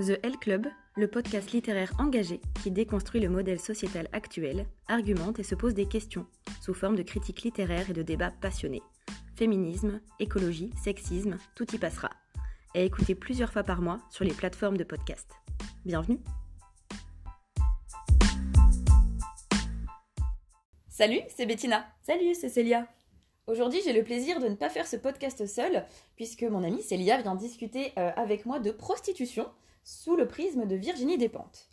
The 0.00 0.18
L 0.24 0.36
Club, 0.40 0.66
le 0.96 1.06
podcast 1.06 1.52
littéraire 1.52 1.92
engagé 2.00 2.40
qui 2.60 2.72
déconstruit 2.72 3.20
le 3.20 3.28
modèle 3.28 3.60
sociétal 3.60 4.08
actuel, 4.10 4.66
argumente 4.88 5.38
et 5.38 5.44
se 5.44 5.54
pose 5.54 5.72
des 5.72 5.86
questions, 5.86 6.26
sous 6.60 6.74
forme 6.74 6.96
de 6.96 7.04
critiques 7.04 7.42
littéraires 7.42 7.88
et 7.90 7.92
de 7.92 8.02
débats 8.02 8.32
passionnés. 8.40 8.82
Féminisme, 9.36 10.00
écologie, 10.18 10.72
sexisme, 10.82 11.38
tout 11.54 11.72
y 11.72 11.78
passera. 11.78 12.10
Et 12.74 12.84
écoutez 12.84 13.14
plusieurs 13.14 13.52
fois 13.52 13.62
par 13.62 13.82
mois 13.82 14.00
sur 14.10 14.24
les 14.24 14.32
plateformes 14.32 14.76
de 14.76 14.82
podcast. 14.82 15.30
Bienvenue 15.84 16.18
Salut, 20.88 21.20
c'est 21.28 21.46
Bettina. 21.46 21.86
Salut, 22.02 22.34
c'est 22.34 22.48
Célia. 22.48 22.88
Aujourd'hui, 23.46 23.80
j'ai 23.84 23.92
le 23.92 24.02
plaisir 24.02 24.40
de 24.40 24.48
ne 24.48 24.56
pas 24.56 24.70
faire 24.70 24.88
ce 24.88 24.96
podcast 24.96 25.46
seul, 25.46 25.84
puisque 26.16 26.42
mon 26.42 26.64
amie 26.64 26.82
Célia 26.82 27.22
vient 27.22 27.36
discuter 27.36 27.92
euh, 27.96 28.10
avec 28.16 28.44
moi 28.44 28.58
de 28.58 28.72
prostitution 28.72 29.46
sous 29.84 30.16
le 30.16 30.26
prisme 30.26 30.66
de 30.66 30.76
Virginie 30.76 31.18
Despentes. 31.18 31.68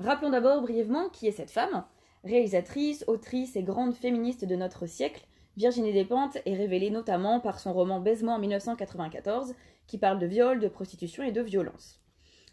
Rappelons 0.00 0.30
d'abord 0.30 0.60
brièvement 0.60 1.08
qui 1.08 1.28
est 1.28 1.32
cette 1.32 1.52
femme. 1.52 1.84
Réalisatrice, 2.24 3.04
autrice 3.06 3.54
et 3.54 3.62
grande 3.62 3.94
féministe 3.94 4.44
de 4.44 4.56
notre 4.56 4.86
siècle, 4.86 5.24
Virginie 5.56 5.92
Despentes 5.92 6.38
est 6.46 6.56
révélée 6.56 6.90
notamment 6.90 7.38
par 7.38 7.60
son 7.60 7.72
roman 7.72 8.00
Baisement 8.00 8.34
en 8.34 8.38
1994, 8.40 9.54
qui 9.86 9.98
parle 9.98 10.18
de 10.18 10.26
viol, 10.26 10.58
de 10.58 10.66
prostitution 10.66 11.22
et 11.22 11.30
de 11.30 11.42
violence. 11.42 12.00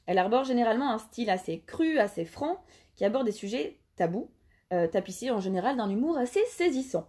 Elle 0.06 0.20
arbore 0.20 0.44
généralement 0.44 0.92
un 0.92 1.00
style 1.00 1.32
assez 1.32 1.62
cru, 1.62 1.98
assez 1.98 2.26
franc, 2.26 2.64
qui 2.96 3.04
aborde 3.04 3.26
des 3.26 3.32
sujets 3.32 3.80
tabous, 3.96 4.30
euh, 4.72 4.88
tapissés 4.88 5.32
en 5.32 5.40
général 5.40 5.78
d'un 5.78 5.90
humour 5.90 6.18
assez 6.18 6.44
saisissant. 6.50 7.08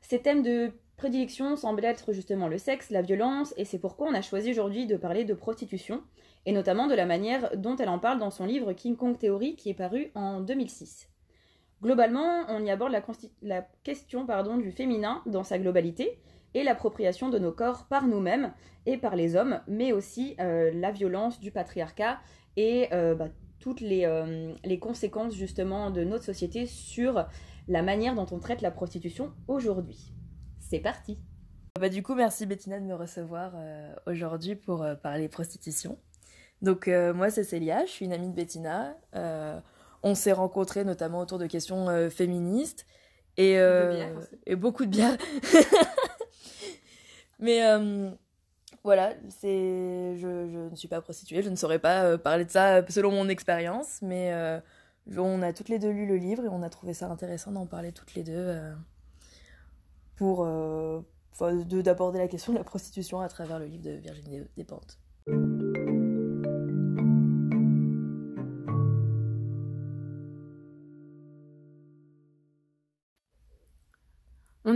Ces 0.00 0.22
thèmes 0.22 0.42
de 0.42 0.72
prédilection 0.96 1.56
semblent 1.56 1.84
être 1.84 2.14
justement 2.14 2.48
le 2.48 2.56
sexe, 2.56 2.88
la 2.88 3.02
violence, 3.02 3.52
et 3.58 3.66
c'est 3.66 3.78
pourquoi 3.78 4.08
on 4.08 4.14
a 4.14 4.22
choisi 4.22 4.50
aujourd'hui 4.50 4.86
de 4.86 4.96
parler 4.96 5.24
de 5.24 5.34
prostitution, 5.34 6.02
et 6.46 6.52
notamment 6.52 6.86
de 6.86 6.94
la 6.94 7.04
manière 7.04 7.50
dont 7.56 7.76
elle 7.76 7.88
en 7.88 7.98
parle 7.98 8.18
dans 8.18 8.30
son 8.30 8.46
livre 8.46 8.72
King 8.72 8.96
Kong 8.96 9.18
Theory 9.18 9.56
qui 9.56 9.68
est 9.68 9.74
paru 9.74 10.12
en 10.14 10.40
2006. 10.40 11.10
Globalement, 11.82 12.44
on 12.48 12.64
y 12.64 12.70
aborde 12.70 12.92
la, 13.42 13.62
question 13.82 14.26
pardon, 14.26 14.56
du 14.56 14.70
féminin 14.72 15.22
dans 15.26 15.42
sa 15.42 15.58
globalité 15.58 16.18
et 16.54 16.62
l'appropriation 16.62 17.28
de 17.28 17.38
nos 17.38 17.52
corps 17.52 17.86
par 17.86 18.06
nous-mêmes 18.06 18.52
et 18.86 18.96
par 18.96 19.14
les 19.14 19.36
hommes, 19.36 19.60
mais 19.66 19.92
aussi 19.92 20.36
euh, 20.40 20.70
la 20.72 20.90
violence 20.90 21.38
du 21.38 21.50
patriarcat 21.50 22.18
et 22.56 22.88
euh, 22.94 23.14
bah, 23.14 23.28
toutes 23.58 23.80
les, 23.80 24.06
euh, 24.06 24.54
les, 24.64 24.78
conséquences 24.78 25.34
justement 25.34 25.90
de 25.90 26.02
notre 26.02 26.24
société 26.24 26.64
sur 26.64 27.26
la 27.68 27.82
manière 27.82 28.14
dont 28.14 28.26
on 28.30 28.38
traite 28.38 28.62
la 28.62 28.70
prostitution 28.70 29.32
aujourd'hui. 29.48 30.14
C'est 30.60 30.80
parti 30.80 31.18
bah, 31.78 31.90
Du 31.90 32.02
coup, 32.02 32.14
merci 32.14 32.46
Bettina 32.46 32.80
de 32.80 32.86
me 32.86 32.94
recevoir 32.94 33.52
aujourd'hui 34.06 34.54
pour 34.54 34.86
parler 35.02 35.28
prostitution. 35.28 35.98
Donc 36.62 36.88
euh, 36.88 37.12
moi 37.12 37.30
c'est 37.30 37.44
Célia, 37.44 37.84
je 37.84 37.90
suis 37.90 38.06
une 38.06 38.12
amie 38.12 38.28
de 38.28 38.34
Bettina. 38.34 38.96
Euh, 39.14 39.58
on 40.02 40.14
s'est 40.14 40.32
rencontrés 40.32 40.84
notamment 40.84 41.20
autour 41.20 41.38
de 41.38 41.46
questions 41.46 41.88
euh, 41.88 42.08
féministes 42.08 42.86
et, 43.36 43.56
et, 44.46 44.56
beaucoup 44.56 44.86
de 44.86 44.90
bière. 44.90 45.18
Mais 47.38 47.60
voilà, 48.82 49.12
c'est 49.28 50.16
je, 50.16 50.48
je, 50.48 50.70
ne 50.70 50.74
suis 50.74 50.88
pas 50.88 51.02
prostituée, 51.02 51.42
je 51.42 51.50
ne 51.50 51.56
saurais 51.56 51.78
pas 51.78 52.16
parler 52.16 52.46
de 52.46 52.50
ça 52.50 52.86
selon 52.88 53.10
mon 53.10 53.28
expérience, 53.28 54.00
mais 54.00 54.32
on 55.18 55.42
a 55.42 55.52
toutes 55.52 55.68
les 55.68 55.78
deux 55.78 55.90
lu 55.90 56.06
le 56.06 56.16
livre 56.16 56.46
et 56.46 56.48
on 56.48 56.62
a 56.62 56.70
trouvé 56.70 56.94
ça 56.94 57.10
intéressant 57.10 57.52
d'en 57.52 57.66
parler 57.66 57.92
toutes 57.92 58.14
les 58.14 58.22
deux 58.22 58.58
pour 60.16 60.46
d'aborder 61.82 62.18
la 62.18 62.28
question 62.28 62.54
de 62.54 62.58
la 62.58 62.64
prostitution 62.64 63.20
à 63.20 63.28
travers 63.28 63.58
le 63.58 63.66
livre 63.66 63.84
de 63.84 63.90
Virginie 63.90 64.40
Despentes. 64.56 64.98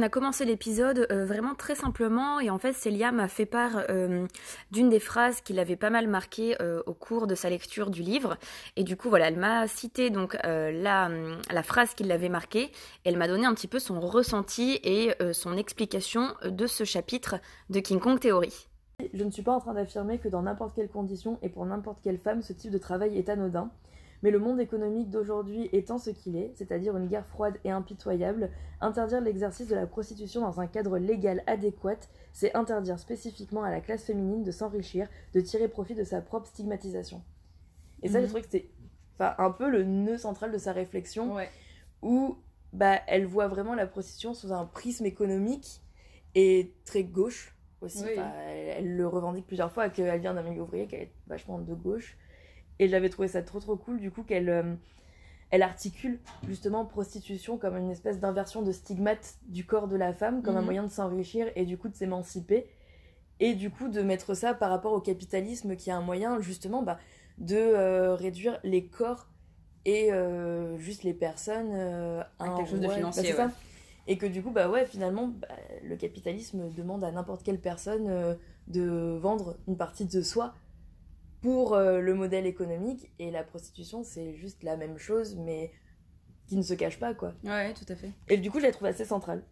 On 0.00 0.03
a 0.03 0.09
commencé 0.09 0.47
l'épisode 0.47 1.06
euh, 1.12 1.27
vraiment 1.27 1.55
très 1.55 1.75
simplement 1.75 2.41
et 2.41 2.49
en 2.49 2.56
fait 2.56 2.72
Célia 2.72 3.12
m'a 3.12 3.28
fait 3.28 3.44
part 3.44 3.83
euh, 3.91 4.27
d'une 4.71 4.88
des 4.88 4.99
phrases 4.99 5.43
qui 5.43 5.53
l'avait 5.53 5.77
pas 5.77 5.91
mal 5.91 6.09
marqué 6.09 6.56
euh, 6.62 6.83
au 6.87 6.94
cours 6.94 7.27
de 7.27 7.34
sa 7.34 7.50
lecture 7.50 7.91
du 7.91 8.00
livre 8.00 8.39
et 8.77 8.83
du 8.83 8.97
coup 8.97 9.10
voilà 9.10 9.28
elle 9.28 9.37
m'a 9.37 9.69
cité 9.69 10.09
donc 10.09 10.39
la, 10.43 11.10
la 11.50 11.62
phrase 11.62 11.93
qui 11.93 12.05
l'avait 12.05 12.31
marquée 12.31 12.72
elle 13.05 13.19
m'a 13.19 13.28
donné 13.28 13.44
un 13.44 13.53
petit 13.53 13.69
peu 13.69 13.78
son 13.78 14.00
ressenti 14.00 14.81
et 14.84 15.12
son 15.33 15.59
explication 15.59 16.34
de 16.47 16.66
ce 16.66 16.84
chapitre 16.84 17.37
de 17.69 17.81
King 17.81 18.00
Kong 18.00 18.19
Theory. 18.19 18.69
Je 19.12 19.22
ne 19.22 19.31
suis 19.31 19.43
pas 19.43 19.53
en 19.53 19.60
train 19.60 19.75
d'affirmer 19.75 20.16
que 20.16 20.28
dans 20.28 20.43
n'importe 20.43 20.75
quelle 20.75 20.89
condition 20.89 21.39
et 21.43 21.50
pour 21.50 21.66
n'importe 21.66 21.99
quelle 22.03 22.19
femme 22.19 22.41
ce 22.41 22.55
type 22.55 22.71
de 22.71 22.78
travail 22.78 23.19
est 23.19 23.28
anodin. 23.28 23.71
Mais 24.23 24.31
le 24.31 24.39
monde 24.39 24.61
économique 24.61 25.09
d'aujourd'hui 25.09 25.69
étant 25.73 25.99
ce 25.99 26.11
qu'il 26.11 26.37
est, 26.37 26.53
c'est-à-dire 26.55 26.97
une 26.97 27.07
guerre 27.07 27.27
froide 27.27 27.59
et 27.65 27.71
impitoyable, 27.71 28.51
interdire 28.81 29.21
l'exercice 29.21 29.69
de 29.69 29.75
la 29.75 29.87
prostitution 29.87 30.43
dans 30.43 30.61
un 30.61 30.67
cadre 30.67 30.99
légal 30.99 31.43
adéquat, 31.47 31.99
c'est 32.33 32.55
interdire 32.55 32.99
spécifiquement 32.99 33.63
à 33.63 33.71
la 33.71 33.81
classe 33.81 34.05
féminine 34.05 34.45
de 34.45 34.51
s'enrichir, 34.51 35.09
de 35.35 35.41
tirer 35.41 35.69
profit 35.69 35.95
de 35.95 36.05
sa 36.05 36.21
propre 36.21 36.47
stigmatisation. 36.47 37.23
Et 38.03 38.09
ça, 38.09 38.21
je 38.21 38.25
mhm. 38.25 38.29
trouve 38.31 38.43
que 38.43 38.49
c'est 38.51 38.71
un 39.21 39.51
peu 39.51 39.69
le 39.71 39.85
nœud 39.85 40.19
central 40.19 40.53
de 40.53 40.59
sa 40.59 40.73
réflexion, 40.73 41.37
où 42.03 42.37
bah, 42.73 43.01
elle 43.07 43.27
voit 43.27 43.49
vraiment 43.49 43.75
la 43.75 43.87
prostitution 43.87 44.35
sous 44.35 44.53
un 44.53 44.65
prisme 44.65 45.07
économique 45.07 45.83
et 46.35 46.75
très 46.85 47.05
gauche 47.05 47.55
aussi. 47.81 48.05
Elle, 48.05 48.97
le 48.97 49.07
revendique 49.07 49.47
plusieurs 49.47 49.73
fois 49.73 49.89
qu'elle 49.89 50.21
vient 50.21 50.35
d'un 50.35 50.43
milieu 50.43 50.63
ouvrier, 50.63 50.87
qu'elle 50.87 51.03
est 51.03 51.13
vachement 51.27 51.59
de 51.59 51.75
gauche. 51.75 52.17
Et 52.81 52.89
j'avais 52.89 53.11
trouvé 53.11 53.29
ça 53.29 53.43
trop 53.43 53.61
trop 53.61 53.77
cool 53.77 54.01
du 54.01 54.11
coup 54.11 54.23
qu'elle 54.23 54.49
euh, 54.49 54.75
elle 55.51 55.63
articule 55.63 56.19
justement 56.49 56.87
prostitution 56.87 57.59
comme 57.59 57.77
une 57.77 57.91
espèce 57.91 58.19
d'inversion 58.19 58.63
de 58.63 58.73
stigmate 58.73 59.35
du 59.49 59.67
corps 59.67 59.87
de 59.87 59.97
la 59.97 60.15
femme, 60.15 60.43
comme 60.43 60.57
un 60.57 60.61
mhm. 60.61 60.65
moyen 60.65 60.83
de 60.85 60.89
s'enrichir 60.89 61.47
et 61.57 61.67
du 61.67 61.77
coup 61.77 61.91
de 61.91 61.95
s'émanciper. 61.95 62.67
Et 63.39 63.55
du 63.55 63.71
coup 63.71 63.89
de 63.89 64.01
mettre 64.01 64.35
ça 64.35 64.55
par 64.55 64.71
rapport 64.71 64.93
au 64.93 65.01
capitalisme 65.01 65.77
qui 65.77 65.91
a 65.91 65.97
un 65.97 66.01
moyen 66.01 66.41
justement 66.41 66.83
bah, 66.83 66.99
de 67.37 67.57
euh, 67.57 68.15
réduire 68.15 68.59
les 68.65 68.87
corps 68.87 69.29
et 69.85 70.11
euh, 70.13 70.79
juste 70.79 71.05
les 71.05 71.15
personnes 71.15 71.75
à 72.39 72.49
quelque 72.57 72.71
chose 72.71 72.81
de 72.81 72.89
financier. 72.89 73.35
Bah, 73.35 73.51
et 74.07 74.17
que 74.17 74.27
du 74.27 74.43
coup, 74.43 74.51
bah 74.51 74.71
ouais, 74.71 74.87
finalement, 74.87 75.29
bah, 75.29 75.49
le 75.85 75.97
capitalisme 75.97 76.71
demande 76.71 77.05
à 77.05 77.13
n'importe 77.13 77.43
quelle 77.43 77.61
personne 77.61 78.37
de 78.69 79.19
vendre 79.21 79.59
une 79.69 79.77
partie 79.77 80.07
de 80.07 80.23
soi 80.23 80.55
pour 81.43 81.75
euh, 81.75 82.01
le 82.01 82.15
modèle 82.15 82.47
économique 82.47 83.11
et 83.19 83.31
la 83.31 83.43
prostitution 83.43 84.03
c'est 84.03 84.34
juste 84.34 84.62
la 84.62 84.77
même 84.77 84.99
chose 84.99 85.37
mais 85.37 85.73
qui 86.47 86.56
ne 86.56 86.62
se 86.62 86.75
cache 86.75 86.99
pas 86.99 87.15
quoi. 87.15 87.33
Ouais 87.45 87.73
tout 87.75 87.91
à 87.91 87.95
fait. 87.95 88.11
Et 88.28 88.37
du 88.37 88.51
coup 88.51 88.61
je 88.61 88.67
l'ai 88.67 88.73
trouvé 88.73 88.91
assez 88.91 89.05
centrale 89.05 89.43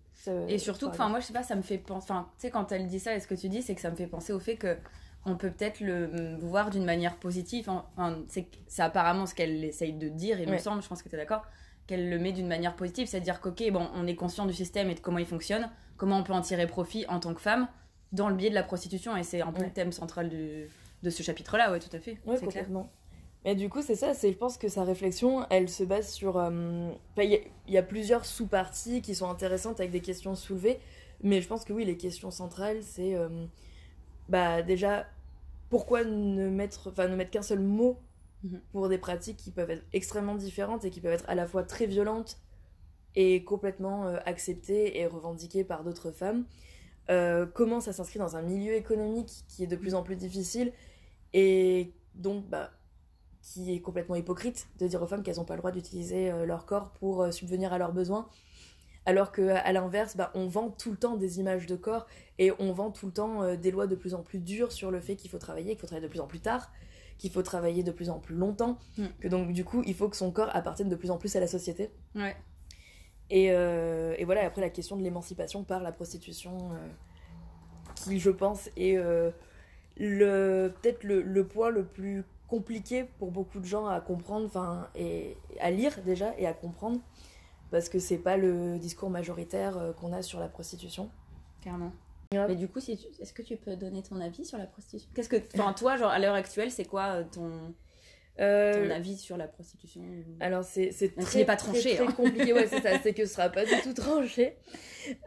et 0.48 0.58
surtout 0.58 0.86
enfin 0.86 1.08
moi 1.08 1.20
je 1.20 1.26
sais 1.26 1.32
pas 1.32 1.42
ça 1.42 1.54
me 1.54 1.62
fait 1.62 1.78
penser 1.78 2.06
enfin 2.10 2.28
tu 2.36 2.42
sais 2.42 2.50
quand 2.50 2.72
elle 2.72 2.86
dit 2.86 2.98
ça 2.98 3.14
et 3.14 3.20
ce 3.20 3.26
que 3.26 3.34
tu 3.34 3.48
dis 3.48 3.62
c'est 3.62 3.74
que 3.74 3.80
ça 3.80 3.90
me 3.90 3.96
fait 3.96 4.06
penser 4.06 4.32
au 4.32 4.40
fait 4.40 4.56
que 4.56 4.76
on 5.24 5.36
peut 5.36 5.50
peut-être 5.50 5.80
le 5.80 6.08
mm, 6.08 6.38
voir 6.40 6.70
d'une 6.70 6.84
manière 6.84 7.16
positive 7.16 7.68
enfin 7.68 8.18
c'est 8.26 8.48
apparemment 8.78 9.26
ce 9.26 9.34
qu'elle 9.34 9.64
essaye 9.64 9.92
de 9.92 10.08
dire 10.08 10.40
il 10.40 10.50
me 10.50 10.58
semble 10.58 10.82
je 10.82 10.88
pense 10.88 11.02
que 11.02 11.08
tu 11.08 11.14
es 11.14 11.18
d'accord 11.18 11.46
qu'elle 11.86 12.10
le 12.10 12.18
met 12.18 12.32
d'une 12.32 12.48
manière 12.48 12.74
positive 12.74 13.06
c'est 13.06 13.18
à 13.18 13.20
dire 13.20 13.40
qu'ok 13.40 13.62
bon 13.70 13.88
on 13.94 14.06
est 14.06 14.16
conscient 14.16 14.46
du 14.46 14.52
système 14.52 14.90
et 14.90 14.94
de 14.94 15.00
comment 15.00 15.18
il 15.18 15.26
fonctionne 15.26 15.70
comment 15.96 16.18
on 16.18 16.24
peut 16.24 16.32
en 16.32 16.42
tirer 16.42 16.66
profit 16.66 17.06
en 17.08 17.20
tant 17.20 17.32
que 17.32 17.40
femme 17.40 17.68
dans 18.12 18.28
le 18.28 18.34
biais 18.34 18.50
de 18.50 18.54
la 18.54 18.62
prostitution 18.62 19.16
et 19.16 19.22
c'est 19.22 19.40
un 19.40 19.52
peu 19.52 19.62
le 19.62 19.70
thème 19.70 19.92
central 19.92 20.28
du 20.28 20.68
de 21.02 21.10
ce 21.10 21.22
chapitre-là, 21.22 21.70
ouais, 21.70 21.80
tout 21.80 21.94
à 21.94 22.00
fait. 22.00 22.18
Ouais, 22.26 22.38
complètement. 22.38 22.90
Mais 23.44 23.54
du 23.54 23.68
coup, 23.68 23.82
c'est 23.82 23.94
ça, 23.94 24.14
c'est, 24.14 24.32
je 24.32 24.36
pense 24.36 24.58
que 24.58 24.68
sa 24.68 24.84
réflexion, 24.84 25.46
elle 25.50 25.68
se 25.68 25.84
base 25.84 26.10
sur. 26.10 26.36
Euh, 26.38 26.90
il 27.16 27.40
y, 27.68 27.78
a 27.78 27.82
plusieurs 27.82 28.24
sous-parties 28.24 29.00
qui 29.00 29.14
sont 29.14 29.30
intéressantes 29.30 29.78
avec 29.80 29.92
des 29.92 30.00
questions 30.00 30.34
soulevées, 30.34 30.78
mais 31.22 31.40
je 31.40 31.48
pense 31.48 31.64
que 31.64 31.72
oui, 31.72 31.84
les 31.84 31.96
questions 31.96 32.30
centrales, 32.30 32.82
c'est. 32.82 33.14
Euh, 33.14 33.46
bah, 34.28 34.62
déjà, 34.62 35.06
pourquoi 35.70 36.04
ne 36.04 36.48
mettre, 36.50 36.92
ne 37.08 37.14
mettre 37.14 37.30
qu'un 37.30 37.42
seul 37.42 37.60
mot 37.60 37.98
mhm. 38.42 38.60
pour 38.72 38.88
des 38.88 38.98
pratiques 38.98 39.36
qui 39.36 39.52
peuvent 39.52 39.70
être 39.70 39.84
extrêmement 39.92 40.34
différentes 40.34 40.84
et 40.84 40.90
qui 40.90 41.00
peuvent 41.00 41.14
être 41.14 41.28
à 41.28 41.34
la 41.34 41.46
fois 41.46 41.62
très 41.62 41.86
violentes 41.86 42.38
et 43.14 43.44
complètement 43.44 44.06
euh, 44.06 44.18
acceptées 44.26 44.98
et 44.98 45.06
revendiquées 45.06 45.64
par 45.64 45.84
d'autres 45.84 46.10
femmes 46.10 46.44
comment 47.54 47.80
ça 47.80 47.94
s'inscrit 47.94 48.18
dans 48.18 48.36
un 48.36 48.42
milieu 48.42 48.74
économique 48.74 49.42
qui 49.48 49.64
est 49.64 49.66
de 49.66 49.76
plus 49.76 49.94
en 49.94 50.02
plus 50.02 50.14
difficile 50.14 50.74
et 51.32 51.92
donc, 52.14 52.46
bah, 52.48 52.70
qui 53.42 53.74
est 53.74 53.80
complètement 53.80 54.16
hypocrite 54.16 54.68
de 54.78 54.86
dire 54.86 55.02
aux 55.02 55.06
femmes 55.06 55.22
qu'elles 55.22 55.36
n'ont 55.36 55.44
pas 55.44 55.54
le 55.54 55.60
droit 55.60 55.70
d'utiliser 55.70 56.30
euh, 56.30 56.44
leur 56.44 56.66
corps 56.66 56.90
pour 56.92 57.22
euh, 57.22 57.30
subvenir 57.30 57.72
à 57.72 57.78
leurs 57.78 57.92
besoins. 57.92 58.28
Alors 59.06 59.32
qu'à 59.32 59.72
l'inverse, 59.72 60.16
bah, 60.16 60.30
on 60.34 60.48
vend 60.48 60.70
tout 60.70 60.90
le 60.90 60.98
temps 60.98 61.16
des 61.16 61.40
images 61.40 61.66
de 61.66 61.76
corps 61.76 62.06
et 62.38 62.52
on 62.58 62.72
vend 62.72 62.90
tout 62.90 63.06
le 63.06 63.12
temps 63.12 63.42
euh, 63.42 63.56
des 63.56 63.70
lois 63.70 63.86
de 63.86 63.94
plus 63.94 64.12
en 64.12 64.22
plus 64.22 64.38
dures 64.38 64.70
sur 64.70 64.90
le 64.90 65.00
fait 65.00 65.16
qu'il 65.16 65.30
faut 65.30 65.38
travailler, 65.38 65.70
qu'il 65.70 65.80
faut 65.80 65.86
travailler 65.86 66.06
de 66.06 66.10
plus 66.10 66.20
en 66.20 66.26
plus 66.26 66.40
tard, 66.40 66.70
qu'il 67.16 67.30
faut 67.30 67.42
travailler 67.42 67.82
de 67.82 67.90
plus 67.90 68.10
en 68.10 68.18
plus 68.18 68.34
longtemps, 68.34 68.78
mm. 68.98 69.06
que 69.20 69.28
donc 69.28 69.52
du 69.52 69.64
coup 69.64 69.82
il 69.86 69.94
faut 69.94 70.08
que 70.08 70.16
son 70.16 70.30
corps 70.30 70.54
appartienne 70.54 70.90
de 70.90 70.96
plus 70.96 71.10
en 71.10 71.16
plus 71.16 71.34
à 71.36 71.40
la 71.40 71.46
société. 71.46 71.90
Ouais. 72.14 72.36
Et, 73.30 73.48
et, 73.48 74.24
voilà, 74.24 74.46
après 74.46 74.62
la 74.62 74.70
question 74.70 74.96
de 74.96 75.02
l'émancipation 75.02 75.62
par 75.62 75.82
la 75.82 75.92
prostitution, 75.92 76.70
qui 77.94 78.18
je 78.18 78.30
pense 78.30 78.70
est 78.74 78.96
le 79.98 80.72
peut-être 80.80 81.04
le, 81.04 81.22
le, 81.22 81.46
point 81.46 81.70
le 81.70 81.84
plus 81.84 82.24
compliqué 82.46 83.04
pour 83.18 83.30
beaucoup 83.30 83.60
de 83.60 83.66
gens 83.66 83.86
à 83.86 84.00
comprendre, 84.00 84.46
enfin, 84.46 84.88
et 84.94 85.36
à 85.60 85.70
lire 85.70 86.00
déjà 86.04 86.34
et 86.38 86.46
à 86.46 86.52
comprendre, 86.52 87.00
parce 87.70 87.88
que 87.88 87.98
c'est 87.98 88.18
pas 88.18 88.36
le 88.36 88.78
discours 88.78 89.10
majoritaire 89.10 89.76
euh, 89.76 89.92
qu'on 89.92 90.12
a 90.12 90.22
sur 90.22 90.40
la 90.40 90.48
prostitution. 90.48 91.10
Carrément. 91.60 91.92
Ouais. 92.32 92.46
Mais 92.48 92.56
du 92.56 92.68
coup, 92.68 92.80
si 92.80 92.92
est-ce 93.20 93.32
que 93.32 93.42
tu 93.42 93.56
peux 93.56 93.76
donner 93.76 94.02
ton 94.02 94.20
avis 94.20 94.44
sur 94.44 94.58
la 94.58 94.66
prostitution? 94.66 95.10
Qu'est-ce 95.14 95.28
que, 95.28 95.36
enfin, 95.54 95.72
toi, 95.72 95.96
genre 95.96 96.10
à 96.10 96.18
l'heure 96.18 96.34
actuelle, 96.34 96.70
c'est 96.70 96.84
quoi 96.84 97.04
euh, 97.14 97.24
ton, 97.30 97.74
Euh, 98.40 98.84
ton 98.84 98.90
avis 98.94 99.16
sur 99.16 99.36
la 99.36 99.48
prostitution? 99.48 100.02
Alors 100.40 100.62
c'est 100.62 100.92
c'est 100.92 101.14
très, 101.16 101.44
pas 101.44 101.56
très, 101.56 101.72
tranché, 101.72 101.96
très 101.96 102.06
hein. 102.06 102.12
compliqué, 102.12 102.52
ouais 102.52 102.66
c'est 102.66 102.80
ça, 102.80 102.98
c'est 103.02 103.12
que 103.14 103.26
ce 103.26 103.32
sera 103.34 103.48
pas 103.48 103.64
du 103.64 103.72
tout 103.82 103.94
tranché. 103.94 104.56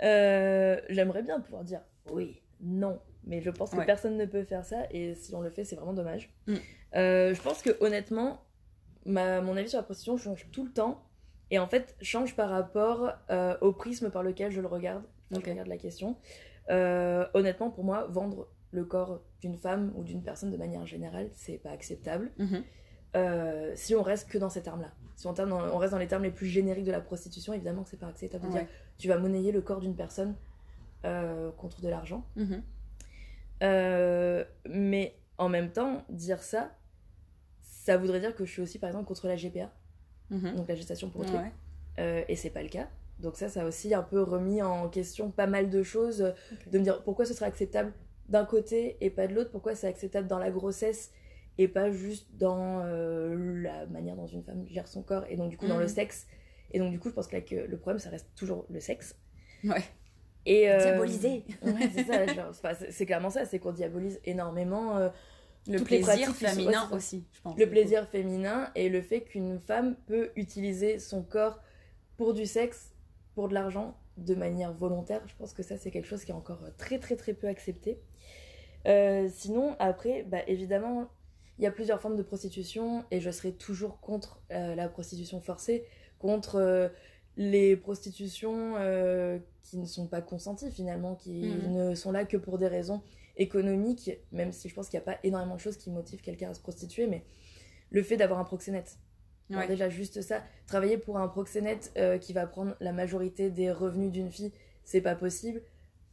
Euh, 0.04 0.80
J'aimerais 0.90 1.24
bien 1.24 1.40
pouvoir 1.40 1.64
dire 1.64 1.82
oui, 2.12 2.42
non, 2.62 3.00
mais 3.26 3.42
je 3.42 3.50
pense 3.50 3.72
que 3.72 3.78
Ouais. 3.78 3.86
personne 3.86 4.18
ne 4.18 4.26
peut 4.26 4.44
faire 4.44 4.66
ça 4.66 4.84
et 4.92 5.14
si 5.16 5.34
on 5.36 5.42
le 5.42 5.50
fait 5.50 5.64
c'est 5.64 5.76
vraiment 5.76 5.94
dommage. 5.94 6.34
Mm. 6.48 6.56
Euh, 6.96 7.34
je 7.34 7.42
pense 7.42 7.62
que 7.62 7.70
honnêtement, 7.84 8.42
ma, 9.06 9.42
mon 9.42 9.56
avis 9.58 9.70
sur 9.70 9.78
la 9.80 9.84
prostitution 9.84 10.18
change 10.18 10.48
tout 10.52 10.64
le 10.66 10.72
temps 10.72 11.04
et 11.50 11.60
en 11.60 11.68
fait 11.68 11.96
change 12.02 12.36
par 12.36 12.50
rapport 12.50 13.12
euh, 13.30 13.58
au 13.62 13.72
prisme 13.74 14.10
par 14.10 14.24
lequel 14.24 14.52
je 14.52 14.62
le 14.62 14.68
regarde, 14.68 15.04
quand 15.32 15.38
Ok. 15.38 15.46
je 15.46 15.50
regarde 15.52 15.68
la 15.68 15.78
question. 15.78 16.18
Euh, 16.70 17.26
honnêtement 17.34 17.70
pour 17.70 17.84
moi, 17.84 18.08
vendre 18.10 18.48
le 18.72 18.86
corps 18.86 19.22
d'une 19.42 19.58
femme 19.58 19.92
ou 19.96 20.04
d'une 20.04 20.24
personne 20.24 20.50
de 20.52 20.58
manière 20.58 20.86
générale, 20.86 21.30
c'est 21.34 21.58
pas 21.58 21.72
acceptable. 21.72 22.32
Mhm. 22.38 22.64
Euh, 23.18 23.72
si 23.76 23.94
on 23.96 24.02
reste 24.04 24.30
que 24.30 24.38
dans 24.38 24.50
ces 24.50 24.62
termes-là. 24.64 24.92
Si 25.18 25.28
on, 25.28 25.34
terme 25.34 25.50
dans- 25.50 25.62
on 25.74 25.78
reste 25.78 25.92
dans 25.92 26.00
les 26.00 26.08
termes 26.08 26.24
les 26.24 26.32
plus 26.32 26.48
génériques 26.48 26.86
de 26.86 26.92
la 26.92 27.02
prostitution, 27.02 27.52
évidemment 27.54 27.84
que 27.84 27.90
c'est 27.90 28.00
pas 28.00 28.08
acceptable 28.08 28.46
de 28.48 28.54
Ouais. 28.54 28.60
dire 28.62 28.68
tu 28.98 29.08
vas 29.10 29.18
monnayer 29.18 29.52
le 29.52 29.62
corps 29.62 29.80
d'une 29.82 29.96
personne 29.96 30.36
contre 31.58 31.82
de 31.82 31.90
l'argent. 31.90 32.24
Mhm. 32.36 32.62
Euh, 33.62 34.44
mais 34.70 35.16
en 35.38 35.50
même 35.50 35.72
temps, 35.72 36.04
dire 36.10 36.42
ça, 36.44 36.76
ça 37.62 37.98
voudrait 37.98 38.20
dire 38.20 38.36
que 38.36 38.46
je 38.46 38.52
suis 38.52 38.62
aussi 38.62 38.80
par 38.80 38.90
exemple 38.90 39.06
contre 39.08 39.28
la 39.28 39.36
GPA, 39.36 39.72
Mhm. 40.30 40.56
donc 40.56 40.68
la 40.68 40.76
gestation 40.76 41.10
pour 41.10 41.22
autrui. 41.22 41.38
Ouais. 41.38 41.52
Euh, 42.00 42.24
et 42.28 42.36
c'est 42.36 42.50
pas 42.50 42.64
le 42.64 42.70
cas. 42.70 42.88
Donc 43.20 43.36
ça, 43.38 43.50
ça 43.50 43.62
a 43.64 43.66
aussi 43.66 43.94
un 43.94 44.02
peu 44.02 44.22
remis 44.22 44.62
en 44.62 44.90
question 44.90 45.30
pas 45.30 45.46
mal 45.48 45.70
de 45.70 45.84
choses, 45.84 46.34
de 46.72 46.80
me 46.80 46.84
dire 46.84 47.04
pourquoi 47.04 47.26
ce 47.26 47.34
serait 47.34 47.46
acceptable 47.46 47.94
d'un 48.30 48.46
côté 48.46 48.98
et 49.02 49.10
pas 49.10 49.28
de 49.28 49.34
l'autre, 49.36 49.52
pourquoi 49.52 49.76
c'est 49.76 49.88
acceptable 49.88 50.28
dans 50.28 50.40
la 50.40 50.50
grossesse 50.50 51.12
et 51.58 51.68
pas 51.68 51.92
juste 51.92 52.30
dans 52.38 52.80
euh, 52.84 53.62
la 53.62 53.86
manière 53.88 54.16
dont 54.16 54.26
une 54.26 54.42
femme 54.44 54.66
gère 54.68 54.88
son 54.88 55.04
corps 55.04 55.26
et 55.30 55.36
donc 55.36 55.50
du 55.50 55.58
coup 55.58 55.68
dans 55.68 55.76
Mhm. 55.76 55.82
le 55.82 55.88
sexe. 55.88 56.28
Et 56.72 56.80
donc 56.80 56.92
du 56.92 57.00
coup, 57.00 57.10
je 57.10 57.14
pense 57.14 57.28
que, 57.28 57.36
là, 57.36 57.42
que 57.42 57.56
le 57.56 57.78
problème, 57.78 58.00
ça 58.00 58.10
reste 58.10 58.28
toujours 58.36 58.66
le 58.70 58.80
sexe. 58.80 59.16
Ouais. 59.66 59.84
Et, 60.46 60.70
euh, 60.72 60.80
Diabolisé. 60.80 61.44
Ouais, 61.62 61.90
c'est 61.94 62.04
ça, 62.06 62.26
clairement 63.06 63.30
ça, 63.30 63.46
c'est 63.46 63.60
qu'on 63.60 63.72
diabolise 63.72 64.20
énormément 64.26 64.98
euh, 64.98 65.10
Le 65.68 65.78
toutes 65.78 65.88
plaisir 65.88 66.28
sont- 66.28 66.34
féminin 66.34 66.88
ouais, 66.90 66.98
aussi, 66.98 67.26
je 67.34 67.42
pense. 67.42 67.58
le 67.58 67.70
plaisir 67.70 68.08
féminin 68.10 68.72
et 68.76 68.90
le 68.90 69.02
fait 69.02 69.22
qu'une 69.22 69.60
femme 69.60 69.96
peut 70.08 70.32
utiliser 70.36 70.98
son 71.00 71.22
corps 71.22 71.60
pour 72.18 72.34
du 72.34 72.46
sexe, 72.46 72.92
pour 73.36 73.50
de 73.50 73.54
l'argent, 73.54 73.96
de 74.18 74.34
manière 74.36 74.74
volontaire. 74.74 75.22
Je 75.28 75.36
pense 75.36 75.54
que 75.54 75.64
ça, 75.64 75.78
c'est 75.78 75.92
quelque 75.92 76.08
chose 76.08 76.24
qui 76.26 76.32
est 76.32 76.36
encore 76.36 76.60
très 76.78 76.98
très 77.00 77.16
très 77.16 77.34
peu 77.34 77.48
accepté. 77.48 78.00
Euh, 78.88 79.28
sinon, 79.32 79.76
après, 79.80 80.24
bah, 80.24 80.40
évidemment, 80.48 81.08
il 81.60 81.64
y 81.64 81.68
a 81.68 81.72
plusieurs 81.72 82.02
formes 82.02 82.16
de 82.16 82.24
prostitution 82.24 83.06
et 83.12 83.20
je 83.22 83.30
serai 83.30 83.54
toujours 83.54 84.00
contre 84.00 84.42
euh, 84.52 84.74
la 84.74 84.90
prostitution 84.90 85.40
forcée, 85.40 85.86
contre 86.18 86.56
euh, 86.56 86.90
les 87.38 87.76
prostitutions 87.78 88.74
euh, 88.78 89.40
qui 89.62 89.78
ne 89.78 89.86
sont 89.86 90.08
pas 90.08 90.22
consenties 90.22 90.72
finalement, 90.72 91.16
qui 91.16 91.32
Mhm. 91.44 91.72
ne 91.72 91.96
sont 91.96 92.12
là 92.12 92.26
que 92.26 92.38
pour 92.38 92.58
des 92.58 92.68
raisons 92.68 93.02
économiques, 93.38 94.12
même 94.32 94.52
si 94.52 94.70
je 94.70 94.76
pense 94.76 94.90
qu'il 94.90 94.98
n'y 95.00 95.04
a 95.04 95.14
pas 95.14 95.20
énormément 95.24 95.56
de 95.56 95.60
choses 95.62 95.78
qui 95.78 95.90
motivent 95.90 96.22
quelqu'un 96.22 96.50
à 96.50 96.54
se 96.54 96.60
prostituer, 96.62 97.08
mais 97.08 97.24
le 97.90 98.04
fait 98.04 98.18
d'avoir 98.18 98.40
un 98.40 98.44
proxénète. 98.44 98.98
Alors 99.50 99.68
déjà, 99.68 99.90
juste 99.90 100.22
ça, 100.22 100.42
travailler 100.66 100.98
pour 100.98 101.18
un 101.18 101.28
proxénète 101.28 101.92
euh, 101.98 102.18
qui 102.18 102.32
va 102.32 102.48
prendre 102.48 102.76
la 102.80 102.94
majorité 102.94 103.50
des 103.50 103.70
revenus 103.72 104.10
d'une 104.12 104.32
fille, 104.32 104.54
c'est 104.86 105.02
pas 105.02 105.16
possible. 105.16 105.62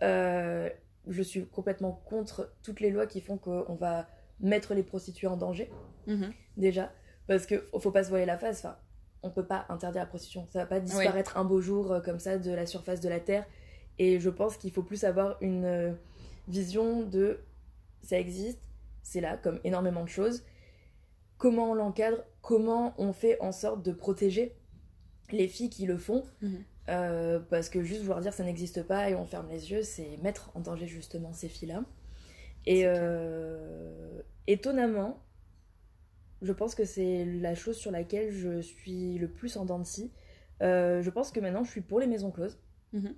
Euh, 0.03 0.69
je 1.07 1.23
suis 1.23 1.47
complètement 1.47 1.93
contre 2.05 2.53
toutes 2.65 2.81
les 2.81 2.91
lois 2.91 3.07
qui 3.07 3.21
font 3.21 3.39
qu'on 3.39 3.77
va 3.77 4.09
mettre 4.41 4.75
les 4.75 4.83
prostituées 4.83 5.29
en 5.29 5.37
danger, 5.37 5.71
Mhm. 6.09 6.33
déjà. 6.57 6.93
Parce 7.29 7.47
que 7.47 7.65
faut 7.79 7.91
pas 7.93 8.03
se 8.05 8.09
voiler 8.09 8.25
la 8.27 8.39
face, 8.39 8.59
enfin, 8.65 8.77
on 9.23 9.31
peut 9.31 9.45
pas 9.45 9.67
interdire 9.69 10.01
la 10.01 10.07
prostitution. 10.07 10.47
Ça 10.51 10.61
va 10.61 10.67
pas 10.67 10.81
disparaître 10.81 11.37
un 11.37 11.45
beau 11.45 11.61
jour 11.61 11.93
euh, 11.93 12.01
comme 12.01 12.19
ça 12.19 12.39
de 12.39 12.51
la 12.51 12.67
surface 12.67 13.01
de 13.01 13.09
la 13.09 13.21
Terre. 13.21 13.47
Et 13.99 14.21
je 14.21 14.31
pense 14.31 14.57
qu'il 14.57 14.71
faut 14.71 14.83
plus 14.83 15.05
avoir 15.05 15.37
une 15.41 15.65
euh, 15.65 15.93
vision 16.47 17.03
de 17.03 17.41
ça 18.03 18.19
existe, 18.19 18.61
c'est 19.03 19.21
là, 19.21 19.37
comme 19.37 19.61
énormément 19.65 20.05
de 20.05 20.09
choses. 20.09 20.45
Comment 21.37 21.73
on 21.73 21.75
l'encadre, 21.75 22.25
comment 22.43 22.95
on 22.99 23.13
fait 23.13 23.41
en 23.41 23.53
sorte 23.53 23.83
de 23.83 23.93
protéger 23.93 24.57
les 25.31 25.49
filles 25.49 25.71
qui 25.71 25.87
le 25.87 25.99
font. 25.99 26.25
Mhm. 26.41 26.65
Euh, 26.89 27.39
parce 27.51 27.69
que 27.69 27.83
juste 27.83 28.01
vouloir 28.01 28.21
dire 28.21 28.33
ça 28.33 28.45
n'existe 28.45 28.83
pas 28.83 29.11
et 29.11 29.15
on 29.15 29.27
ferme 29.27 29.49
les 29.51 29.71
yeux, 29.71 29.83
c'est 29.83 30.17
mettre 30.23 30.51
en 30.55 30.61
danger 30.61 30.87
justement 30.87 31.35
ces 31.35 31.49
filles-là. 31.49 31.85
Et 32.65 32.87
étonnamment, 34.47 35.23
je 36.43 36.53
pense 36.53 36.75
que 36.75 36.85
c'est 36.85 37.25
la 37.25 37.55
chose 37.55 37.77
sur 37.77 37.91
laquelle 37.91 38.31
je 38.31 38.61
suis 38.61 39.19
le 39.19 39.29
plus 39.31 39.57
en 39.57 39.65
dents 39.65 39.79
de 39.79 39.85
scie. 39.87 40.13
Euh, 40.63 41.03
je 41.03 41.11
pense 41.11 41.31
que 41.31 41.41
maintenant 41.41 41.65
je 41.65 41.71
suis 41.71 41.81
pour 41.81 42.01
les 42.01 42.07
maisons 42.07 42.31
closes, 42.31 42.59
Mhm. 42.93 43.15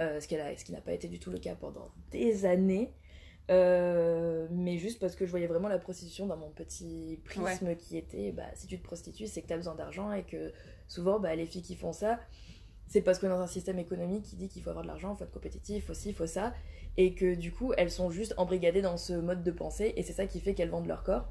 Euh, 0.00 0.20
ce, 0.20 0.26
qu'elle 0.26 0.40
a- 0.40 0.56
ce 0.56 0.64
qui 0.64 0.72
n'a 0.72 0.80
pas 0.80 0.92
été 0.94 1.06
du 1.06 1.18
tout 1.20 1.30
le 1.30 1.38
cas 1.38 1.54
pendant 1.54 1.90
des 2.10 2.44
années. 2.46 2.92
Euh, 3.50 4.46
mais 4.50 4.78
juste 4.78 4.98
parce 5.00 5.14
que 5.16 5.26
je 5.26 5.30
voyais 5.30 5.46
vraiment 5.46 5.68
la 5.68 5.78
prostitution 5.78 6.26
dans 6.26 6.36
mon 6.36 6.50
petit 6.50 7.20
prisme 7.24 7.74
qui 7.76 7.96
était 7.98 8.32
bah, 8.32 8.44
si 8.54 8.66
tu 8.66 8.78
te 8.78 8.82
prostitues, 8.84 9.26
c'est 9.26 9.42
que 9.42 9.48
tu 9.48 9.52
as 9.52 9.56
besoin 9.56 9.74
d'argent 9.74 10.12
et 10.12 10.22
que 10.22 10.52
souvent 10.88 11.18
bah, 11.20 11.34
les 11.34 11.44
filles 11.46 11.62
qui 11.62 11.76
font 11.76 11.92
ça, 11.92 12.20
c'est 12.86 13.02
parce 13.02 13.18
que 13.18 13.26
dans 13.26 13.40
un 13.40 13.46
système 13.46 13.78
économique 13.78 14.22
qui 14.24 14.36
dit 14.36 14.48
qu'il 14.48 14.62
faut 14.62 14.70
avoir 14.70 14.82
de 14.84 14.88
l'argent, 14.88 15.12
il 15.14 15.18
faut 15.18 15.24
être 15.24 15.32
compétitif, 15.32 15.76
il 15.76 15.86
faut 15.86 15.94
ci, 15.94 16.10
il 16.10 16.14
faut 16.14 16.26
ça, 16.26 16.54
et 16.96 17.14
que 17.14 17.34
du 17.34 17.52
coup 17.52 17.72
elles 17.76 17.90
sont 17.90 18.10
juste 18.10 18.32
embrigadées 18.38 18.82
dans 18.82 18.96
ce 18.96 19.12
mode 19.12 19.42
de 19.42 19.50
pensée 19.50 19.92
et 19.96 20.02
c'est 20.02 20.12
ça 20.12 20.26
qui 20.26 20.40
fait 20.40 20.54
qu'elles 20.54 20.70
vendent 20.70 20.86
leur 20.88 21.02
corps. 21.02 21.28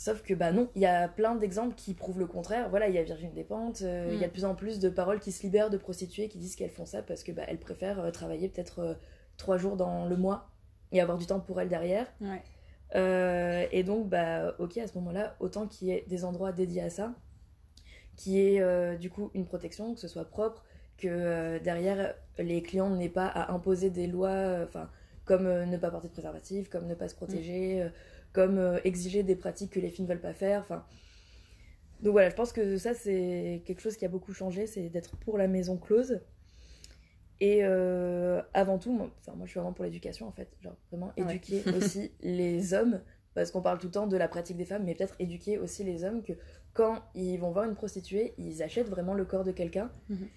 Sauf 0.00 0.22
que 0.22 0.32
bah 0.32 0.52
non, 0.52 0.68
il 0.76 0.82
y 0.82 0.86
a 0.86 1.08
plein 1.08 1.34
d'exemples 1.34 1.74
qui 1.74 1.92
prouvent 1.92 2.20
le 2.20 2.28
contraire. 2.28 2.70
Voilà, 2.70 2.86
il 2.86 2.94
y 2.94 2.98
a 2.98 3.02
Virginie 3.02 3.32
Despentes, 3.32 3.82
euh, 3.82 4.10
il 4.12 4.20
y 4.20 4.22
a 4.22 4.28
Mm. 4.28 4.30
de 4.30 4.32
plus 4.32 4.44
en 4.44 4.54
plus 4.54 4.78
de 4.78 4.88
paroles 4.88 5.18
qui 5.18 5.32
se 5.32 5.42
libèrent 5.42 5.70
de 5.70 5.76
prostituées 5.76 6.28
qui 6.28 6.38
disent 6.38 6.54
qu'elles 6.54 6.70
font 6.70 6.86
ça 6.86 7.02
parce 7.02 7.24
que 7.24 7.32
bah, 7.32 7.42
elles 7.48 7.58
préfèrent 7.58 7.98
euh, 7.98 8.10
travailler 8.12 8.48
peut-être 8.48 8.78
euh, 8.78 8.94
trois 9.38 9.56
jours 9.58 9.76
dans 9.76 10.06
le 10.06 10.16
mois 10.16 10.50
et 10.92 11.00
avoir 11.00 11.18
du 11.18 11.26
temps 11.26 11.40
pour 11.40 11.60
elles 11.60 11.68
derrière. 11.68 12.06
Ouais. 12.20 13.68
Et 13.72 13.82
donc, 13.82 14.08
bah, 14.08 14.54
ok, 14.60 14.78
à 14.78 14.86
ce 14.86 14.96
moment-là, 14.98 15.34
autant 15.40 15.66
qu'il 15.66 15.88
y 15.88 15.90
ait 15.90 16.04
des 16.06 16.24
endroits 16.24 16.52
dédiés 16.52 16.82
à 16.82 16.90
ça, 16.90 17.12
qui 18.14 18.38
est 18.40 18.96
du 18.98 19.10
coup 19.10 19.30
une 19.34 19.46
protection, 19.46 19.94
que 19.94 20.00
ce 20.00 20.06
soit 20.08 20.24
propre, 20.24 20.64
que 20.96 21.58
derrière 21.58 22.14
les 22.38 22.62
clients 22.62 22.88
n'aient 22.88 23.08
pas 23.08 23.26
à 23.26 23.52
imposer 23.52 23.90
des 23.90 24.06
lois, 24.06 24.60
enfin, 24.62 24.88
comme 25.26 25.44
ne 25.64 25.76
pas 25.76 25.90
porter 25.90 26.08
de 26.08 26.12
préservatif, 26.12 26.70
comme 26.70 26.86
ne 26.86 26.94
pas 26.94 27.08
se 27.08 27.14
protéger, 27.14 27.82
euh, 27.82 27.88
comme 28.38 28.58
euh, 28.58 28.78
exiger 28.84 29.24
des 29.24 29.34
pratiques 29.34 29.72
que 29.72 29.80
les 29.80 29.90
filles 29.90 30.04
ne 30.04 30.10
veulent 30.10 30.20
pas 30.20 30.32
faire, 30.32 30.60
enfin. 30.60 30.84
Donc 32.02 32.12
voilà, 32.12 32.30
je 32.30 32.36
pense 32.36 32.52
que 32.52 32.76
ça 32.76 32.94
c'est 32.94 33.64
quelque 33.66 33.80
chose 33.80 33.96
qui 33.96 34.04
a 34.04 34.08
beaucoup 34.08 34.32
changé, 34.32 34.68
c'est 34.68 34.88
d'être 34.90 35.16
pour 35.16 35.38
la 35.38 35.48
maison 35.48 35.76
close. 35.76 36.20
Et 37.40 37.64
euh, 37.64 38.40
avant 38.54 38.78
tout, 38.78 38.92
moi, 38.92 39.10
enfin, 39.18 39.32
moi 39.36 39.44
je 39.46 39.50
suis 39.50 39.58
vraiment 39.58 39.72
pour 39.72 39.84
l'éducation 39.84 40.28
en 40.28 40.30
fait, 40.30 40.48
genre 40.60 40.76
vraiment 40.92 41.12
Ouais. 41.16 41.24
éduquer 41.24 41.64
aussi 41.76 42.12
les 42.20 42.74
hommes, 42.74 43.00
parce 43.34 43.50
qu'on 43.50 43.60
parle 43.60 43.78
tout 43.80 43.88
le 43.88 43.92
temps 43.92 44.06
de 44.06 44.16
la 44.16 44.28
pratique 44.28 44.56
des 44.56 44.64
femmes, 44.64 44.84
mais 44.84 44.94
peut-être 44.94 45.16
éduquer 45.18 45.58
aussi 45.58 45.82
les 45.82 46.04
hommes 46.04 46.22
que 46.22 46.34
quand 46.74 47.02
ils 47.16 47.38
vont 47.38 47.50
voir 47.50 47.64
une 47.64 47.74
prostituée, 47.74 48.34
ils 48.38 48.62
achètent 48.62 48.88
vraiment 48.88 49.14
le 49.14 49.24
corps 49.24 49.42
de 49.42 49.50
quelqu'un. 49.50 49.90
Mhm. 50.10 50.28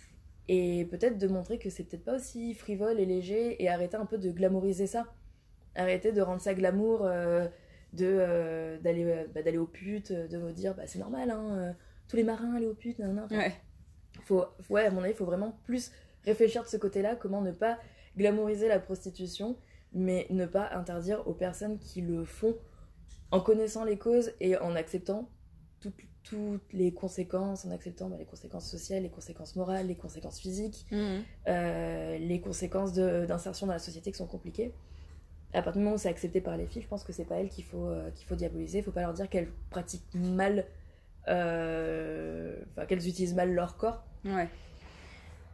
Et 0.47 0.85
peut-être 0.85 1.19
de 1.19 1.27
montrer 1.27 1.59
que 1.59 1.69
c'est 1.69 1.83
peut-être 1.83 2.03
pas 2.03 2.15
aussi 2.15 2.55
frivole 2.55 2.99
et 2.99 3.05
léger 3.05 3.61
et 3.63 3.69
arrêter 3.69 3.97
un 3.97 4.07
peu 4.07 4.17
de 4.17 4.31
glamouriser 4.31 4.87
ça. 4.87 5.05
Arrêter 5.75 6.11
de 6.11 6.21
rendre 6.21 6.41
ça 6.41 6.55
glamour, 6.55 7.05
euh, 7.05 7.47
de 7.93 8.05
euh, 8.05 8.79
d'aller 8.79 9.03
euh, 9.05 9.27
bah, 9.33 9.41
d'aller 9.43 9.57
aux 9.57 9.67
putes, 9.67 10.11
euh, 10.11 10.27
de 10.27 10.37
me 10.37 10.51
dire 10.53 10.75
bah 10.75 10.83
c'est 10.87 10.99
normal, 10.99 11.29
hein, 11.31 11.75
tous 12.07 12.15
les 12.17 12.23
marins 12.23 12.55
allaient 12.55 12.67
aux 12.67 12.73
putes, 12.73 12.99
nan, 12.99 13.13
nan. 13.15 13.25
Enfin, 13.25 13.37
Ouais. 13.37 13.53
faut, 14.23 14.45
ouais, 14.69 14.85
à 14.85 14.91
mon 14.91 15.01
avis, 15.01 15.11
il 15.11 15.15
faut 15.15 15.25
vraiment 15.25 15.57
plus 15.63 15.91
réfléchir 16.25 16.63
de 16.63 16.67
ce 16.67 16.77
côté-là, 16.77 17.15
comment 17.15 17.41
ne 17.41 17.51
pas 17.51 17.79
glamouriser 18.17 18.67
la 18.67 18.79
prostitution, 18.79 19.57
mais 19.93 20.27
ne 20.29 20.45
pas 20.45 20.69
interdire 20.73 21.27
aux 21.27 21.33
personnes 21.33 21.79
qui 21.79 22.01
le 22.01 22.25
font 22.25 22.55
en 23.31 23.39
connaissant 23.39 23.83
les 23.85 23.97
causes 23.97 24.33
et 24.41 24.57
en 24.57 24.75
acceptant 24.75 25.29
toutes, 25.79 25.95
toutes 26.23 26.73
les 26.73 26.93
conséquences, 26.93 27.65
en 27.65 27.71
acceptant 27.71 28.09
bah, 28.09 28.17
les 28.19 28.25
conséquences 28.25 28.69
sociales, 28.69 29.03
les 29.03 29.09
conséquences 29.09 29.55
morales, 29.55 29.87
les 29.87 29.95
conséquences 29.95 30.39
physiques, 30.39 30.85
euh, 31.47 32.17
les 32.17 32.41
conséquences 32.41 32.93
d'insertion 32.93 33.67
dans 33.67 33.73
la 33.73 33.79
société 33.79 34.11
qui 34.11 34.17
sont 34.17 34.27
compliquées. 34.27 34.73
À 35.53 35.61
partir 35.61 35.79
du 35.79 35.83
moment 35.83 35.95
où 35.95 35.99
c'est 35.99 36.09
accepté 36.09 36.39
par 36.41 36.55
les 36.57 36.65
filles, 36.65 36.81
je 36.81 36.87
pense 36.87 37.03
que 37.03 37.11
c'est 37.11 37.25
pas 37.25 37.35
elles 37.35 37.49
qu'il 37.49 37.63
faut, 37.65 37.85
euh, 37.87 38.09
qu'il 38.15 38.25
faut 38.27 38.35
diaboliser. 38.35 38.77
Il 38.79 38.83
faut 38.83 38.91
pas 38.91 39.01
leur 39.01 39.13
dire 39.13 39.29
qu'elles 39.29 39.49
pratiquent 39.69 40.03
mal, 40.15 40.65
euh, 41.27 42.55
enfin 42.69 42.85
qu'elles 42.85 43.07
utilisent 43.07 43.35
mal 43.35 43.53
leur 43.53 43.77
corps. 43.77 44.03
Ouais. 44.25 44.47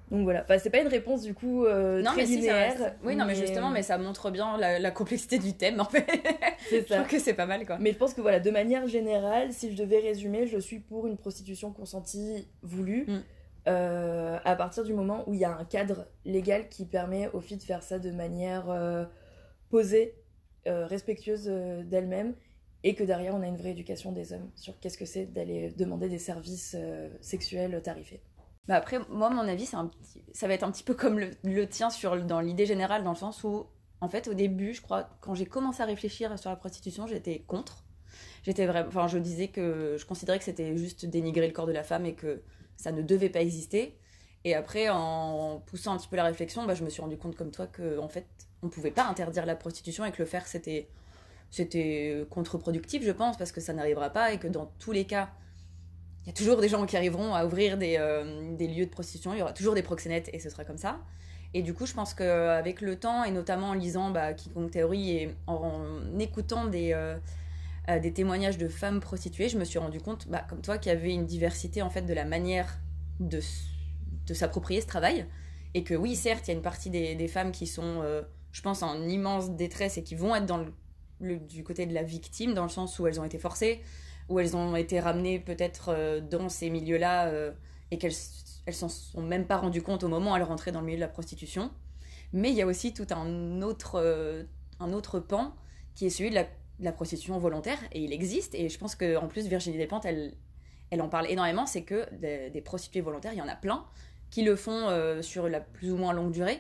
Donc 0.09 0.23
voilà, 0.23 0.41
enfin, 0.43 0.57
c'est 0.57 0.69
pas 0.69 0.79
une 0.79 0.87
réponse 0.87 1.21
du 1.23 1.33
coup 1.33 1.65
euh, 1.65 2.01
non, 2.01 2.11
très 2.11 2.21
mais 2.21 2.25
si, 2.27 2.33
ça 2.35 2.39
linéaire. 2.39 2.77
reste- 2.79 2.95
Oui, 3.03 3.15
non, 3.17 3.25
mais 3.25 3.35
justement, 3.35 3.69
mais 3.69 3.83
ça 3.83 3.97
montre 3.97 4.31
bien 4.31 4.57
la, 4.57 4.79
la 4.79 4.91
complexité 4.91 5.37
du 5.37 5.51
thème, 5.53 5.81
en 5.81 5.85
fait. 5.85 6.05
c'est 6.69 6.81
Je 6.83 6.87
ça. 6.87 6.95
trouve 6.99 7.07
que 7.09 7.19
c'est 7.19 7.33
pas 7.33 7.45
mal, 7.45 7.65
quoi. 7.65 7.77
Mais 7.79 7.91
je 7.91 7.97
pense 7.97 8.13
que 8.13 8.21
voilà, 8.21 8.39
de 8.39 8.49
manière 8.49 8.87
générale, 8.87 9.51
si 9.51 9.69
je 9.75 9.75
devais 9.83 9.99
résumer, 9.99 10.47
je 10.47 10.59
suis 10.59 10.79
pour 10.79 11.07
une 11.07 11.17
prostitution 11.17 11.71
consentie 11.73 12.47
voulue. 12.61 13.05
Mm. 13.07 13.17
euh, 13.67 14.37
à 14.45 14.55
partir 14.55 14.85
du 14.85 14.93
moment 14.93 15.25
où 15.27 15.33
il 15.33 15.41
y 15.41 15.45
a 15.45 15.57
un 15.57 15.65
cadre 15.65 16.05
légal 16.23 16.69
qui 16.69 16.85
permet 16.85 17.29
aux 17.33 17.41
filles 17.41 17.57
de 17.57 17.63
faire 17.63 17.83
ça 17.83 17.99
de 17.99 18.11
manière 18.11 18.65
posée, 19.69 20.15
euh, 20.67 20.85
respectueuse 20.85 21.47
euh, 21.47 21.83
d'elles-mêmes, 21.83 22.35
et 22.83 22.95
que 22.95 23.03
derrière 23.03 23.35
on 23.35 23.41
a 23.41 23.47
une 23.47 23.57
vraie 23.57 23.71
éducation 23.71 24.11
des 24.11 24.33
hommes 24.33 24.49
sur 24.55 24.79
qu'est-ce 24.79 24.97
que 24.97 25.05
c'est 25.05 25.25
d'aller 25.25 25.71
demander 25.71 26.09
des 26.09 26.19
services 26.19 26.75
euh, 26.77 27.09
sexuels 27.21 27.81
tarifés. 27.81 28.21
Bah 28.67 28.75
après, 28.75 28.99
moi, 29.09 29.29
mon 29.29 29.47
avis, 29.47 29.69
un 29.73 29.87
petit... 29.87 30.23
ça 30.33 30.47
va 30.47 30.53
être 30.53 30.63
un 30.63 30.71
petit 30.71 30.83
peu 30.83 30.93
comme 30.93 31.19
le, 31.19 31.31
le 31.43 31.67
tien 31.67 31.89
sur, 31.89 32.21
dans 32.25 32.41
l'idée 32.41 32.65
générale, 32.65 33.03
dans 33.03 33.11
le 33.11 33.17
sens 33.17 33.43
où, 33.43 33.65
en 34.01 34.09
fait, 34.09 34.27
au 34.27 34.33
début, 34.33 34.73
je 34.73 34.81
crois, 34.81 35.09
quand 35.21 35.35
j'ai 35.35 35.45
commencé 35.45 35.81
à 35.81 35.85
réfléchir 35.85 36.37
sur 36.37 36.49
la 36.49 36.57
prostitution, 36.57 37.07
j'étais 37.07 37.39
contre. 37.39 37.85
J'étais 38.43 38.65
vraiment, 38.65 38.89
enfin, 38.89 39.07
je 39.07 39.17
disais 39.17 39.47
que 39.47 39.95
je 39.97 40.05
considérais 40.05 40.37
que 40.37 40.43
c'était 40.43 40.75
juste 40.77 41.05
dénigrer 41.05 41.47
le 41.47 41.53
corps 41.53 41.65
de 41.65 41.71
la 41.71 41.83
femme 41.83 42.05
et 42.05 42.13
que 42.13 42.43
ça 42.75 42.91
ne 42.91 43.01
devait 43.01 43.29
pas 43.29 43.41
exister. 43.41 43.97
Et 44.47 44.55
après, 44.55 44.87
en 44.87 45.61
poussant 45.65 45.93
un 45.93 45.97
petit 45.97 46.07
peu 46.07 46.15
la 46.15 46.23
réflexion, 46.23 46.65
bah, 46.65 46.73
je 46.73 46.81
me 46.81 46.89
suis 46.89 47.01
rendu 47.01 47.17
compte 47.17 47.35
comme 47.35 47.51
toi 47.51 47.67
que, 47.67 47.99
en 47.99 48.07
fait, 48.07 48.25
on 48.63 48.69
pouvait 48.69 48.91
pas 48.91 49.05
interdire 49.05 49.45
la 49.45 49.57
prostitution 49.57 50.05
et 50.05 50.11
que 50.13 50.19
le 50.19 50.25
faire, 50.25 50.47
c'était, 50.47 50.87
c'était 51.51 52.25
contre-productif, 52.29 53.03
je 53.03 53.11
pense, 53.11 53.35
parce 53.35 53.51
que 53.51 53.59
ça 53.59 53.73
n'arrivera 53.73 54.09
pas 54.09 54.31
et 54.31 54.37
que 54.37 54.47
dans 54.47 54.71
tous 54.79 54.93
les 54.93 55.03
cas, 55.03 55.31
il 56.23 56.27
y 56.27 56.29
a 56.29 56.33
toujours 56.33 56.61
des 56.61 56.69
gens 56.69 56.85
qui 56.85 56.95
arriveront 56.95 57.35
à 57.35 57.45
ouvrir 57.45 57.77
des, 57.77 57.97
euh, 57.99 58.55
lieux 58.57 58.85
de 58.85 58.89
prostitution, 58.89 59.33
il 59.33 59.39
y 59.39 59.41
aura 59.41 59.51
toujours 59.51 59.73
des 59.73 59.83
proxénètes 59.83 60.29
et 60.31 60.39
ce 60.39 60.49
sera 60.49 60.63
comme 60.63 60.77
ça. 60.77 61.01
Et 61.53 61.61
du 61.61 61.73
coup, 61.73 61.85
je 61.85 61.93
pense 61.93 62.13
qu'avec 62.13 62.79
le 62.79 62.97
temps, 62.97 63.25
et 63.25 63.31
notamment 63.31 63.71
en 63.71 63.73
lisant 63.73 64.11
bah, 64.11 64.31
Quiconque 64.31 64.71
Théorie 64.71 65.11
et 65.11 65.35
en, 65.45 65.83
écoutant 66.19 66.67
des, 66.67 66.93
euh, 66.93 67.17
euh, 67.89 67.99
des 67.99 68.13
témoignages 68.13 68.57
de 68.57 68.69
femmes 68.69 69.01
prostituées, 69.01 69.49
je 69.49 69.57
me 69.57 69.65
suis 69.65 69.77
rendu 69.77 69.99
compte, 69.99 70.29
bah, 70.29 70.45
comme 70.49 70.61
toi, 70.61 70.77
qu'il 70.77 70.93
y 70.93 70.95
avait 70.95 71.13
une 71.13 71.25
diversité 71.25 71.81
en 71.81 71.89
fait 71.89 72.03
de 72.03 72.13
la 72.13 72.23
manière 72.23 72.77
de, 73.19 73.41
de 74.27 74.33
s'approprier 74.33 74.81
ce 74.81 74.87
travail. 74.87 75.25
Et 75.73 75.83
que 75.83 75.93
oui, 75.93 76.15
certes, 76.15 76.47
il 76.47 76.51
y 76.51 76.53
a 76.53 76.57
une 76.57 76.63
partie 76.63 76.89
des, 76.89 77.27
femmes 77.27 77.51
qui 77.51 77.67
sont, 77.67 78.01
euh, 78.01 78.21
je 78.51 78.61
pense, 78.61 78.83
en 78.83 79.01
immense 79.07 79.51
détresse 79.51 79.97
et 79.97 80.03
qui 80.03 80.15
vont 80.15 80.35
être 80.35 80.45
dans 80.45 80.65
le, 81.19 81.39
du 81.39 81.63
côté 81.63 81.85
de 81.85 81.93
la 81.93 82.03
victime, 82.03 82.53
dans 82.53 82.63
le 82.63 82.69
sens 82.69 82.99
où 82.99 83.07
elles 83.07 83.19
ont 83.19 83.23
été 83.23 83.37
forcées, 83.37 83.81
où 84.29 84.39
elles 84.39 84.55
ont 84.55 84.75
été 84.75 84.99
ramenées 84.99 85.39
peut-être 85.39 85.89
euh, 85.89 86.21
dans 86.21 86.49
ces 86.49 86.69
milieux-là 86.69 87.27
euh, 87.27 87.51
et 87.91 87.97
qu'elles 87.97 88.13
elles 88.65 88.75
s'en 88.75 88.89
sont 88.89 89.21
même 89.21 89.47
pas 89.47 89.55
rendues 89.55 89.81
compte 89.81 90.03
au 90.03 90.09
moment 90.09 90.33
où 90.33 90.35
elles 90.35 90.43
rentraient 90.43 90.73
dans 90.73 90.81
le 90.81 90.87
milieu 90.87 90.97
de 90.97 91.01
la 91.01 91.07
prostitution. 91.07 91.71
Mais 92.33 92.49
il 92.49 92.55
y 92.55 92.61
a 92.61 92.65
aussi 92.65 92.93
tout 92.93 93.07
un 93.11 93.61
autre, 93.61 94.45
un 94.81 94.91
autre 94.91 95.21
pan 95.21 95.55
qui 95.95 96.05
est 96.05 96.09
celui 96.09 96.31
de 96.31 96.35
la, 96.79 96.91
prostitution 96.91 97.37
volontaire 97.39 97.79
et 97.93 98.03
il 98.03 98.11
existe 98.11 98.53
et 98.55 98.67
je 98.67 98.77
pense 98.77 98.95
qu'en 98.95 99.27
plus 99.27 99.47
Virginie 99.47 99.77
Despentes 99.77 100.03
elle, 100.03 100.33
elle 100.91 101.01
en 101.01 101.07
parle 101.07 101.27
énormément 101.31 101.65
c'est 101.65 101.83
que 101.83 102.13
des 102.19 102.61
prostituées 102.61 102.99
volontaires 103.01 103.31
il 103.31 103.39
y 103.39 103.41
en 103.41 103.47
a 103.47 103.55
plein 103.55 103.85
qui 104.29 104.43
le 104.43 104.55
font 104.55 104.89
euh, 104.89 105.21
sur 105.21 105.49
la 105.49 105.59
plus 105.61 105.91
ou 105.91 105.97
moins 105.97 106.13
longue 106.13 106.31
durée 106.31 106.59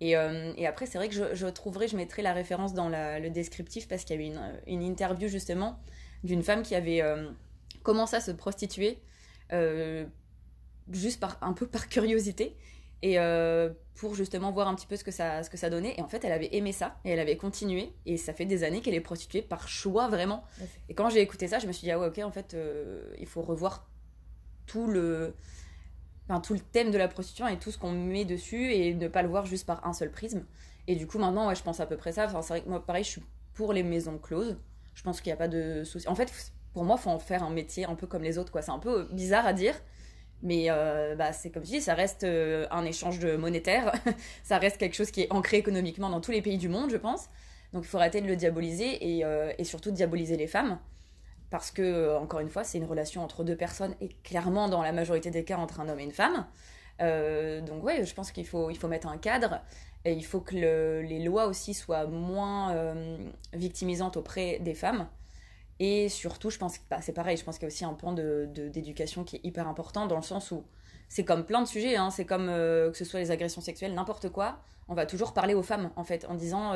et, 0.00 0.16
euh, 0.16 0.52
et 0.56 0.66
après 0.66 0.86
c'est 0.86 0.98
vrai 0.98 1.08
que 1.08 1.14
je, 1.14 1.34
je 1.34 1.46
trouverai 1.46 1.88
je 1.88 1.96
mettrai 1.96 2.22
la 2.22 2.32
référence 2.34 2.74
dans 2.74 2.88
la- 2.88 3.18
le 3.18 3.30
descriptif 3.30 3.88
parce 3.88 4.04
qu'il 4.04 4.14
y 4.16 4.18
avait 4.18 4.28
une, 4.28 4.60
une 4.66 4.82
interview 4.82 5.28
justement 5.28 5.78
d'une 6.24 6.42
femme 6.42 6.62
qui 6.62 6.74
avait 6.74 7.00
euh, 7.02 7.30
commencé 7.82 8.16
à 8.16 8.20
se 8.20 8.30
prostituer 8.32 8.98
juste 10.92 11.20
par, 11.20 11.38
un 11.42 11.52
peu 11.52 11.66
par 11.66 11.88
curiosité 11.88 12.56
et 13.02 13.18
euh, 13.18 13.70
pour 13.94 14.14
justement 14.14 14.50
voir 14.52 14.68
un 14.68 14.74
petit 14.74 14.86
peu 14.86 14.96
ce 14.96 15.04
que, 15.04 15.10
ça, 15.10 15.42
ce 15.42 15.50
que 15.50 15.56
ça 15.56 15.70
donnait. 15.70 15.94
Et 15.98 16.02
en 16.02 16.08
fait, 16.08 16.24
elle 16.24 16.32
avait 16.32 16.54
aimé 16.54 16.72
ça 16.72 16.96
et 17.04 17.10
elle 17.10 17.18
avait 17.20 17.36
continué. 17.36 17.92
Et 18.06 18.16
ça 18.16 18.32
fait 18.32 18.44
des 18.46 18.64
années 18.64 18.80
qu'elle 18.80 18.94
est 18.94 19.00
prostituée 19.00 19.42
par 19.42 19.68
choix, 19.68 20.08
vraiment. 20.08 20.44
Et 20.88 20.94
quand 20.94 21.08
j'ai 21.10 21.20
écouté 21.20 21.46
ça, 21.48 21.58
je 21.58 21.66
me 21.66 21.72
suis 21.72 21.84
dit, 21.84 21.90
ah 21.90 21.98
ouais, 21.98 22.08
ok, 22.08 22.18
en 22.18 22.30
fait, 22.30 22.54
euh, 22.54 23.02
il 23.18 23.26
faut 23.26 23.42
revoir 23.42 23.88
tout 24.66 24.86
le, 24.86 25.34
tout 26.42 26.54
le 26.54 26.60
thème 26.60 26.90
de 26.90 26.98
la 26.98 27.08
prostitution 27.08 27.48
et 27.48 27.58
tout 27.58 27.70
ce 27.70 27.78
qu'on 27.78 27.92
met 27.92 28.24
dessus 28.24 28.72
et 28.72 28.94
ne 28.94 29.08
pas 29.08 29.22
le 29.22 29.28
voir 29.28 29.46
juste 29.46 29.66
par 29.66 29.86
un 29.86 29.92
seul 29.92 30.10
prisme. 30.10 30.44
Et 30.88 30.96
du 30.96 31.06
coup, 31.06 31.18
maintenant, 31.18 31.52
je 31.54 31.62
pense 31.62 31.80
à 31.80 31.86
peu 31.86 31.96
près 31.96 32.12
ça. 32.12 32.28
C'est 32.28 32.48
vrai 32.48 32.60
que 32.62 32.68
moi, 32.68 32.84
pareil, 32.84 33.04
je 33.04 33.10
suis 33.10 33.22
pour 33.54 33.72
les 33.72 33.82
maisons 33.82 34.18
closes. 34.18 34.56
Je 34.94 35.02
pense 35.02 35.20
qu'il 35.20 35.30
n'y 35.30 35.34
a 35.34 35.36
pas 35.36 35.48
de 35.48 35.84
souci. 35.84 36.08
En 36.08 36.14
fait, 36.14 36.32
pour 36.72 36.84
moi, 36.84 36.96
faut 36.96 37.10
en 37.10 37.18
faire 37.18 37.42
un 37.42 37.50
métier 37.50 37.84
un 37.86 37.94
peu 37.94 38.06
comme 38.06 38.22
les 38.22 38.38
autres. 38.38 38.52
C'est 38.60 38.70
un 38.70 38.78
peu 38.78 39.08
bizarre 39.12 39.46
à 39.46 39.52
dire. 39.52 39.74
Mais 40.42 40.66
euh, 40.68 41.14
bah, 41.16 41.32
c'est 41.32 41.50
comme 41.50 41.64
je 41.64 41.70
dis, 41.70 41.80
ça 41.80 41.94
reste 41.94 42.24
euh, 42.24 42.66
un 42.70 42.84
échange 42.84 43.24
monétaire, 43.24 43.92
ça 44.44 44.58
reste 44.58 44.76
quelque 44.76 44.94
chose 44.94 45.10
qui 45.10 45.22
est 45.22 45.32
ancré 45.32 45.56
économiquement 45.56 46.10
dans 46.10 46.20
tous 46.20 46.30
les 46.30 46.42
pays 46.42 46.58
du 46.58 46.68
monde, 46.68 46.90
je 46.90 46.96
pense. 46.96 47.28
Donc 47.72 47.84
il 47.84 47.88
faut 47.88 47.98
arrêter 47.98 48.20
de 48.20 48.26
le 48.26 48.36
diaboliser 48.36 49.16
et, 49.16 49.24
euh, 49.24 49.52
surtout 49.64 49.90
diaboliser 49.90 50.36
les 50.36 50.46
femmes. 50.46 50.78
Parce 51.50 51.70
que, 51.70 52.16
encore 52.16 52.40
une 52.40 52.48
fois, 52.48 52.64
c'est 52.64 52.78
une 52.78 52.86
relation 52.86 53.22
entre 53.22 53.44
deux 53.44 53.56
personnes 53.56 53.94
et 54.00 54.08
clairement, 54.24 54.68
dans 54.68 54.82
la 54.82 54.92
majorité 54.92 55.30
des 55.30 55.44
cas, 55.44 55.56
entre 55.58 55.80
un 55.80 55.88
homme 55.88 56.00
et 56.00 56.04
une 56.04 56.12
femme. 56.12 56.46
Euh, 57.02 57.60
donc 57.60 57.84
ouais, 57.84 58.04
je 58.04 58.14
pense 58.14 58.32
qu'il 58.32 58.46
faut, 58.46 58.70
il 58.70 58.76
faut 58.78 58.88
mettre 58.88 59.06
un 59.08 59.18
cadre 59.18 59.60
et 60.04 60.12
il 60.12 60.24
faut 60.24 60.40
que 60.40 60.54
le- 60.56 61.02
les 61.02 61.22
lois 61.22 61.46
aussi 61.46 61.74
soient 61.74 62.06
moins 62.06 62.72
euh, 62.74 63.16
victimisantes 63.52 64.16
auprès 64.16 64.58
des 64.60 64.74
femmes. 64.74 65.06
Et 65.78 66.08
surtout, 66.08 66.48
je 66.50 66.58
pense 66.58 66.76
bah, 66.90 67.00
c'est 67.02 67.12
pareil, 67.12 67.36
je 67.36 67.44
pense 67.44 67.56
qu'il 67.58 67.64
y 67.64 67.66
a 67.66 67.72
aussi 67.74 67.84
un 67.84 67.92
pan 67.92 68.12
de- 68.12 68.48
de- 68.54 68.68
d'éducation 68.68 69.24
qui 69.24 69.36
est 69.36 69.40
hyper 69.44 69.68
important 69.68 70.06
dans 70.06 70.16
le 70.16 70.22
sens 70.22 70.50
où 70.50 70.64
c'est 71.08 71.24
comme 71.24 71.44
plein 71.44 71.60
de 71.60 71.68
sujets, 71.68 71.96
hein, 71.96 72.10
c'est 72.10 72.24
comme 72.24 72.48
euh, 72.48 72.90
que 72.90 72.96
ce 72.96 73.04
soit 73.04 73.20
les 73.20 73.30
agressions 73.30 73.60
sexuelles, 73.60 73.94
n'importe 73.94 74.30
quoi, 74.30 74.58
on 74.88 74.94
va 74.94 75.04
toujours 75.04 75.34
parler 75.34 75.52
aux 75.54 75.62
femmes 75.62 75.90
en 75.96 76.04
fait, 76.04 76.24
en 76.30 76.34
disant 76.34 76.72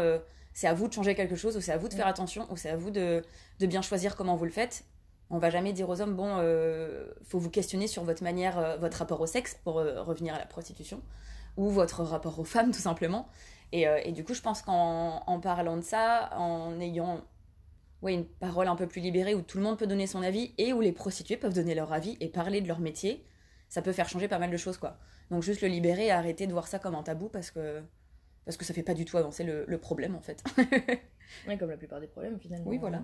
c'est 0.61 0.67
à 0.67 0.75
vous 0.75 0.89
de 0.89 0.93
changer 0.93 1.15
quelque 1.15 1.37
chose, 1.37 1.57
ou 1.57 1.63
c'est 1.63 1.73
à 1.73 1.79
vous 1.79 1.89
de 1.89 1.95
faire 1.95 2.07
attention, 2.07 2.47
ou 2.51 2.57
c'est 2.59 2.69
à 2.69 2.77
vous 2.77 2.91
de, 2.91 3.25
de 3.61 3.67
bien 3.67 3.81
choisir 3.81 4.15
comment 4.15 4.37
vous 4.37 4.45
le 4.45 4.51
faites. 4.51 4.85
On 5.31 5.39
va 5.39 5.49
jamais 5.49 5.73
dire 5.73 5.89
aux 5.89 6.03
hommes, 6.03 6.15
bon, 6.15 6.35
euh, 6.37 7.07
faut 7.25 7.39
vous 7.39 7.49
questionner 7.49 7.87
sur 7.87 8.05
votre 8.05 8.23
manière, 8.23 8.59
euh, 8.59 8.77
votre 8.77 8.99
rapport 8.99 9.23
au 9.23 9.27
sexe 9.27 9.59
pour 9.65 9.79
euh, 9.79 10.03
revenir 10.03 10.35
à 10.35 10.39
la 10.39 10.45
prostitution, 10.45 11.01
ou 11.57 11.71
votre 11.71 12.03
rapport 12.03 12.39
aux 12.39 12.45
femmes 12.45 12.73
tout 12.73 12.81
simplement. 12.81 13.27
Et, 13.73 13.89
euh, 13.89 14.03
et 14.05 14.13
du 14.13 14.23
coup, 14.23 14.35
je 14.35 14.43
pense 14.43 14.61
qu'en 14.61 15.23
en 15.27 15.41
parlant 15.41 15.79
de 15.79 15.83
ça, 15.83 16.29
en 16.37 16.79
ayant 16.79 17.23
ouais, 18.03 18.13
une 18.13 18.27
parole 18.27 18.69
un 18.69 18.77
peu 18.77 18.87
plus 18.87 19.01
libérée 19.01 19.35
où 19.35 19.41
tout 19.41 19.57
le 19.57 19.65
monde 19.65 19.79
peut 19.79 19.87
donner 19.87 20.07
son 20.07 20.23
avis 20.23 20.53
et 20.59 20.75
où 20.75 20.83
les 20.83 20.93
prostituées 20.93 21.39
peuvent 21.39 21.55
donner 21.55 21.75
leur 21.75 21.91
avis 21.91 22.19
et 22.21 22.29
parler 22.29 22.61
de 22.61 22.69
leur 22.69 22.81
métier, 22.81 23.25
ça 23.71 23.81
peut 23.81 23.93
faire 23.93 24.11
changer 24.11 24.29
pas 24.29 24.39
mal 24.39 24.51
de 24.51 24.59
choses, 24.59 24.77
quoi. 24.77 24.99
Donc 25.31 25.43
juste 25.43 25.63
le 25.63 25.69
libérer 25.69 26.09
et 26.09 26.11
arrêter 26.11 26.47
de 26.47 26.53
voir 26.53 26.67
ça 26.67 26.79
comme 26.79 26.97
un 26.97 27.03
tabou 27.03 27.31
parce 27.31 27.51
que, 27.51 27.83
parce 28.51 28.57
que 28.57 28.65
ça 28.65 28.75
fait 28.75 28.83
pas 28.83 28.95
du 28.95 29.05
tout 29.05 29.17
avancer 29.17 29.45
le, 29.45 29.65
le 29.67 29.79
problème, 29.79 30.15
en 30.17 30.21
fait. 30.21 30.43
Ouais, 31.47 31.57
comme 31.57 31.71
la 31.71 31.77
plupart 31.77 32.01
des 32.01 32.09
problèmes 32.09 32.41
finalement. 32.41 32.69
Oui, 32.69 32.79
voilà. 32.79 32.99
À 32.99 33.03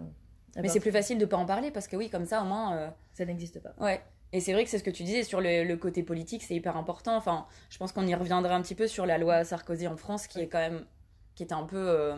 Mais 0.57 0.63
part- 0.63 0.73
c'est 0.73 0.81
plus 0.81 0.91
facile 0.91 1.17
de 1.19 1.25
pas 1.27 1.37
en 1.37 1.47
parler 1.47 1.71
parce 1.71 1.87
que 1.87 1.95
oui, 1.97 2.11
comme 2.11 2.25
ça, 2.27 2.43
au 2.43 2.45
moins... 2.45 2.77
euh, 2.77 2.89
Ça 3.15 3.25
n'existe 3.25 3.61
pas. 3.61 3.73
Ouais. 3.79 4.01
Et 4.33 4.41
c'est 4.41 4.53
vrai 4.53 4.65
que 4.65 4.71
c'est 4.71 4.79
ce 4.79 4.83
que 4.85 4.91
tu 4.91 5.05
disais 5.05 5.23
sur 5.23 5.41
le, 5.41 5.63
le 5.63 5.77
côté 5.77 6.03
politique, 6.03 6.43
c'est 6.43 6.55
hyper 6.57 6.77
important. 6.77 7.17
Enfin, 7.17 7.47
je 7.71 7.79
pense 7.79 7.93
qu'on 7.93 8.05
y 8.05 8.15
reviendra 8.17 8.53
un 8.57 8.63
petit 8.63 8.75
peu 8.75 8.89
sur 8.89 9.07
la 9.07 9.17
loi 9.19 9.45
Sarkozy 9.45 9.87
en 9.87 9.97
France, 9.97 10.27
qui 10.27 10.41
est 10.41 10.49
quand 10.49 10.59
même, 10.59 10.85
qui 11.37 11.45
était 11.45 11.55
un 11.55 11.63
peu 11.67 11.77
euh, 11.79 12.17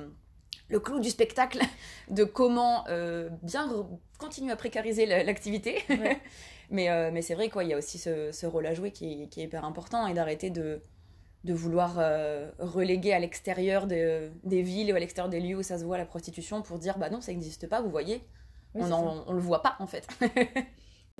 le 0.68 0.80
clou 0.80 0.98
du 0.98 1.10
spectacle 1.10 1.60
de 2.10 2.24
comment 2.24 2.86
euh, 2.88 3.28
bien 3.42 3.68
continuer 4.18 4.50
à 4.52 4.56
précariser 4.56 5.04
la- 5.04 5.22
l'activité. 5.24 5.82
Ouais. 5.90 6.18
mais 6.70 7.10
mais 7.10 7.20
c'est 7.20 7.34
vrai 7.34 7.50
quoi, 7.50 7.64
il 7.64 7.70
y 7.70 7.74
a 7.74 7.76
aussi 7.78 7.98
ce, 7.98 8.32
ce 8.32 8.46
rôle 8.46 8.64
à 8.66 8.72
jouer 8.72 8.92
qui 8.92 9.24
est 9.24 9.36
hyper 9.36 9.66
important 9.66 10.06
et 10.06 10.14
d'arrêter 10.14 10.48
de 10.48 10.80
de 11.44 11.54
vouloir 11.54 11.96
euh, 11.98 12.50
reléguer 12.58 13.12
à 13.12 13.18
l'extérieur 13.18 13.86
de- 13.86 14.30
des 14.44 14.62
villes 14.62 14.92
ou 14.92 14.96
à 14.96 15.00
l'extérieur 15.00 15.30
des 15.30 15.40
lieux 15.40 15.56
où 15.56 15.62
ça 15.62 15.78
se 15.78 15.84
voit 15.84 15.96
la 15.98 16.04
prostitution 16.06 16.62
pour 16.62 16.78
dire 16.78 16.98
bah 16.98 17.10
non 17.10 17.20
ça 17.20 17.32
n'existe 17.32 17.68
pas 17.68 17.80
vous 17.80 17.90
voyez 17.90 18.22
Oui, 18.74 18.82
on, 18.84 18.90
en- 18.92 19.24
on 19.26 19.32
le 19.32 19.40
voit 19.40 19.62
pas 19.62 19.76
en 19.78 19.86
fait 19.86 20.06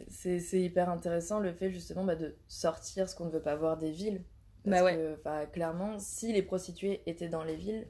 C'est 0.09 0.39
c'est 0.39 0.61
hyper 0.61 0.89
intéressant 0.91 1.41
le 1.41 1.53
fait 1.53 1.71
justement 1.71 2.05
bah, 2.05 2.15
de 2.15 2.37
sortir 2.47 3.09
ce 3.09 3.17
qu'on 3.17 3.25
ne 3.27 3.31
veut 3.31 3.43
pas 3.43 3.57
voir 3.57 3.77
des 3.79 3.91
villes. 3.91 4.23
Parce 4.65 4.79
Bah 4.79 4.85
ouais. 4.85 4.95
que, 4.97 5.47
clairement, 5.53 5.99
si 5.99 6.33
les 6.33 6.43
prostituées 6.43 7.03
étaient 7.07 7.29
dans 7.29 7.43
les 7.43 7.57
villes, 7.57 7.89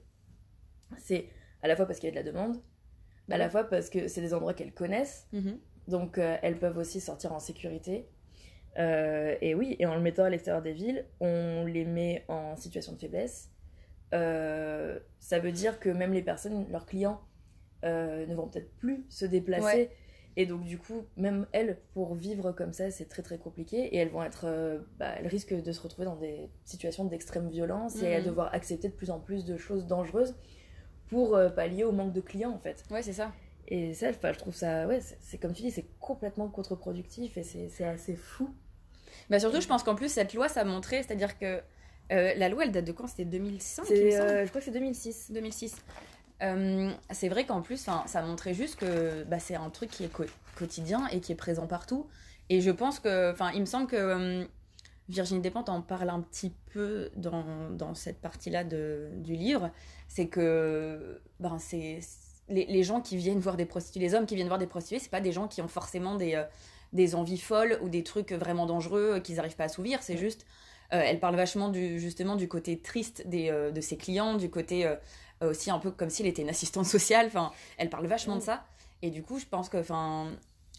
c'est 0.96 1.28
à 1.62 1.68
la 1.68 1.76
fois 1.76 1.84
parce 1.86 1.98
qu'il 1.98 2.06
y 2.08 2.12
a 2.12 2.18
de 2.18 2.24
la 2.26 2.30
demande, 2.30 2.56
Bah 3.28 3.34
à 3.34 3.38
la 3.38 3.50
fois 3.50 3.64
parce 3.64 3.90
que 3.90 4.08
c'est 4.08 4.20
des 4.22 4.32
endroits 4.32 4.54
qu'elles 4.54 4.72
connaissent, 4.72 5.26
Mhm. 5.32 5.58
donc 5.86 6.16
euh, 6.18 6.36
elles 6.42 6.58
peuvent 6.58 6.78
aussi 6.78 7.00
sortir 7.00 7.32
en 7.34 7.40
sécurité. 7.40 8.08
Euh, 8.78 9.34
et 9.40 9.54
oui, 9.54 9.76
et 9.78 9.86
en 9.86 9.94
le 9.96 10.00
mettant 10.00 10.24
à 10.24 10.30
l'extérieur 10.30 10.62
des 10.62 10.72
villes, 10.72 11.04
on 11.20 11.64
les 11.66 11.84
met 11.84 12.24
en 12.28 12.56
situation 12.56 12.92
de 12.92 12.98
faiblesse. 12.98 13.50
Euh, 14.14 14.98
ça 15.18 15.38
veut 15.38 15.52
dire 15.52 15.80
que 15.80 15.88
même 15.88 16.12
les 16.12 16.22
personnes, 16.22 16.66
leurs 16.70 16.86
clients, 16.86 17.20
euh, 17.84 18.24
ne 18.26 18.34
vont 18.34 18.46
peut-être 18.48 18.70
plus 18.76 19.04
se 19.08 19.24
déplacer. 19.24 19.64
Ouais. 19.64 19.90
Et 20.36 20.46
donc, 20.46 20.62
du 20.62 20.78
coup, 20.78 21.02
même 21.16 21.46
elles, 21.52 21.78
pour 21.94 22.14
vivre 22.14 22.52
comme 22.52 22.72
ça, 22.72 22.92
c'est 22.92 23.06
très 23.08 23.22
très 23.22 23.38
compliqué. 23.38 23.78
Et 23.94 23.96
elles 23.96 24.10
vont 24.10 24.22
être. 24.22 24.46
bah, 24.98 25.12
elles 25.18 25.26
risquent 25.26 25.60
de 25.60 25.72
se 25.72 25.80
retrouver 25.80 26.04
dans 26.04 26.14
des 26.16 26.48
situations 26.64 27.04
d'extrême 27.04 27.48
violence 27.48 28.00
et 28.02 28.14
à 28.14 28.20
Mhm. 28.20 28.26
devoir 28.26 28.54
accepter 28.54 28.88
de 28.88 28.94
plus 28.94 29.10
en 29.10 29.18
plus 29.18 29.44
de 29.44 29.56
choses 29.56 29.86
dangereuses 29.86 30.36
pour 31.08 31.36
pallier 31.56 31.82
au 31.82 31.90
manque 31.90 32.12
de 32.12 32.20
clients, 32.20 32.52
en 32.52 32.58
fait. 32.60 32.84
ouais 32.92 33.02
c'est 33.02 33.14
ça 33.14 33.32
Et 33.66 33.94
ça, 33.94 34.12
je 34.12 34.38
trouve 34.38 34.54
ça. 34.54 34.86
Ouais, 34.86 35.00
c'est 35.00 35.38
comme 35.38 35.52
tu 35.52 35.62
dis, 35.62 35.70
c'est 35.72 35.86
complètement 35.98 36.48
contre-productif 36.48 37.36
et 37.36 37.42
c'est 37.42 37.84
assez 37.84 38.14
fou. 38.14 38.54
Bah 39.30 39.38
surtout, 39.40 39.60
je 39.60 39.66
pense 39.66 39.82
qu'en 39.82 39.94
plus, 39.94 40.08
cette 40.10 40.34
loi, 40.34 40.48
ça 40.48 40.64
montrait, 40.64 41.02
c'est-à-dire 41.02 41.38
que 41.38 41.60
Euh, 42.10 42.32
la 42.36 42.48
loi, 42.48 42.64
elle 42.64 42.72
date 42.72 42.86
de 42.86 42.92
quand? 42.92 43.06
C'était 43.06 43.26
2005 43.26 43.84
il 43.90 44.06
me 44.06 44.10
C'est, 44.10 44.16
semble 44.16 44.30
euh, 44.30 44.44
je 44.44 44.48
crois 44.48 44.60
que 44.60 44.64
c'est 44.64 44.70
2006. 44.70 45.30
2006. 45.30 45.76
Euh, 46.42 46.90
c'est 47.10 47.28
vrai 47.28 47.44
qu'en 47.44 47.60
plus, 47.62 47.78
ça 48.06 48.22
montrait 48.22 48.54
juste 48.54 48.76
que 48.76 49.24
bah, 49.24 49.38
c'est 49.38 49.56
un 49.56 49.68
truc 49.70 49.90
qui 49.90 50.04
est 50.04 50.08
co- 50.08 50.24
quotidien 50.56 51.06
et 51.08 51.20
qui 51.20 51.32
est 51.32 51.36
présent 51.36 51.66
partout. 51.66 52.08
Et 52.48 52.60
je 52.62 52.70
pense 52.70 52.98
que, 53.00 53.30
enfin, 53.32 53.50
il 53.52 53.60
me 53.60 53.66
semble 53.66 53.88
que 53.88 53.96
euh, 53.96 54.44
Virginie 55.08 55.40
Despentes 55.40 55.68
en 55.68 55.82
parle 55.82 56.10
un 56.10 56.20
petit 56.20 56.54
peu 56.72 57.10
dans, 57.16 57.70
dans 57.70 57.94
cette 57.94 58.20
partie-là 58.20 58.64
du 58.64 59.34
livre. 59.34 59.70
C'est 60.06 60.28
que, 60.28 61.20
ben, 61.40 61.58
c'est 61.58 62.00
les, 62.48 62.66
les 62.66 62.82
gens 62.84 63.00
qui 63.00 63.16
viennent 63.16 63.40
voir 63.40 63.56
des 63.56 63.66
prostituées, 63.66 64.00
les 64.00 64.14
hommes 64.14 64.26
qui 64.26 64.34
viennent 64.34 64.48
voir 64.48 64.58
des 64.58 64.66
prostituées, 64.66 64.98
c'est 64.98 65.10
pas 65.10 65.20
des 65.20 65.32
gens 65.32 65.48
qui 65.48 65.60
ont 65.62 65.68
forcément 65.68 66.14
des, 66.16 66.34
euh, 66.34 66.44
des 66.92 67.14
envies 67.14 67.38
folles 67.38 67.78
ou 67.82 67.88
des 67.88 68.02
trucs 68.02 68.32
vraiment 68.32 68.66
dangereux 68.66 69.14
euh, 69.14 69.20
qu'ils 69.20 69.36
n'arrivent 69.36 69.56
pas 69.56 69.64
à 69.64 69.66
assouvir. 69.66 70.02
C'est 70.02 70.16
juste, 70.16 70.46
euh, 70.92 71.02
elle 71.04 71.20
parle 71.20 71.36
vachement 71.36 71.68
du, 71.68 72.00
justement 72.00 72.36
du 72.36 72.48
côté 72.48 72.80
triste 72.80 73.26
des, 73.26 73.50
euh, 73.50 73.70
de 73.70 73.80
ses 73.80 73.96
clients, 73.96 74.34
du 74.36 74.48
côté 74.50 74.86
euh, 74.86 74.96
aussi 75.42 75.70
un 75.70 75.78
peu 75.78 75.90
comme 75.90 76.08
s'il 76.08 76.26
était 76.26 76.42
une 76.42 76.48
assistante 76.48 76.86
sociale. 76.86 77.26
Enfin, 77.26 77.52
elle 77.76 77.90
parle 77.90 78.06
vachement 78.06 78.36
de 78.36 78.42
ça. 78.42 78.64
Et 79.02 79.10
du 79.10 79.22
coup, 79.22 79.38
je 79.38 79.46
pense 79.46 79.68
que, 79.68 79.76
enfin, 79.76 80.32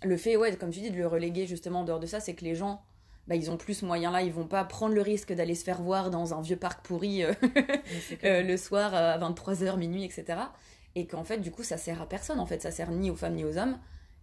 le 0.04 0.18
fait, 0.18 0.36
ouais, 0.36 0.56
comme 0.56 0.72
tu 0.72 0.80
dis, 0.80 0.90
de 0.90 0.98
le 0.98 1.08
reléguer 1.08 1.46
justement 1.46 1.82
en 1.82 1.84
dehors 1.84 2.00
de 2.00 2.08
ça, 2.08 2.20
c'est 2.20 2.34
que 2.34 2.44
les 2.44 2.56
gens, 2.56 2.82
bah, 3.28 3.36
ils 3.36 3.52
ont 3.52 3.58
plus 3.58 3.84
moyen 3.84 4.12
là, 4.12 4.24
ils 4.24 4.34
vont 4.34 4.48
pas 4.48 4.64
prendre 4.66 4.96
le 4.96 5.02
risque 5.02 5.32
d'aller 5.32 5.56
se 5.56 5.64
faire 5.64 5.82
voir 5.82 6.10
dans 6.10 6.34
un 6.34 6.42
vieux 6.42 6.58
parc 6.58 6.86
pourri 6.86 7.24
le 8.24 8.58
soir 8.58 8.94
à 8.96 9.18
23h, 9.20 9.78
minuit, 9.78 10.04
etc. 10.04 10.40
Et 10.96 11.06
qu'en 11.06 11.24
fait, 11.24 11.38
du 11.38 11.52
coup, 11.52 11.64
ça 11.64 11.78
sert 11.78 12.02
à 12.02 12.10
personne, 12.10 12.40
en 12.40 12.48
fait, 12.48 12.62
ça 12.62 12.72
sert 12.72 12.92
ni 12.92 13.12
aux 13.12 13.16
femmes 13.16 13.36
ni 13.36 13.46
aux 13.46 13.58
hommes. 13.58 13.78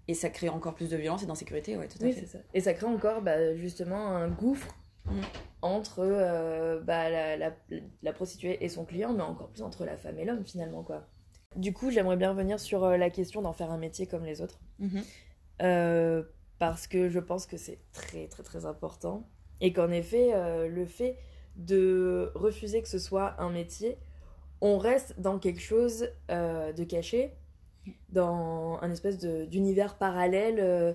Et 0.08 0.14
ça 0.14 0.30
crée 0.30 0.48
encore 0.48 0.74
plus 0.74 0.90
de 0.90 0.96
violence 0.96 1.22
et 1.22 1.26
d'insécurité, 1.26 1.76
ouais, 1.76 1.88
tout 1.88 1.98
à 2.00 2.04
Oui, 2.06 2.12
fait. 2.12 2.26
ça. 2.26 2.38
Et 2.54 2.60
ça 2.60 2.74
crée 2.74 2.86
encore 2.86 3.22
bah, 3.22 3.54
justement 3.56 4.08
un 4.08 4.28
gouffre 4.28 4.74
Mm. 5.08 5.20
entre 5.62 6.00
euh, 6.00 6.80
bah, 6.80 7.08
la, 7.10 7.36
la- 7.36 7.54
la 8.02 8.12
prostituée 8.12 8.64
et 8.64 8.68
son 8.68 8.84
client, 8.84 9.12
mais 9.12 9.22
encore 9.22 9.50
plus 9.50 9.62
entre 9.62 9.84
la 9.84 9.96
femme 9.96 10.18
et 10.18 10.24
l'homme 10.24 10.44
finalement. 10.44 10.82
quoi. 10.82 11.06
Du 11.54 11.72
coup, 11.72 11.92
j'aimerais 11.92 12.16
bien 12.16 12.30
revenir 12.30 12.58
sur 12.58 12.82
euh, 12.82 12.96
la 12.96 13.08
question 13.10 13.40
d'en 13.40 13.52
faire 13.52 13.70
un 13.70 13.78
métier 13.78 14.06
comme 14.08 14.24
les 14.24 14.40
autres. 14.42 14.58
Mhm. 14.80 15.02
Euh, 15.62 16.22
parce 16.58 16.86
que 16.88 17.08
je 17.08 17.20
pense 17.20 17.46
que 17.46 17.56
c'est 17.56 17.78
très 17.92 18.26
très 18.26 18.42
très 18.42 18.66
important. 18.66 19.28
Et 19.60 19.72
qu'en 19.72 19.90
effet, 19.90 20.30
euh, 20.34 20.66
le 20.68 20.84
fait 20.86 21.16
de 21.54 22.32
refuser 22.34 22.82
que 22.82 22.88
ce 22.88 22.98
soit 22.98 23.40
un 23.40 23.50
métier, 23.50 23.98
on 24.60 24.76
reste 24.78 25.20
dans 25.20 25.38
quelque 25.38 25.60
chose 25.60 26.08
de 26.28 26.84
caché, 26.84 27.32
dans 28.10 28.78
un 28.82 28.90
espèce 28.90 29.18
d'univers 29.18 29.96
parallèle, 29.98 30.56
euh, 30.60 30.92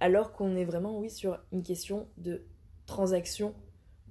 alors 0.00 0.32
qu'on 0.32 0.56
est 0.56 0.64
vraiment, 0.64 0.98
oui, 0.98 1.10
sur 1.10 1.38
une 1.52 1.62
question 1.62 2.06
de 2.18 2.42
transaction, 2.86 3.54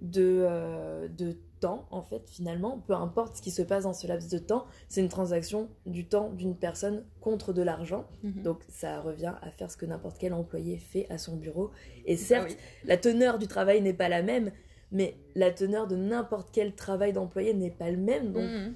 de, 0.02 0.42
euh, 0.44 1.08
de 1.08 1.38
temps, 1.60 1.88
en 1.92 2.02
fait, 2.02 2.28
finalement. 2.30 2.80
Peu 2.88 2.94
importe 2.94 3.38
ce 3.38 3.42
qui 3.42 3.52
se 3.52 3.62
passe 3.62 3.84
dans 3.84 3.94
ce 3.94 4.06
laps 4.08 4.30
de 4.30 4.38
temps, 4.38 4.66
c'est 4.90 5.00
une 5.02 5.08
transaction 5.10 5.70
du 5.86 6.06
temps 6.06 6.30
d'une 6.32 6.56
personne 6.58 7.06
contre 7.22 7.54
de 7.54 7.62
l'argent. 7.62 8.06
Mhm. 8.24 8.42
Donc 8.44 8.60
ça 8.68 9.00
revient 9.00 9.34
à 9.42 9.50
faire 9.52 9.72
ce 9.72 9.78
que 9.78 9.86
n'importe 9.86 10.18
quel 10.20 10.34
employé 10.34 10.78
fait 10.78 11.08
à 11.10 11.18
son 11.18 11.38
bureau. 11.38 11.72
Et 12.06 12.16
Ah 12.16 12.18
certes, 12.18 12.48
oui. 12.50 12.58
la 12.86 12.98
teneur 12.98 13.40
du 13.40 13.48
travail 13.48 13.82
n'est 13.82 13.94
pas 13.94 14.10
la 14.10 14.24
même, 14.24 14.52
mais 14.92 15.16
la 15.36 15.52
teneur 15.52 15.88
de 15.88 15.96
n'importe 15.96 16.50
quel 16.52 16.76
travail 16.76 17.14
d'employé 17.14 17.54
n'est 17.54 17.72
pas 17.72 17.90
le 17.90 17.98
même. 17.98 18.34
Donc 18.34 18.44
Mhm. 18.44 18.74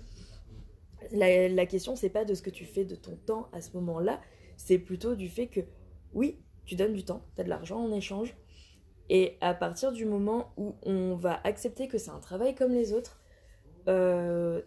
La, 1.11 1.49
la 1.49 1.65
question, 1.65 1.95
c'est 1.95 2.09
pas 2.09 2.25
de 2.25 2.33
ce 2.33 2.41
que 2.41 2.49
tu 2.49 2.65
fais 2.65 2.85
de 2.85 2.95
ton 2.95 3.15
temps 3.15 3.49
à 3.53 3.61
ce 3.61 3.71
moment-là, 3.77 4.21
c'est 4.57 4.79
plutôt 4.79 5.15
du 5.15 5.29
fait 5.29 5.47
que 5.47 5.61
oui, 6.13 6.39
tu 6.65 6.75
donnes 6.75 6.93
du 6.93 7.03
temps, 7.05 7.21
tu 7.35 7.41
as 7.41 7.43
de 7.43 7.49
l'argent 7.49 7.79
en 7.79 7.91
échange. 7.91 8.35
Et 9.09 9.37
à 9.39 9.53
partir 9.53 9.91
du 9.93 10.05
moment 10.05 10.51
où 10.57 10.75
on 10.83 11.15
va 11.15 11.39
accepter 11.45 11.87
que 11.87 11.97
c'est 11.97 12.09
un 12.11 12.19
travail 12.19 12.55
comme 12.55 12.73
les 12.73 12.91
autres, 12.93 13.21
euh, 13.87 14.61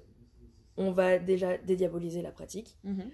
on 0.76 0.90
va 0.92 1.18
déjà 1.18 1.58
dédiaboliser 1.58 2.22
la 2.22 2.30
pratique 2.30 2.78
Mhm. 2.84 3.10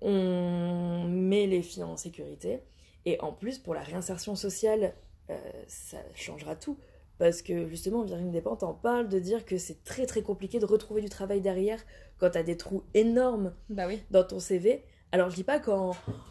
on 0.00 1.04
met 1.08 1.46
les 1.46 1.62
filles 1.62 1.84
en 1.84 1.96
sécurité. 1.96 2.62
Et 3.04 3.20
en 3.20 3.32
plus, 3.32 3.58
pour 3.58 3.74
la 3.74 3.82
réinsertion 3.82 4.34
sociale, 4.34 4.94
euh, 5.30 5.36
ça 5.68 5.98
changera 6.14 6.56
tout. 6.56 6.78
Parce 7.20 7.42
que 7.42 7.68
justement, 7.68 8.02
Virginie 8.02 8.32
Despentes 8.32 8.62
en 8.64 8.72
parle 8.74 9.08
de 9.08 9.18
dire 9.20 9.44
que 9.44 9.58
c'est 9.58 9.84
très 9.84 10.06
très 10.06 10.22
compliqué 10.22 10.58
de 10.58 10.64
retrouver 10.64 11.02
du 11.02 11.08
travail 11.10 11.40
derrière 11.42 11.78
quand 12.18 12.30
t'as 12.30 12.42
des 12.42 12.56
trous 12.56 12.82
énormes 12.94 13.52
Bah 13.68 13.84
oui. 13.86 14.00
dans 14.10 14.24
ton 14.24 14.40
CV. 14.40 14.82
Alors 15.12 15.28
je 15.30 15.34
dis 15.36 15.44
pas 15.44 15.58
qu'en 15.60 15.90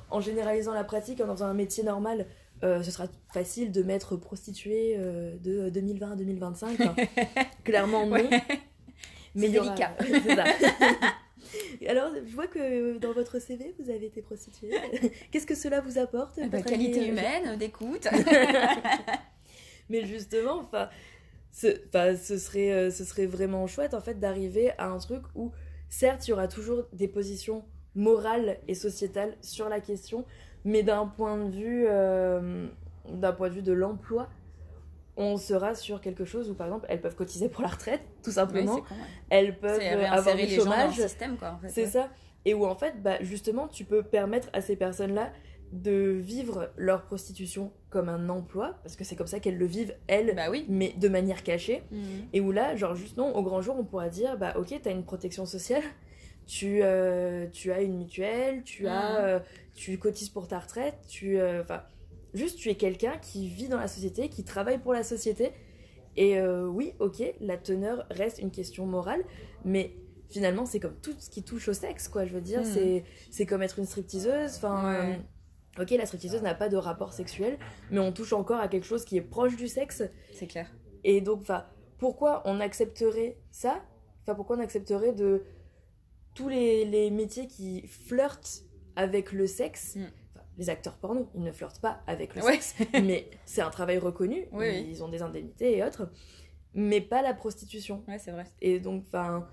en 0.10 0.20
généralisant 0.20 0.74
la 0.74 0.84
pratique, 0.84 1.22
en 1.22 1.28
faisant 1.32 1.46
un 1.46 1.54
métier 1.54 1.84
normal, 1.84 2.26
euh, 2.64 2.82
ce 2.82 2.90
sera 2.92 3.06
facile 3.34 3.72
de 3.72 3.84
mettre 3.84 4.16
prostituée 4.18 4.96
euh, 4.98 5.38
de 5.38 5.70
2020 5.70 6.12
à 6.14 6.16
2025. 6.16 6.82
hein. 6.82 6.96
Clairement 7.64 8.06
non. 8.08 8.14
Ouais. 8.14 8.28
Mais 9.36 9.46
il 9.48 9.54
y 9.54 9.60
aura- 9.60 9.76
délicat. 9.76 9.96
Ça. 10.36 10.44
Alors, 11.88 12.10
je 12.26 12.34
vois 12.36 12.48
que 12.48 12.98
dans 12.98 13.14
votre 13.14 13.40
CV, 13.40 13.74
vous 13.80 13.90
avez 13.90 14.08
été 14.08 14.22
prostituée. 14.22 14.72
Qu'est-ce 15.32 15.46
que 15.48 15.56
cela 15.56 15.82
vous 15.82 15.98
apporte 16.00 16.38
ben, 16.38 16.50
votre 16.50 16.66
qualité 16.66 17.00
allié- 17.00 17.10
humaine, 17.10 17.58
d'écoute. 17.58 18.08
Mais 19.90 20.06
justement, 20.06 20.60
enfin, 20.60 20.90
ce, 21.52 21.68
ce 22.22 22.38
serait, 22.38 22.72
euh, 22.72 22.92
ce 22.92 23.04
serait 23.04 23.26
vraiment 23.26 23.68
chouette 23.68 23.94
en 23.94 24.02
fait 24.02 24.20
d'arriver 24.20 24.72
à 24.78 24.88
un 24.90 24.98
truc 25.00 25.24
où, 25.36 25.52
certes, 25.90 26.28
il 26.28 26.32
y 26.32 26.34
aura 26.34 26.48
toujours 26.48 26.86
des 26.94 27.08
positions 27.08 27.66
morales 27.96 28.58
et 28.68 28.76
sociétales 28.76 29.36
sur 29.42 29.68
la 29.68 29.80
question, 29.80 30.26
mais 30.64 30.84
d'un 30.84 31.08
point 31.08 31.38
de 31.38 31.50
vue, 31.56 31.86
euh, 31.88 32.68
d'un 33.12 33.34
point 33.34 33.50
de 33.50 33.56
vue 33.56 33.62
de 33.64 33.74
l'emploi, 33.74 34.30
on 35.18 35.36
sera 35.38 35.76
sur 35.76 36.00
quelque 36.00 36.24
chose 36.24 36.50
où, 36.50 36.54
par 36.54 36.68
exemple, 36.68 36.86
elles 36.88 37.02
peuvent 37.02 37.16
cotiser 37.16 37.50
pour 37.50 37.62
la 37.62 37.68
retraite, 37.70 38.02
tout 38.24 38.32
simplement. 38.32 38.76
c'est 38.76 38.82
con, 38.82 38.96
ouais. 38.96 39.08
elles 39.30 39.60
peuvent 39.60 39.82
avoir 39.82 40.36
du 40.36 40.48
chômage. 40.48 40.96
système, 40.96 41.38
quoi. 41.38 41.54
En 41.54 41.60
fait, 41.60 41.70
C'est 41.70 41.84
ouais. 41.84 41.90
ça. 41.90 42.10
Et 42.46 42.54
où 42.54 42.66
en 42.66 42.76
fait, 42.76 43.02
bah, 43.02 43.22
justement, 43.22 43.68
tu 43.68 43.84
peux 43.84 44.02
permettre 44.02 44.48
à 44.54 44.62
ces 44.62 44.78
personnes-là 44.78 45.34
de 45.74 46.12
vivre 46.12 46.72
leur 46.78 47.04
prostitution 47.04 47.74
comme 47.90 48.08
un 48.10 48.30
emploi, 48.30 48.76
parce 48.84 48.96
que 48.96 49.04
c'est 49.04 49.16
comme 49.16 49.28
ça 49.28 49.40
qu'elles 49.40 49.58
le 49.58 49.66
vivent, 49.66 49.96
elles, 50.08 50.36
Bah 50.36 50.50
oui. 50.52 50.66
mais 50.70 50.94
de 50.98 51.08
manière 51.10 51.44
cachée. 51.44 51.82
Mhm. 51.92 52.28
Et 52.34 52.40
où 52.42 52.52
là, 52.52 52.76
genre 52.76 52.96
juste 52.96 53.18
non, 53.18 53.36
au 53.36 53.42
grand 53.44 53.62
jour, 53.62 53.76
on 53.80 53.84
pourra 53.84 54.10
dire, 54.10 54.38
bah 54.38 54.54
ok, 54.58 54.80
t'as 54.84 54.92
une 54.92 55.04
protection 55.04 55.46
sociale, 55.46 55.82
tu, 56.46 56.82
euh, 56.84 57.48
tu 57.52 57.72
as 57.72 57.82
une 57.82 57.98
mutuelle, 57.98 58.64
tu, 58.64 58.88
as, 58.88 59.12
Mhm. 59.12 59.18
euh, 59.26 59.40
tu 59.76 59.98
cotises 59.98 60.30
pour 60.30 60.48
ta 60.48 60.60
retraite, 60.60 60.96
tu... 61.08 61.40
euh, 61.40 61.62
Enfin, 61.62 61.82
juste 62.34 62.58
tu 62.60 62.70
es 62.70 62.76
quelqu'un 62.76 63.18
qui 63.22 63.48
vit 63.48 63.70
dans 63.70 63.80
la 63.80 63.88
société, 63.88 64.30
qui 64.30 64.44
travaille 64.44 64.78
pour 64.80 64.94
la 64.94 65.04
société. 65.04 65.52
Et 66.16 66.42
oui, 66.42 66.94
ok, 67.00 67.24
la 67.40 67.56
teneur 67.58 68.06
reste 68.12 68.40
une 68.40 68.52
question 68.52 68.86
morale, 68.86 69.24
mais 69.64 69.94
finalement, 70.30 70.66
c'est 70.66 70.80
comme 70.80 70.96
tout 71.02 71.14
ce 71.18 71.30
qui 71.30 71.44
touche 71.44 71.70
au 71.70 71.74
sexe, 71.74 72.08
quoi. 72.10 72.26
Je 72.26 72.34
veux 72.34 72.42
dire, 72.42 72.60
Mhm. 72.60 72.66
c'est 72.66 73.04
c'est 73.32 73.46
comme 73.46 73.62
être 73.62 73.80
une 73.80 73.86
stripteaseuse. 73.86 74.58
Enfin, 74.58 75.08
Ouais. 75.10 75.20
Ok, 75.78 75.92
la 75.92 76.06
stripteaseuse 76.06 76.42
n'a 76.42 76.56
pas 76.56 76.70
de 76.70 76.78
rapport 76.78 77.14
sexuel, 77.14 77.58
mais 77.92 78.00
on 78.00 78.12
touche 78.12 78.34
encore 78.34 78.60
à 78.60 78.68
quelque 78.68 78.86
chose 78.86 79.06
qui 79.06 79.18
est 79.18 79.22
proche 79.22 79.56
du 79.56 79.68
sexe. 79.68 80.04
C'est 80.34 80.48
clair. 80.48 80.70
Et 81.04 81.22
donc, 81.22 81.42
enfin, 81.42 81.66
pourquoi 81.98 82.42
on 82.46 82.60
accepterait 82.60 83.38
ça? 83.52 83.82
Enfin, 84.24 84.36
pourquoi 84.36 84.58
on 84.58 84.62
accepterait 84.62 85.14
de 85.14 85.44
tous 86.36 86.50
les, 86.50 86.86
les 86.86 87.10
métiers 87.12 87.48
qui 87.48 87.86
flirtent 87.88 88.64
avec 88.96 89.32
le 89.32 89.48
sexe? 89.48 89.96
Mm. 89.96 90.04
Enfin, 90.36 90.46
Les 90.58 90.70
acteurs 90.70 90.98
porno, 90.98 91.30
ils 91.36 91.42
ne 91.44 91.52
flirtent 91.52 91.82
pas 91.82 92.02
avec 92.08 92.36
le 92.36 92.44
Ouais. 92.44 92.60
sexe, 92.60 92.76
mais 92.94 93.30
c'est 93.46 93.62
un 93.62 93.70
travail 93.70 93.98
reconnu. 93.98 94.48
Oui, 94.52 94.66
oui. 94.70 94.88
Ils 94.90 95.04
ont 95.04 95.10
des 95.10 95.22
indemnités 95.22 95.78
et 95.78 95.84
autres, 95.84 96.10
mais 96.74 97.02
pas 97.02 97.22
la 97.22 97.34
prostitution. 97.34 98.04
Ouais, 98.08 98.20
c'est 98.20 98.32
vrai. 98.32 98.46
Et 98.62 98.80
donc, 98.80 99.04
enfin, 99.08 99.48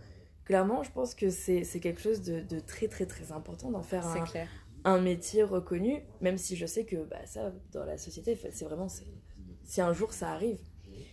clairement, 0.45 0.83
je 0.83 0.91
pense 0.93 1.15
que 1.15 1.31
c'est 1.31 1.63
quelque 1.81 2.01
chose 2.01 2.23
de, 2.23 2.41
de 2.41 2.59
très, 2.61 2.89
très, 2.89 3.07
très 3.07 3.33
important 3.33 3.71
d'en 3.71 3.83
faire 3.83 4.05
C'est 4.05 4.21
un, 4.21 4.25
clair. 4.25 4.49
Un 4.87 5.01
métier 5.01 5.43
reconnu, 5.43 6.03
même 6.23 6.39
si 6.39 6.57
je 6.57 6.65
sais 6.65 6.85
que 6.85 6.97
bah, 6.97 7.25
ça, 7.27 7.53
dans 7.73 7.85
la 7.85 7.99
société, 7.99 8.39
c'est 8.53 8.65
vraiment. 8.65 8.89
Si 9.65 9.81
un 9.81 9.93
jour 9.93 10.13
ça 10.13 10.29
arrive, 10.31 10.59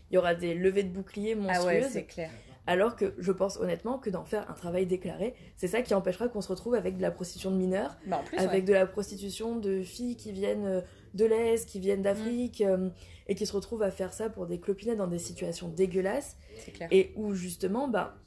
il 0.09 0.13
y 0.15 0.17
aura 0.17 0.35
des 0.35 0.53
levées 0.53 0.83
de 0.83 0.93
boucliers 0.93 1.33
Ah 1.33 1.41
ouais, 1.65 1.79
monstrueuses, 1.79 1.91
c'est 1.91 2.03
clair. 2.05 2.29
alors 2.67 2.95
que 2.95 3.15
je 3.17 3.31
pense 3.31 3.57
honnêtement 3.57 3.97
que 3.97 4.11
d'en 4.11 4.23
faire 4.25 4.49
un 4.49 4.53
travail 4.53 4.85
déclaré, 4.85 5.33
c'est 5.57 5.67
ça 5.67 5.81
qui 5.81 5.93
empêchera 5.95 6.27
qu'on 6.29 6.41
se 6.41 6.49
retrouve 6.49 6.75
avec 6.75 6.97
de 6.97 7.01
la 7.01 7.09
prostitution 7.11 7.49
de 7.51 7.57
mineurs, 7.57 7.97
Bah 8.05 8.21
plus, 8.25 8.37
avec 8.37 8.51
ouais. 8.51 8.61
de 8.61 8.73
la 8.73 8.85
prostitution 8.85 9.57
de 9.57 9.81
filles 9.81 10.15
qui 10.17 10.31
viennent 10.31 10.65
euh, 10.67 10.81
de 11.15 11.25
l'Est, 11.25 11.67
qui 11.67 11.79
viennent 11.79 12.03
d'Afrique, 12.03 12.61
Mm. 12.61 12.69
euh, 12.69 12.89
et 13.27 13.33
qui 13.35 13.45
se 13.47 13.53
retrouvent 13.53 13.81
à 13.83 13.89
faire 13.91 14.13
ça 14.13 14.29
pour 14.29 14.45
des 14.45 14.59
clopinettes 14.59 14.97
dans 14.97 15.07
des 15.07 15.17
situations 15.19 15.67
dégueulasses 15.69 16.37
c'est 16.63 16.71
clair. 16.73 16.89
et 16.91 17.11
où 17.15 17.33
justement, 17.33 17.87
bah, 17.87 18.17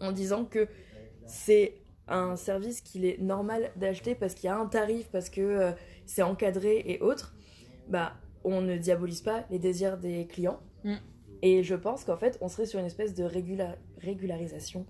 en 0.00 0.12
disant 0.12 0.44
que 0.44 0.68
c'est 1.26 1.78
un 2.08 2.36
service 2.36 2.80
qu'il 2.80 3.04
est 3.04 3.20
normal 3.20 3.70
d'acheter 3.76 4.14
parce 4.14 4.34
qu'il 4.34 4.46
y 4.46 4.50
a 4.50 4.56
un 4.56 4.66
tarif, 4.66 5.08
parce 5.10 5.28
que 5.30 5.40
euh, 5.40 5.72
c'est 6.06 6.22
encadré 6.22 6.82
et 6.86 7.00
autres, 7.00 7.34
bah, 7.88 8.14
on 8.44 8.60
ne 8.60 8.76
diabolise 8.76 9.22
pas 9.22 9.44
les 9.50 9.58
désirs 9.58 9.98
des 9.98 10.26
clients. 10.26 10.60
Mm. 10.84 10.94
Et 11.42 11.62
je 11.62 11.74
pense 11.74 12.04
qu'en 12.04 12.16
fait, 12.16 12.38
on 12.40 12.48
serait 12.48 12.66
sur 12.66 12.78
une 12.80 12.86
espèce 12.86 13.14
de 13.14 13.24
régula- 13.24 13.76
régularisation 13.98 14.86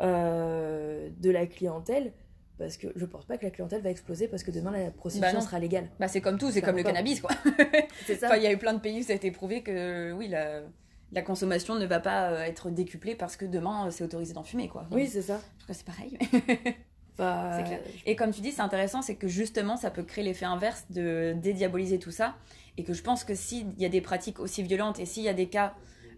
euh, 0.00 1.08
de 1.18 1.30
la 1.30 1.46
clientèle, 1.46 2.12
parce 2.58 2.76
que 2.76 2.88
je 2.96 3.04
pense 3.04 3.24
pas 3.24 3.38
que 3.38 3.44
la 3.44 3.50
clientèle 3.50 3.82
va 3.82 3.90
exploser 3.90 4.28
parce 4.28 4.42
que 4.42 4.50
demain 4.50 4.72
la 4.72 4.90
prostitution 4.90 5.38
Bah 5.38 5.44
sera 5.44 5.58
légale. 5.58 5.90
Bah 6.00 6.08
c'est 6.08 6.20
comme 6.20 6.38
tout, 6.38 6.50
c'est 6.50 6.62
comme 6.62 6.76
le 6.76 6.82
cannabis, 6.82 7.20
quoi. 7.20 7.30
C'est 8.06 8.16
ça. 8.16 8.26
Enfin, 8.26 8.36
il 8.36 8.42
y 8.42 8.46
a 8.46 8.52
eu 8.52 8.58
plein 8.58 8.72
de 8.72 8.80
pays 8.80 9.00
où 9.00 9.02
ça 9.02 9.12
a 9.12 9.16
été 9.16 9.30
prouvé 9.30 9.62
que, 9.62 10.12
oui, 10.12 10.28
la... 10.28 10.62
la 11.12 11.22
consommation 11.22 11.74
ne 11.76 11.86
va 11.86 12.00
pas 12.00 12.30
euh, 12.30 12.42
être 12.42 12.70
décuplée 12.70 13.14
parce 13.14 13.36
que 13.36 13.44
demain 13.44 13.86
euh, 13.86 13.90
c'est 13.90 14.04
autorisé 14.04 14.32
d'en 14.34 14.42
fumer 14.42 14.68
quoi. 14.68 14.86
Oui, 14.90 15.06
c'est 15.06 15.22
ça. 15.22 15.40
Je 15.58 15.64
crois 15.64 15.74
que 15.74 15.80
c'est 15.80 15.86
pareil. 15.86 16.18
Clair. 17.16 17.80
Et 18.04 18.14
comme 18.14 18.30
tu 18.30 18.42
dis, 18.42 18.52
c'est 18.52 18.60
intéressant, 18.60 19.00
c'est 19.00 19.14
que 19.14 19.26
justement, 19.26 19.76
ça 19.78 19.90
peut 19.90 20.02
créer 20.02 20.22
l'effet 20.22 20.44
inverse 20.44 20.84
de 20.90 21.34
dédiaboliser 21.34 21.98
tout 21.98 22.10
ça. 22.10 22.34
Et 22.76 22.84
que 22.84 22.92
je 22.92 23.02
pense 23.02 23.24
que 23.24 23.34
s'il 23.34 23.72
y 23.78 23.86
a 23.86 23.88
des 23.88 24.02
pratiques 24.02 24.38
aussi 24.38 24.62
violentes 24.62 24.98
et 24.98 25.06
s'il 25.06 25.22
y 25.22 25.28
a 25.30 25.32
des 25.32 25.46
cas 25.48 25.72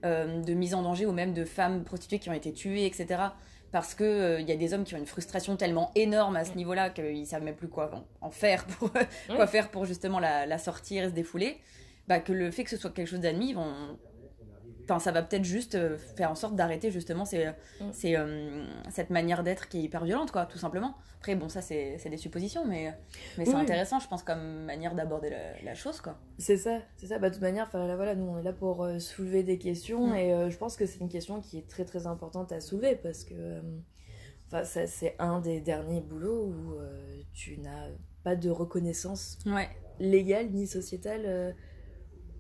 euh, 0.05 0.41
de 0.43 0.55
mise 0.55 0.75
en 0.75 0.83
danger 0.83 1.07
ou 1.07 1.13
même 1.13 1.35
de 1.35 1.45
femmes 1.45 1.85
prostituées 1.85 2.19
qui 2.19 2.31
ont 2.31 2.35
été 2.35 2.53
tuées, 2.53 2.85
etc., 2.85 3.23
parce 3.71 3.95
qu'il 3.95 4.39
il 4.41 4.49
y 4.49 4.53
a 4.53 4.57
des 4.57 4.75
hommes 4.75 4.83
qui 4.83 4.95
ont 4.95 4.99
une 4.99 5.07
frustration 5.07 5.55
tellement 5.55 5.93
énorme 5.95 6.35
à 6.37 6.45
ce 6.45 6.55
niveau-là 6.55 6.91
qu'ils 6.91 7.27
savent 7.27 7.45
même 7.45 7.55
plus 7.55 7.69
quoi 7.69 7.91
en- 7.95 8.27
en 8.27 8.31
faire 8.33 8.65
pour, 8.67 8.91
quoi 9.37 9.47
faire 9.47 9.71
pour 9.71 9.85
justement 9.85 10.19
la, 10.19 10.47
la 10.47 10.59
sortir 10.59 11.05
et 11.05 11.09
se 11.11 11.13
défouler, 11.15 11.59
bah, 12.09 12.19
que 12.19 12.33
le 12.33 12.51
fait 12.51 12.65
que 12.65 12.71
ce 12.71 12.77
soit 12.77 12.91
quelque 12.91 13.07
chose 13.09 13.21
d'admis, 13.21 13.51
ils 13.51 13.55
vont... 13.55 13.99
Enfin, 14.89 14.99
ça 14.99 15.13
va 15.13 15.23
peut-être 15.23 15.45
juste 15.45 15.75
euh, 15.75 15.99
faire 16.17 16.31
en 16.31 16.35
sorte 16.35 16.57
d'arrêter 16.57 16.91
justement 16.91 17.25
ces, 17.27 17.47
Mm. 17.81 17.85
ces, 17.93 18.17
euh, 18.17 18.65
cette 18.91 19.11
manière 19.11 19.43
d'être 19.43 19.69
qui 19.69 19.79
est 19.81 19.83
hyper 19.83 20.05
violente, 20.05 20.31
quoi, 20.33 20.47
tout 20.47 20.57
simplement. 20.59 20.95
Après, 21.19 21.35
bon, 21.35 21.49
ça, 21.51 21.61
c'est 21.61 21.99
des 22.09 22.17
suppositions, 22.17 22.65
mais, 22.65 22.95
mais 23.37 23.45
c'est 23.45 23.55
Oui. 23.55 23.61
intéressant, 23.61 23.99
je 23.99 24.09
pense, 24.09 24.23
comme 24.23 24.65
manière 24.65 24.95
d'aborder 24.95 25.31
la, 25.31 25.61
la 25.63 25.75
chose, 25.75 26.01
quoi. 26.01 26.17
C'est 26.39 26.57
ça, 26.57 26.79
c'est 26.97 27.07
ça. 27.09 27.19
Bah, 27.19 27.29
de 27.29 27.35
toute 27.35 27.43
manière, 27.43 27.69
là, 27.77 27.97
voilà, 27.97 28.15
nous 28.15 28.25
on 28.29 28.39
est 28.39 28.43
là 28.43 28.53
pour 28.53 28.85
euh, 28.85 28.99
soulever 28.99 29.43
des 29.43 29.59
questions 29.59 30.13
Mm. 30.13 30.15
et 30.17 30.33
euh, 30.33 30.49
je 30.51 30.57
pense 30.57 30.77
que 30.77 30.87
c'est 30.87 31.01
une 31.01 31.09
question 31.11 31.41
qui 31.41 31.59
est 31.59 31.69
très 31.69 31.85
très 31.85 32.07
importante 32.07 32.53
à 32.53 32.61
soulever 32.61 32.97
parce 32.97 33.25
que 33.25 33.35
euh, 33.35 33.61
c'est 34.65 35.15
un 35.19 35.41
des 35.41 35.61
derniers 35.61 36.01
boulots 36.01 36.47
où 36.47 36.75
euh, 36.75 37.21
tu 37.35 37.59
n'as 37.59 37.89
pas 38.25 38.37
de 38.37 38.49
reconnaissance 38.49 39.39
Ouais. 39.45 39.69
légale 40.01 40.51
ni 40.51 40.67
sociétale 40.67 41.23
euh, 41.27 41.53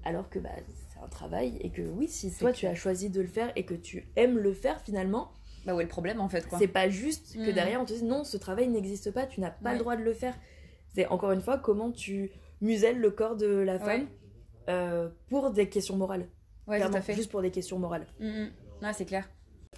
alors 0.05 0.31
que 0.31 0.39
bah, 0.39 0.51
c'est 0.99 1.05
un 1.05 1.09
travail 1.09 1.57
et 1.61 1.71
que 1.71 1.83
oui, 1.83 2.09
si 2.09 2.33
toi 2.33 2.53
tu 2.53 2.67
as 2.67 2.75
choisi 2.75 3.11
de 3.11 3.21
le 3.21 3.27
faire 3.29 3.53
et 3.57 3.65
que 3.65 3.75
tu 3.75 4.09
aimes 4.17 4.39
le 4.39 4.53
faire 4.53 4.81
finalement, 4.83 5.33
Bah, 5.67 5.75
où 5.75 5.81
est 5.81 5.85
le 5.85 5.89
problème, 5.89 6.21
en 6.21 6.29
fait, 6.29 6.47
quoi. 6.49 6.59
c'est 6.59 6.69
pas 6.69 6.89
juste 6.89 7.35
que 7.37 7.51
Mm. 7.51 7.55
derrière 7.55 7.81
on 7.81 7.85
te 7.85 7.93
dise 7.93 8.03
non, 8.05 8.25
ce 8.25 8.37
travail 8.37 8.69
n'existe 8.69 9.11
pas, 9.13 9.27
tu 9.27 9.41
n'as 9.41 9.51
pas 9.51 9.71
Ouais. 9.71 9.73
le 9.75 9.79
droit 9.81 9.97
de 9.97 10.03
le 10.03 10.13
faire. 10.15 10.35
C'est 10.95 11.07
encore 11.07 11.33
une 11.33 11.43
fois 11.43 11.59
comment 11.59 11.91
tu 11.93 12.31
muselles 12.61 12.99
le 12.99 13.11
corps 13.11 13.37
de 13.37 13.47
la 13.47 13.79
femme 13.79 14.03
Ouais. 14.03 14.07
euh, 14.71 15.09
pour 15.29 15.51
des 15.51 15.69
questions 15.69 15.97
morales. 15.97 16.27
Ouais, 16.67 16.81
tout 16.81 16.95
à 16.95 17.01
fait. 17.01 17.15
Juste 17.15 17.31
pour 17.31 17.41
des 17.43 17.51
questions 17.51 17.79
morales. 17.79 18.07
Mm, 18.21 18.27
mm. 18.27 18.51
Ouais, 18.83 18.93
c'est 18.93 19.05
clair. 19.07 19.29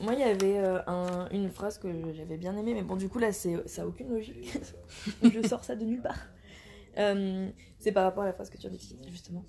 Moi, 0.01 0.15
il 0.15 0.21
y 0.21 0.25
avait 0.25 0.59
euh, 0.59 0.81
un- 0.87 1.29
une 1.31 1.51
phrase 1.51 1.77
que 1.79 1.89
j'avais 2.15 2.37
bien 2.39 2.57
aimée, 2.57 2.75
mais 2.75 2.83
bon, 2.83 2.97
du 2.97 3.09
coup, 3.09 3.19
là, 3.19 3.33
c'est, 3.33 3.57
ça 3.69 3.83
n'a 3.83 3.89
aucune 3.89 4.09
logique. 4.09 4.51
je 5.23 5.47
sors 5.47 5.63
ça 5.65 5.77
de 5.77 5.85
nulle 5.85 6.01
part. 6.01 6.19
Euh, 6.99 7.49
c'est 7.79 7.93
par 7.93 8.05
rapport 8.05 8.23
à 8.23 8.27
la 8.27 8.33
phrase 8.33 8.49
que 8.51 8.57
tu 8.57 8.67
as 8.67 8.71
dit, 8.71 8.97
justement. 9.09 9.45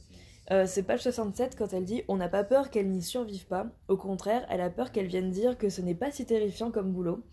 Euh, 0.51 0.65
c'est 0.67 0.83
page 0.83 1.01
67 1.01 1.55
quand 1.57 1.71
elle 1.73 1.85
dit 1.85 2.03
On 2.07 2.17
n'a 2.17 2.27
pas 2.29 2.43
peur 2.43 2.69
qu'elle 2.69 2.89
n'y 2.89 3.01
survive 3.01 3.45
pas. 3.47 3.67
Au 3.87 3.95
contraire, 3.97 4.45
elle 4.49 4.61
a 4.61 4.69
peur 4.69 4.91
qu'elle 4.91 5.07
vienne 5.07 5.29
dire 5.31 5.57
que 5.57 5.69
ce 5.69 5.81
n'est 5.81 5.95
pas 5.95 6.11
si 6.11 6.25
terrifiant 6.25 6.71
comme 6.71 6.91
boulot. 6.91 7.23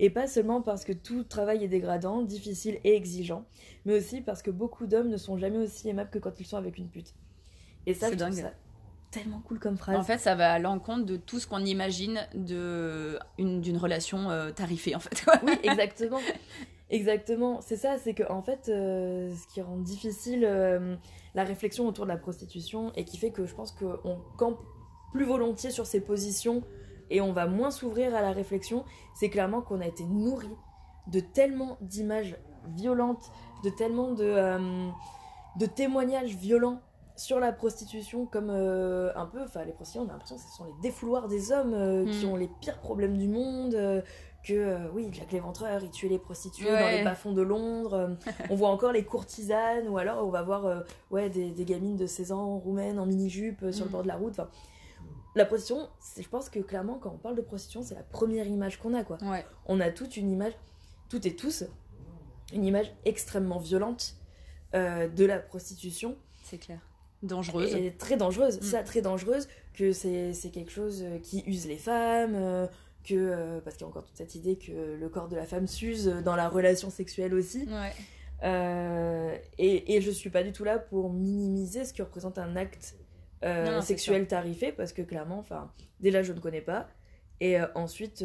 Et 0.00 0.10
pas 0.10 0.26
seulement 0.26 0.60
parce 0.60 0.84
que 0.84 0.92
tout 0.92 1.22
travail 1.22 1.62
est 1.62 1.68
dégradant, 1.68 2.22
difficile 2.22 2.80
et 2.82 2.96
exigeant, 2.96 3.44
mais 3.84 3.96
aussi 3.96 4.20
parce 4.22 4.42
que 4.42 4.50
beaucoup 4.50 4.86
d'hommes 4.88 5.08
ne 5.08 5.16
sont 5.16 5.38
jamais 5.38 5.58
aussi 5.58 5.88
aimables 5.88 6.10
que 6.10 6.18
quand 6.18 6.40
ils 6.40 6.46
sont 6.46 6.56
avec 6.56 6.78
une 6.78 6.88
pute. 6.88 7.14
Et 7.86 7.94
ça, 7.94 8.06
C'est 8.08 8.14
je 8.14 8.18
dingue. 8.18 8.32
ça 8.32 8.52
tellement 9.12 9.40
cool 9.46 9.60
comme 9.60 9.76
phrase. 9.78 9.96
En 9.96 10.02
fait, 10.02 10.18
ça 10.18 10.34
va 10.34 10.54
à 10.54 10.58
l'encontre 10.58 11.04
de 11.04 11.16
tout 11.16 11.38
ce 11.38 11.46
qu'on 11.46 11.64
imagine 11.64 12.26
de 12.34 13.16
une- 13.38 13.60
d'une 13.60 13.76
relation 13.76 14.28
euh, 14.32 14.50
tarifée, 14.50 14.96
en 14.96 14.98
fait. 14.98 15.24
Oui, 15.44 15.52
exactement. 15.62 16.18
Exactement. 16.90 17.60
C'est 17.60 17.76
ça, 17.76 17.96
c'est 17.96 18.14
que 18.14 18.24
en 18.28 18.42
fait, 18.42 18.68
euh, 18.68 19.32
ce 19.32 19.46
qui 19.54 19.62
rend 19.62 19.76
difficile 19.76 20.44
la 21.34 21.44
réflexion 21.44 21.86
autour 21.86 22.04
de 22.04 22.10
la 22.10 22.16
prostitution 22.16 22.92
et 22.94 23.04
qui 23.04 23.16
fait 23.16 23.30
que 23.30 23.44
je 23.44 23.54
pense 23.54 23.72
qu'on 23.72 24.18
campe 24.36 24.60
plus 25.12 25.24
volontiers 25.24 25.70
sur 25.70 25.86
ces 25.86 26.00
positions 26.00 26.62
et 27.10 27.20
on 27.20 27.32
va 27.32 27.46
moins 27.46 27.70
s'ouvrir 27.70 28.14
à 28.14 28.22
la 28.22 28.32
réflexion, 28.32 28.84
c'est 29.14 29.28
clairement 29.28 29.60
qu'on 29.60 29.80
a 29.80 29.86
été 29.86 30.04
nourri 30.04 30.50
de 31.06 31.20
tellement 31.20 31.76
d'images 31.80 32.36
violentes, 32.76 33.30
de 33.62 33.70
tellement 33.70 34.12
de, 34.12 34.24
euh, 34.24 34.88
de 35.58 35.66
témoignages 35.66 36.34
violents 36.34 36.80
sur 37.16 37.38
la 37.38 37.52
prostitution 37.52 38.26
comme 38.26 38.50
euh, 38.50 39.12
un 39.14 39.26
peu, 39.26 39.42
enfin 39.42 39.64
les 39.64 39.72
prostituées 39.72 40.00
on 40.00 40.08
a 40.08 40.12
l'impression 40.12 40.36
que 40.36 40.42
ce 40.42 40.56
sont 40.56 40.64
les 40.64 40.74
défouloirs 40.82 41.28
des 41.28 41.52
hommes 41.52 41.74
euh, 41.74 42.04
qui 42.06 42.26
Mm. 42.26 42.28
ont 42.30 42.36
les 42.36 42.48
pires 42.60 42.78
problèmes 42.80 43.16
du 43.16 43.28
monde, 43.28 43.76
que 44.44 44.52
euh, 44.52 44.88
oui 44.92 45.08
Jack 45.12 45.32
l'Éventreur 45.32 45.82
il 45.82 45.90
tuait 45.90 46.08
les 46.08 46.18
prostituées 46.18 46.70
dans 46.70 46.88
les 46.88 47.02
bas-fonds 47.02 47.32
de 47.32 47.42
Londres, 47.42 47.94
euh, 47.94 48.08
on 48.50 48.54
voit 48.54 48.68
encore 48.68 48.92
les 48.92 49.04
courtisanes 49.04 49.88
ou 49.88 49.98
alors 49.98 50.26
on 50.26 50.30
va 50.30 50.42
voir 50.42 50.66
euh, 50.66 50.80
ouais, 51.10 51.30
des, 51.30 51.50
des 51.50 51.64
gamines 51.64 51.96
de 51.96 52.06
16 52.06 52.32
ans 52.32 52.58
roumaines 52.58 52.98
en 52.98 53.06
mini-jupe 53.06 53.70
sur 53.72 53.84
le 53.84 53.88
Mm. 53.88 53.92
bord 53.92 54.02
de 54.02 54.08
la 54.08 54.16
route, 54.16 54.32
enfin 54.38 54.48
la 55.36 55.44
prostitution, 55.46 55.88
je 56.16 56.28
pense 56.28 56.48
que 56.48 56.60
clairement 56.60 56.94
quand 57.00 57.10
on 57.12 57.18
parle 57.18 57.34
de 57.36 57.40
prostitution 57.42 57.82
c'est 57.82 57.94
la 57.96 58.02
première 58.04 58.46
image 58.46 58.78
qu'on 58.78 58.94
a 58.94 59.02
quoi 59.02 59.18
Ouais. 59.22 59.44
on 59.66 59.80
a 59.80 59.90
toute 59.90 60.16
une 60.16 60.30
image, 60.30 60.52
toutes 61.08 61.26
et 61.26 61.34
tous, 61.34 61.64
une 62.52 62.64
image 62.64 62.92
extrêmement 63.04 63.58
violente 63.58 64.14
euh, 64.74 65.08
de 65.08 65.24
la 65.24 65.38
prostitution 65.38 66.16
C'est 66.44 66.58
clair. 66.58 66.78
Dangereuse. 67.22 67.74
et 67.74 67.92
très 67.96 68.16
dangereuse, 68.18 68.58
Mm. 68.58 68.62
ça 68.62 68.82
très 68.82 69.00
dangereuse, 69.00 69.48
que 69.72 69.92
c'est 69.92 70.32
quelque 70.52 70.70
chose 70.70 71.02
qui 71.22 71.42
use 71.46 71.66
les 71.66 71.78
femmes, 71.78 72.34
euh, 72.34 72.66
que 73.04 73.14
euh, 73.14 73.60
parce 73.60 73.76
qu'il 73.76 73.84
y 73.84 73.86
a 73.86 73.88
encore 73.88 74.04
toute 74.04 74.16
cette 74.16 74.34
idée 74.34 74.56
que 74.56 74.96
le 74.98 75.08
corps 75.08 75.28
de 75.28 75.36
la 75.36 75.46
femme 75.46 75.66
s'use 75.66 76.06
dans 76.24 76.36
la 76.36 76.48
relation 76.48 76.90
sexuelle 76.90 77.34
aussi. 77.34 77.68
Ouais. 77.68 77.92
Euh, 78.42 79.36
et, 79.58 79.94
et 79.94 80.00
je 80.00 80.10
suis 80.10 80.28
pas 80.28 80.42
du 80.42 80.52
tout 80.52 80.64
là 80.64 80.78
pour 80.78 81.12
minimiser 81.12 81.84
ce 81.84 81.94
que 81.94 82.02
représente 82.02 82.38
un 82.38 82.56
acte 82.56 82.96
euh, 83.42 83.64
Non, 83.64 83.72
non, 83.72 83.80
c'est 83.80 83.88
sexuel 83.88 84.26
tarifé, 84.26 84.72
parce 84.72 84.92
que 84.92 85.02
clairement, 85.02 85.38
enfin, 85.38 85.72
déjà 86.00 86.22
je 86.22 86.32
ne 86.32 86.40
connais 86.40 86.60
pas, 86.60 86.88
et 87.40 87.58
euh, 87.58 87.66
ensuite, 87.74 88.24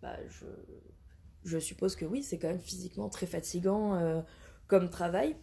bah, 0.00 0.16
je, 0.28 0.46
je 1.44 1.58
suppose 1.58 1.96
que 1.96 2.04
oui, 2.04 2.22
c'est 2.22 2.38
quand 2.38 2.48
même 2.48 2.58
physiquement 2.58 3.08
très 3.08 3.26
fatigant 3.26 4.24
comme 4.66 4.90
travail, 4.90 5.36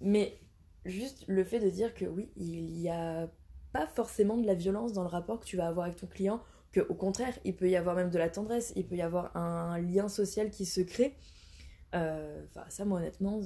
mais 0.00 0.38
juste 0.84 1.24
le 1.26 1.44
fait 1.44 1.60
de 1.60 1.70
dire 1.70 1.94
que 1.94 2.04
oui, 2.04 2.30
il 2.36 2.78
y 2.78 2.88
a 2.88 3.28
pas 3.72 3.86
forcément 3.86 4.36
de 4.36 4.46
la 4.46 4.54
violence 4.54 4.92
dans 4.92 5.02
le 5.02 5.08
rapport 5.08 5.40
que 5.40 5.44
tu 5.44 5.56
vas 5.56 5.68
avoir 5.68 5.86
avec 5.86 5.98
ton 5.98 6.06
client, 6.06 6.42
que 6.72 6.80
au 6.80 6.94
contraire, 6.94 7.36
il 7.44 7.54
peut 7.56 7.68
y 7.68 7.76
avoir 7.76 7.96
même 7.96 8.10
de 8.10 8.18
la 8.18 8.28
tendresse, 8.28 8.72
il 8.76 8.86
peut 8.86 8.96
y 8.96 9.02
avoir 9.02 9.36
un 9.36 9.78
lien 9.78 10.08
social 10.08 10.50
qui 10.50 10.66
se 10.66 10.80
crée. 10.80 11.16
Euh, 11.94 12.44
Enfin, 12.48 12.64
ça, 12.68 12.84
moi, 12.84 12.98
honnêtement, 13.00 13.40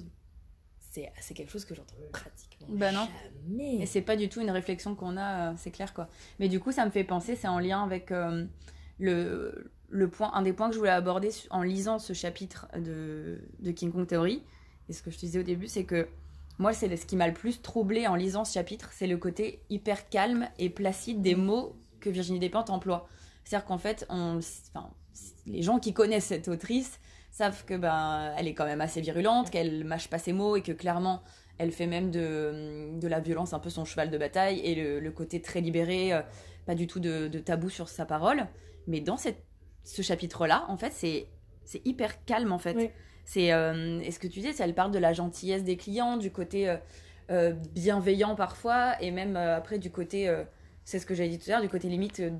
c'est 0.90 1.10
c'est 1.20 1.34
quelque 1.34 1.50
chose 1.50 1.64
que 1.64 1.74
j'entends 1.74 1.94
pratiquement 2.12 2.66
Bah 2.70 2.92
non. 2.92 3.08
jamais. 3.48 3.76
Et 3.76 3.86
c'est 3.86 4.02
pas 4.02 4.16
du 4.16 4.28
tout 4.28 4.40
une 4.40 4.50
réflexion 4.50 4.94
qu'on 4.94 5.16
a, 5.16 5.52
euh, 5.52 5.54
c'est 5.56 5.70
clair 5.70 5.92
quoi. 5.94 6.08
Mais 6.38 6.48
du 6.48 6.60
coup, 6.60 6.70
ça 6.72 6.84
me 6.84 6.90
fait 6.90 7.04
penser, 7.04 7.34
c'est 7.36 7.48
en 7.48 7.58
lien 7.58 7.82
avec 7.82 8.12
euh, 8.12 8.44
le, 8.98 9.72
le 9.88 10.08
point, 10.08 10.30
un 10.34 10.42
des 10.42 10.52
points 10.52 10.68
que 10.68 10.74
je 10.74 10.78
voulais 10.78 10.90
aborder 10.90 11.30
en 11.50 11.62
lisant 11.62 11.98
ce 11.98 12.12
chapitre 12.12 12.68
de, 12.78 13.40
de 13.60 13.70
King 13.72 13.90
Kong 13.90 14.06
Theory. 14.06 14.42
Et 14.88 14.92
ce 14.92 15.02
que 15.02 15.10
je 15.10 15.16
te 15.16 15.22
disais 15.22 15.38
au 15.40 15.44
début, 15.44 15.66
c'est 15.66 15.84
que 15.84 16.06
moi, 16.58 16.72
c'est 16.72 16.94
ce 16.96 17.06
qui 17.06 17.16
m'a 17.16 17.26
le 17.26 17.34
plus 17.34 17.60
troublé 17.62 18.06
en 18.06 18.14
lisant 18.14 18.44
ce 18.44 18.52
chapitre, 18.52 18.90
c'est 18.92 19.08
le 19.08 19.16
côté 19.16 19.62
hyper 19.70 20.08
calme 20.08 20.48
et 20.58 20.70
placide 20.70 21.20
des 21.22 21.34
mots 21.34 21.74
que 22.04 22.10
Virginie 22.10 22.38
Despentes 22.38 22.70
emploie. 22.70 23.08
C'est-à-dire 23.44 23.66
qu'en 23.66 23.78
fait, 23.78 24.06
on, 24.08 24.38
enfin, 24.74 24.90
les 25.46 25.62
gens 25.62 25.78
qui 25.78 25.92
connaissent 25.92 26.26
cette 26.26 26.48
autrice 26.48 27.00
savent 27.30 27.64
que 27.64 27.74
ben, 27.74 28.32
elle 28.38 28.46
est 28.46 28.54
quand 28.54 28.66
même 28.66 28.80
assez 28.80 29.00
virulente, 29.00 29.50
qu'elle 29.50 29.84
mâche 29.84 30.08
pas 30.08 30.18
ses 30.18 30.32
mots 30.32 30.56
et 30.56 30.62
que 30.62 30.72
clairement, 30.72 31.22
elle 31.58 31.72
fait 31.72 31.86
même 31.86 32.10
de, 32.10 32.98
de 32.98 33.08
la 33.08 33.20
violence 33.20 33.52
un 33.52 33.58
peu 33.58 33.70
son 33.70 33.84
cheval 33.84 34.10
de 34.10 34.18
bataille 34.18 34.60
et 34.60 34.74
le, 34.74 35.00
le 35.00 35.10
côté 35.10 35.40
très 35.40 35.60
libéré, 35.60 36.12
euh, 36.12 36.22
pas 36.66 36.74
du 36.74 36.86
tout 36.86 37.00
de, 37.00 37.28
de 37.28 37.38
tabou 37.38 37.70
sur 37.70 37.88
sa 37.88 38.04
parole. 38.04 38.46
Mais 38.86 39.00
dans 39.00 39.16
cette, 39.16 39.44
ce 39.82 40.02
chapitre-là, 40.02 40.64
en 40.68 40.76
fait, 40.76 40.92
c'est 40.92 41.28
c'est 41.64 41.80
hyper 41.86 42.24
calme 42.24 42.52
en 42.52 42.58
fait. 42.58 42.76
Oui. 42.76 42.90
C'est 43.24 43.52
euh, 43.52 44.00
et 44.00 44.10
ce 44.10 44.18
que 44.18 44.28
tu 44.28 44.40
dis, 44.40 44.50
elle 44.58 44.74
parle 44.74 44.90
de 44.92 44.98
la 44.98 45.12
gentillesse 45.12 45.64
des 45.64 45.76
clients, 45.76 46.16
du 46.18 46.30
côté 46.30 46.76
euh, 47.30 47.54
bienveillant 47.72 48.34
parfois, 48.34 49.00
et 49.02 49.10
même 49.10 49.36
euh, 49.36 49.56
après 49.56 49.78
du 49.78 49.90
côté, 49.90 50.28
c'est 50.84 50.98
ce 50.98 51.06
que 51.06 51.14
j'avais 51.14 51.28
dit 51.30 51.38
tout 51.38 51.48
à 51.50 51.54
l'heure, 51.54 51.62
du 51.62 51.68
côté 51.68 51.88
limite 51.88 52.20
euh, 52.20 52.30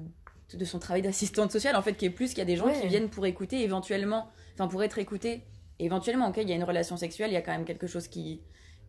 de 0.52 0.64
son 0.64 0.78
travail 0.78 1.02
d'assistante 1.02 1.50
sociale, 1.50 1.74
en 1.76 1.82
fait, 1.82 1.94
qui 1.94 2.04
est 2.04 2.10
plus 2.10 2.28
qu'il 2.30 2.38
y 2.38 2.42
a 2.42 2.44
des 2.44 2.56
gens 2.56 2.66
Ouais. 2.66 2.80
qui 2.80 2.86
viennent 2.88 3.08
pour 3.08 3.26
écouter 3.26 3.62
éventuellement, 3.62 4.28
enfin 4.54 4.68
pour 4.68 4.82
être 4.82 4.98
écoutés. 4.98 5.42
Éventuellement, 5.78 6.28
ok, 6.28 6.36
il 6.38 6.48
y 6.48 6.52
a 6.52 6.54
une 6.54 6.64
relation 6.64 6.96
sexuelle, 6.96 7.30
il 7.30 7.34
y 7.34 7.36
a 7.38 7.42
quand 7.42 7.52
même 7.52 7.64
quelque 7.64 7.86
chose 7.86 8.06
qui, 8.06 8.40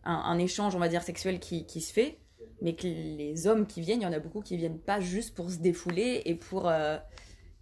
un, 0.04 0.14
un 0.14 0.38
échange, 0.38 0.76
on 0.76 0.78
va 0.78 0.88
dire 0.88 1.02
sexuel 1.02 1.40
qui, 1.40 1.66
qui 1.66 1.80
se 1.80 1.92
fait, 1.92 2.18
mais 2.62 2.74
que 2.76 2.86
les 2.86 3.46
hommes 3.48 3.66
qui 3.66 3.80
viennent, 3.80 4.00
il 4.00 4.04
y 4.04 4.06
en 4.06 4.12
a 4.12 4.18
beaucoup 4.20 4.40
qui 4.40 4.56
viennent 4.56 4.78
pas 4.78 5.00
juste 5.00 5.34
pour 5.34 5.50
se 5.50 5.56
défouler 5.58 6.22
et 6.26 6.34
pour 6.36 6.68
euh, 6.68 6.96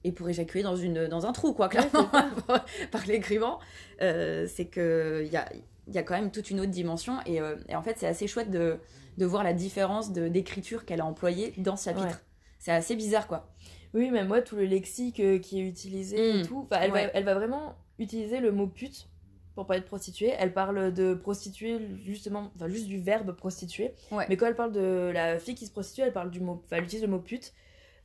et 0.06 0.12
pour 0.12 0.28
éjaculer 0.28 0.62
dans 0.62 0.76
une 0.76 1.06
dans 1.08 1.24
un 1.24 1.32
trou 1.32 1.54
quoi, 1.54 1.68
clairement, 1.68 2.10
par 2.92 3.06
l'écrivant. 3.06 3.58
Euh, 4.02 4.46
c'est 4.52 4.66
que 4.66 5.22
il 5.24 5.32
y 5.32 5.36
a 5.36 5.48
y 5.88 5.98
a 5.98 6.02
quand 6.02 6.14
même 6.14 6.30
toute 6.30 6.50
une 6.50 6.60
autre 6.60 6.70
dimension 6.70 7.18
et, 7.26 7.40
euh, 7.40 7.56
et 7.68 7.74
en 7.76 7.82
fait 7.82 7.96
c'est 7.98 8.06
assez 8.06 8.26
chouette 8.26 8.50
de, 8.50 8.78
de 9.18 9.26
voir 9.26 9.44
la 9.44 9.52
différence 9.52 10.12
de 10.12 10.28
d'écriture 10.28 10.84
qu'elle 10.84 11.00
a 11.00 11.06
employée 11.06 11.52
dans 11.58 11.76
ce 11.76 11.84
chapitre. 11.84 12.06
Ouais. 12.06 12.12
C'est 12.58 12.72
assez 12.72 12.96
bizarre 12.96 13.26
quoi. 13.26 13.48
Oui, 13.92 14.10
mais 14.10 14.24
moi, 14.24 14.42
tout 14.42 14.56
le 14.56 14.64
lexique 14.64 15.20
euh, 15.20 15.38
qui 15.38 15.60
est 15.60 15.68
utilisé 15.68 16.30
et 16.30 16.42
Mm. 16.42 16.46
tout, 16.46 16.66
elle, 16.72 16.90
Ouais. 16.90 17.04
va, 17.06 17.10
elle 17.14 17.24
va 17.24 17.34
vraiment 17.34 17.74
utiliser 18.00 18.40
le 18.40 18.50
mot 18.50 18.66
pute 18.66 19.08
pour 19.54 19.66
parler 19.66 19.82
de 19.82 19.86
prostituée. 19.86 20.32
Elle 20.36 20.52
parle 20.52 20.92
de 20.92 21.14
prostituée, 21.14 21.78
justement, 22.04 22.50
enfin, 22.56 22.66
juste 22.68 22.86
du 22.88 22.98
verbe 22.98 23.36
prostituée. 23.36 23.94
Ouais. 24.10 24.26
Mais 24.28 24.36
quand 24.36 24.46
elle 24.46 24.56
parle 24.56 24.72
de 24.72 25.12
la 25.14 25.38
fille 25.38 25.54
qui 25.54 25.66
se 25.66 25.70
prostitue, 25.70 26.00
elle 26.00 26.12
parle 26.12 26.30
du 26.32 26.40
mot, 26.40 26.60
enfin, 26.64 26.78
elle 26.78 26.84
utilise 26.84 27.04
le 27.04 27.10
mot 27.10 27.20
pute. 27.20 27.52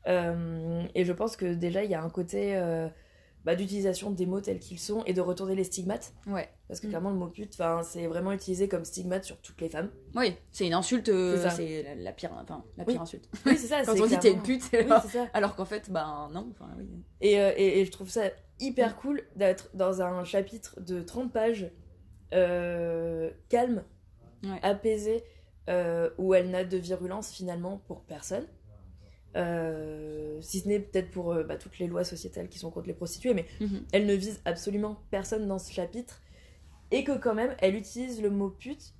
Euh, 0.07 0.83
et 0.93 1.05
je 1.05 1.13
pense 1.13 1.35
que 1.35 1.53
déjà, 1.53 1.83
il 1.83 1.89
y 1.89 1.95
a 1.95 2.03
un 2.03 2.09
côté 2.09 2.55
euh, 2.55 2.87
bah, 3.49 3.55
d'utilisation 3.55 4.11
des 4.11 4.27
mots 4.27 4.41
tels 4.41 4.59
qu'ils 4.59 4.77
sont 4.77 5.03
et 5.05 5.13
de 5.13 5.21
retourner 5.21 5.55
les 5.55 5.63
stigmates. 5.63 6.13
Ouais. 6.27 6.47
Parce 6.67 6.79
que 6.79 6.85
Mm. 6.85 6.89
clairement, 6.89 7.09
le 7.09 7.15
mot 7.15 7.27
pute, 7.29 7.57
c'est 7.81 8.05
vraiment 8.05 8.31
utilisé 8.31 8.67
comme 8.67 8.85
stigmate 8.85 9.23
sur 9.23 9.37
toutes 9.41 9.59
les 9.59 9.69
femmes. 9.69 9.89
Oui, 10.15 10.35
c'est 10.51 10.67
une 10.67 10.73
insulte, 10.75 11.09
euh, 11.09 11.49
C'est 11.55 11.81
la, 11.81 11.95
la 11.95 12.11
pire, 12.11 12.29
la 12.77 12.83
Oui. 12.85 12.93
pire 12.93 13.01
insulte. 13.01 13.27
Oui, 13.47 13.57
c'est 13.57 13.65
ça. 13.67 13.81
Quand 13.85 13.99
on 13.99 14.05
dit 14.05 14.19
t'es 14.19 14.31
une 14.33 14.43
pute, 14.43 14.63
Oui, 14.71 14.85
ça. 15.11 15.27
alors 15.33 15.55
qu'en 15.55 15.65
fait, 15.65 15.89
ben 15.89 16.29
non, 16.31 16.47
enfin 16.51 16.69
oui. 16.77 16.85
Et, 17.21 17.39
euh, 17.41 17.51
et, 17.57 17.79
et 17.79 17.85
je 17.85 17.91
trouve 17.91 18.09
ça 18.09 18.25
hyper 18.59 18.95
cool 18.97 19.23
d'être 19.35 19.69
dans 19.73 20.03
un 20.03 20.23
chapitre 20.25 20.79
de 20.81 21.01
30 21.01 21.31
pages 21.33 21.71
euh, 22.33 23.31
calme, 23.49 23.83
Ouais. 24.43 24.59
apaisé, 24.61 25.23
où 26.17 26.33
elle 26.33 26.49
n'a 26.49 26.63
de 26.63 26.77
virulence 26.77 27.31
finalement 27.31 27.81
pour 27.87 28.01
personne. 28.03 28.45
Euh, 29.35 30.37
si 30.41 30.61
ce 30.61 30.67
n'est 30.67 30.79
peut-être 30.79 31.11
pour 31.11 31.33
euh, 31.33 31.43
bah, 31.43 31.55
toutes 31.57 31.77
les 31.79 31.87
lois 31.87 32.03
sociétales 32.03 32.47
qui 32.49 32.57
sont 32.59 32.71
contre 32.71 32.87
les 32.87 32.93
prostituées, 32.93 33.33
mais 33.33 33.45
Mhm. 33.61 33.81
elle 33.91 34.05
ne 34.05 34.13
vise 34.13 34.41
absolument 34.45 34.97
personne 35.11 35.47
dans 35.47 35.59
ce 35.59 35.71
chapitre. 35.71 36.21
Et 36.91 37.03
que 37.03 37.15
quand 37.17 37.35
même, 37.35 37.55
elle 37.59 37.75
utilise 37.75 38.21
le 38.21 38.29
mot 38.31 38.49
pute, 38.49 38.95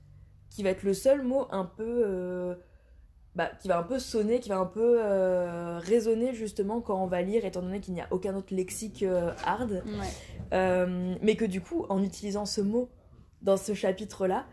qui 0.52 0.62
va 0.64 0.70
être 0.70 0.84
le 0.84 0.94
seul 0.94 1.24
mot 1.24 1.48
un 1.52 1.66
peu... 1.66 2.04
euh, 2.06 2.56
bah, 3.36 3.52
qui 3.62 3.68
va 3.68 3.80
un 3.80 3.84
peu 3.84 4.00
sonner, 4.00 4.40
qui 4.40 4.50
va 4.50 4.58
un 4.58 4.66
peu 4.66 5.00
résonner 5.80 6.34
justement 6.34 6.82
quand 6.82 7.02
on 7.02 7.08
va 7.08 7.22
lire, 7.22 7.46
étant 7.46 7.62
donné 7.62 7.80
qu'il 7.80 7.94
n'y 7.94 8.02
a 8.02 8.08
aucun 8.12 8.36
autre 8.36 8.54
lexique 8.54 9.06
hard. 9.46 9.84
Ouais. 10.52 10.86
Mais 11.22 11.36
que 11.36 11.46
du 11.46 11.62
coup, 11.62 11.86
en 11.90 12.04
utilisant 12.04 12.46
ce 12.46 12.60
mot 12.62 12.90
dans 13.42 13.56
ce 13.56 13.74
chapitre-là, 13.74 14.46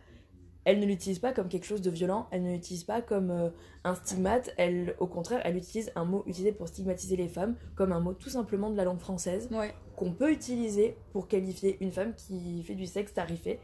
elle 0.66 0.80
ne 0.80 0.84
l'utilise 0.84 1.18
pas 1.20 1.32
comme 1.32 1.48
quelque 1.48 1.64
chose 1.64 1.80
de 1.80 1.90
violent, 1.90 2.26
elle 2.32 2.42
ne 2.42 2.52
l'utilise 2.52 2.84
pas 2.84 3.00
comme 3.00 3.30
euh, 3.30 3.48
un 3.84 3.94
stigmate, 3.94 4.52
elle, 4.58 4.94
au 4.98 5.06
contraire, 5.06 5.40
elle 5.44 5.56
utilise 5.56 5.90
un 5.94 6.04
mot 6.04 6.22
utilisé 6.26 6.52
pour 6.52 6.68
stigmatiser 6.68 7.16
les 7.16 7.28
femmes, 7.28 7.56
comme 7.76 7.92
un 7.92 8.00
mot 8.00 8.12
tout 8.12 8.28
simplement 8.28 8.68
de 8.70 8.76
la 8.76 8.84
langue 8.84 8.98
française, 8.98 9.48
Ouais. 9.52 9.72
qu'on 9.96 10.12
peut 10.12 10.30
utiliser 10.32 10.96
pour 11.12 11.28
qualifier 11.28 11.78
une 11.80 11.92
femme 11.92 12.14
qui 12.14 12.62
fait 12.64 12.74
du 12.74 12.86
sexe 12.86 13.14
tarifé. 13.14 13.60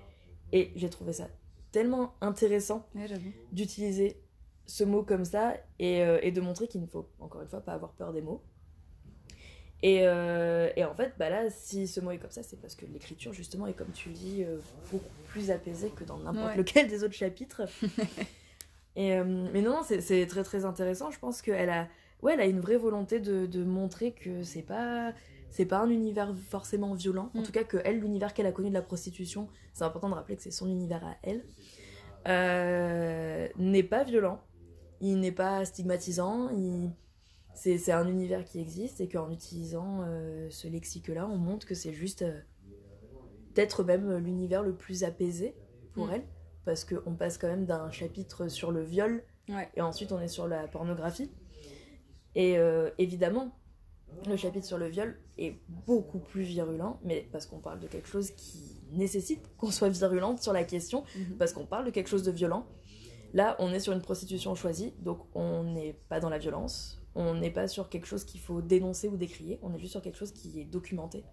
Et 0.52 0.70
j'ai 0.76 0.88
trouvé 0.88 1.12
ça 1.12 1.28
tellement 1.72 2.14
intéressant 2.20 2.86
Ouais, 2.94 3.06
d'utiliser 3.50 4.22
ce 4.66 4.84
mot 4.84 5.02
comme 5.02 5.24
ça 5.24 5.54
et, 5.78 6.02
euh, 6.04 6.18
et 6.22 6.30
de 6.30 6.40
montrer 6.40 6.68
qu'il 6.68 6.80
ne 6.82 6.86
faut 6.86 7.08
encore 7.18 7.42
une 7.42 7.48
fois 7.48 7.60
pas 7.62 7.72
avoir 7.72 7.92
peur 7.94 8.12
des 8.12 8.22
mots. 8.22 8.42
Et, 9.84 10.02
euh, 10.06 10.70
et 10.76 10.84
en 10.84 10.94
fait, 10.94 11.12
bah 11.18 11.28
là, 11.28 11.50
si 11.50 11.88
ce 11.88 12.00
mot 12.00 12.12
est 12.12 12.18
comme 12.18 12.30
ça, 12.30 12.42
c'est 12.44 12.60
parce 12.60 12.76
que 12.76 12.86
l'écriture, 12.86 13.32
justement, 13.32 13.66
est 13.66 13.72
comme 13.72 13.90
tu 13.92 14.10
le 14.10 14.14
dis, 14.14 14.44
euh, 14.44 14.58
beaucoup 14.92 15.04
plus 15.26 15.50
apaisée 15.50 15.90
que 15.90 16.04
dans 16.04 16.18
n'importe 16.18 16.46
Ouais. 16.52 16.56
lequel 16.56 16.86
des 16.88 17.02
autres 17.02 17.14
chapitres. 17.14 17.62
et, 18.96 19.16
euh, 19.16 19.48
mais 19.52 19.60
non, 19.60 19.70
non, 19.78 19.82
c'est- 19.82 20.26
très 20.26 20.44
très 20.44 20.64
intéressant. 20.64 21.10
Je 21.10 21.18
pense 21.18 21.42
qu'elle 21.42 21.68
a, 21.70 21.88
ouais, 22.22 22.34
elle 22.34 22.40
a 22.40 22.46
une 22.46 22.60
vraie 22.60 22.76
volonté 22.76 23.18
de, 23.18 23.46
de 23.46 23.64
montrer 23.64 24.12
que 24.12 24.42
c'est 24.44 24.62
pas. 24.62 25.12
C'est 25.50 25.66
pas 25.66 25.80
un 25.80 25.90
univers 25.90 26.34
forcément 26.48 26.94
violent. 26.94 27.30
En 27.34 27.40
Mm. 27.40 27.42
tout 27.42 27.52
cas, 27.52 27.64
que 27.64 27.76
elle, 27.84 27.98
l'univers 28.00 28.32
qu'elle 28.32 28.46
a 28.46 28.52
connu 28.52 28.68
de 28.70 28.74
la 28.74 28.80
prostitution, 28.82 29.48
c'est 29.74 29.84
important 29.84 30.08
de 30.08 30.14
rappeler 30.14 30.36
que 30.36 30.42
c'est 30.42 30.50
son 30.50 30.66
univers 30.68 31.04
à 31.04 31.16
elle, 31.24 31.42
n'est 33.58 33.82
pas 33.82 34.04
violent 34.04 34.40
il 35.04 35.18
n'est 35.18 35.32
pas 35.32 35.64
stigmatisant, 35.64 36.48
il... 36.50 36.90
c'est 37.54 37.92
un 37.92 38.06
univers 38.08 38.44
qui 38.44 38.58
existe 38.60 39.00
et 39.00 39.08
qu'en 39.08 39.30
utilisant 39.30 40.00
euh, 40.02 40.48
ce 40.50 40.68
lexique-là, 40.68 41.26
on 41.28 41.36
montre 41.36 41.66
que 41.66 41.74
c'est 41.74 41.92
juste 41.92 42.22
euh, 42.22 42.40
peut-être 43.54 43.84
même 43.84 44.16
l'univers 44.18 44.62
le 44.62 44.74
plus 44.74 45.04
apaisé 45.04 45.54
pour 45.92 46.06
Mm. 46.06 46.10
elle, 46.14 46.24
parce 46.64 46.84
qu'on 46.84 47.14
passe 47.14 47.38
quand 47.38 47.48
même 47.48 47.66
d'un 47.66 47.90
chapitre 47.90 48.48
sur 48.48 48.70
le 48.72 48.82
viol 48.82 49.22
Ouais. 49.48 49.68
et 49.74 49.80
ensuite 49.82 50.12
on 50.12 50.20
est 50.20 50.28
sur 50.28 50.46
la 50.48 50.66
pornographie. 50.68 51.30
Et 52.34 52.56
euh, 52.58 52.90
évidemment, 52.98 53.52
le 54.26 54.36
chapitre 54.36 54.64
sur 54.66 54.78
le 54.78 54.86
viol 54.88 55.18
est 55.36 55.56
beaucoup 55.86 56.18
plus 56.20 56.42
virulent, 56.42 56.98
mais 57.02 57.28
parce 57.32 57.46
qu'on 57.46 57.58
parle 57.58 57.80
de 57.80 57.88
quelque 57.88 58.08
chose 58.08 58.30
qui 58.30 58.80
nécessite 58.92 59.40
qu'on 59.58 59.70
soit 59.70 59.88
virulente 59.90 60.40
sur 60.42 60.52
la 60.52 60.64
question, 60.64 61.04
Mhm. 61.16 61.36
parce 61.38 61.52
qu'on 61.52 61.66
parle 61.66 61.84
de 61.86 61.90
quelque 61.90 62.08
chose 62.08 62.22
de 62.22 62.30
violent. 62.30 62.66
Là, 63.34 63.56
on 63.58 63.72
est 63.72 63.80
sur 63.80 63.92
une 63.92 64.00
prostitution 64.02 64.54
choisie, 64.54 64.94
donc 65.00 65.18
on 65.34 65.64
n'est 65.64 65.94
pas 66.08 66.20
dans 66.20 66.28
la 66.30 66.38
violence, 66.38 67.01
on 67.14 67.34
n'est 67.34 67.50
pas 67.50 67.68
sur 67.68 67.88
quelque 67.88 68.06
chose 68.06 68.24
qu'il 68.24 68.40
faut 68.40 68.60
dénoncer 68.62 69.08
ou 69.08 69.16
décrier, 69.16 69.58
on 69.62 69.74
est 69.74 69.78
juste 69.78 69.92
sur 69.92 70.02
quelque 70.02 70.18
chose 70.18 70.32
qui 70.32 70.60
est 70.60 70.64
documenté. 70.64 71.24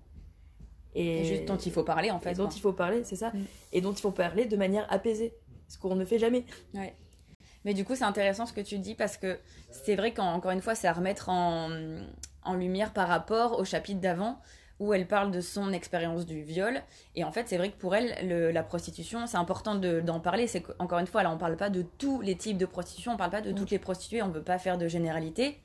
Et 0.96 1.24
juste 1.24 1.46
dont 1.46 1.58
il 1.58 1.72
faut 1.72 1.84
parler 1.84 2.10
en 2.12 2.18
et 2.18 2.22
fait. 2.22 2.34
dont 2.34 2.50
il 2.50 2.60
faut 2.60 2.74
parler, 2.74 3.04
c'est 3.04 3.16
ça, 3.16 3.30
Mm. 3.30 3.46
et 3.74 3.82
dont 3.82 3.94
il 3.94 4.02
faut 4.02 4.12
parler 4.12 4.46
de 4.46 4.58
manière 4.58 4.92
apaisée, 4.92 5.34
ce 5.68 5.78
qu'on 5.78 5.96
ne 5.96 6.04
fait 6.06 6.18
jamais. 6.20 6.46
Mais 7.66 7.74
du 7.74 7.84
coup, 7.86 7.96
c'est 7.96 8.06
intéressant 8.06 8.46
ce 8.46 8.54
que 8.54 8.62
tu 8.62 8.80
dis 8.80 8.96
parce 8.96 9.18
que 9.18 9.38
c'est 9.70 9.96
vrai 9.96 10.14
qu'encore 10.14 10.52
une 10.52 10.62
fois, 10.62 10.76
c'est 10.76 10.88
à 10.88 10.94
remettre 10.94 11.30
en, 11.30 11.70
en 12.44 12.54
lumière 12.56 12.92
par 12.94 13.08
rapport 13.08 13.60
au 13.60 13.66
chapitre 13.66 14.00
d'avant 14.00 14.40
où 14.80 14.94
elle 14.94 15.08
parle 15.08 15.30
de 15.32 15.42
son 15.42 15.74
expérience 15.74 16.26
du 16.26 16.42
viol. 16.42 16.82
Et 17.16 17.26
en 17.26 17.34
fait, 17.34 17.50
c'est 17.50 17.58
vrai 17.58 17.70
que 17.70 17.78
pour 17.78 17.96
elle, 17.96 18.16
le- 18.28 18.50
la 18.52 18.64
prostitution, 18.64 19.28
c'est 19.28 19.36
important 19.36 19.76
de- 19.76 20.00
d'en 20.00 20.22
parler. 20.22 20.48
C'est 20.48 20.62
qu'encore 20.62 21.00
une 21.00 21.08
fois, 21.08 21.22
là, 21.22 21.32
on 21.32 21.38
parle 21.38 21.58
pas 21.58 21.70
de 21.70 21.82
tous 21.98 22.22
les 22.22 22.38
types 22.38 22.58
de 22.58 22.66
prostitution, 22.66 23.12
on 23.12 23.18
parle 23.18 23.32
pas 23.32 23.42
de 23.42 23.52
Mm. 23.52 23.56
toutes 23.56 23.72
les 23.72 23.80
prostituées, 23.80 24.22
on 24.24 24.30
veut 24.30 24.42
pas 24.42 24.58
faire 24.58 24.78
de 24.78 24.88
généralité. 24.88 25.60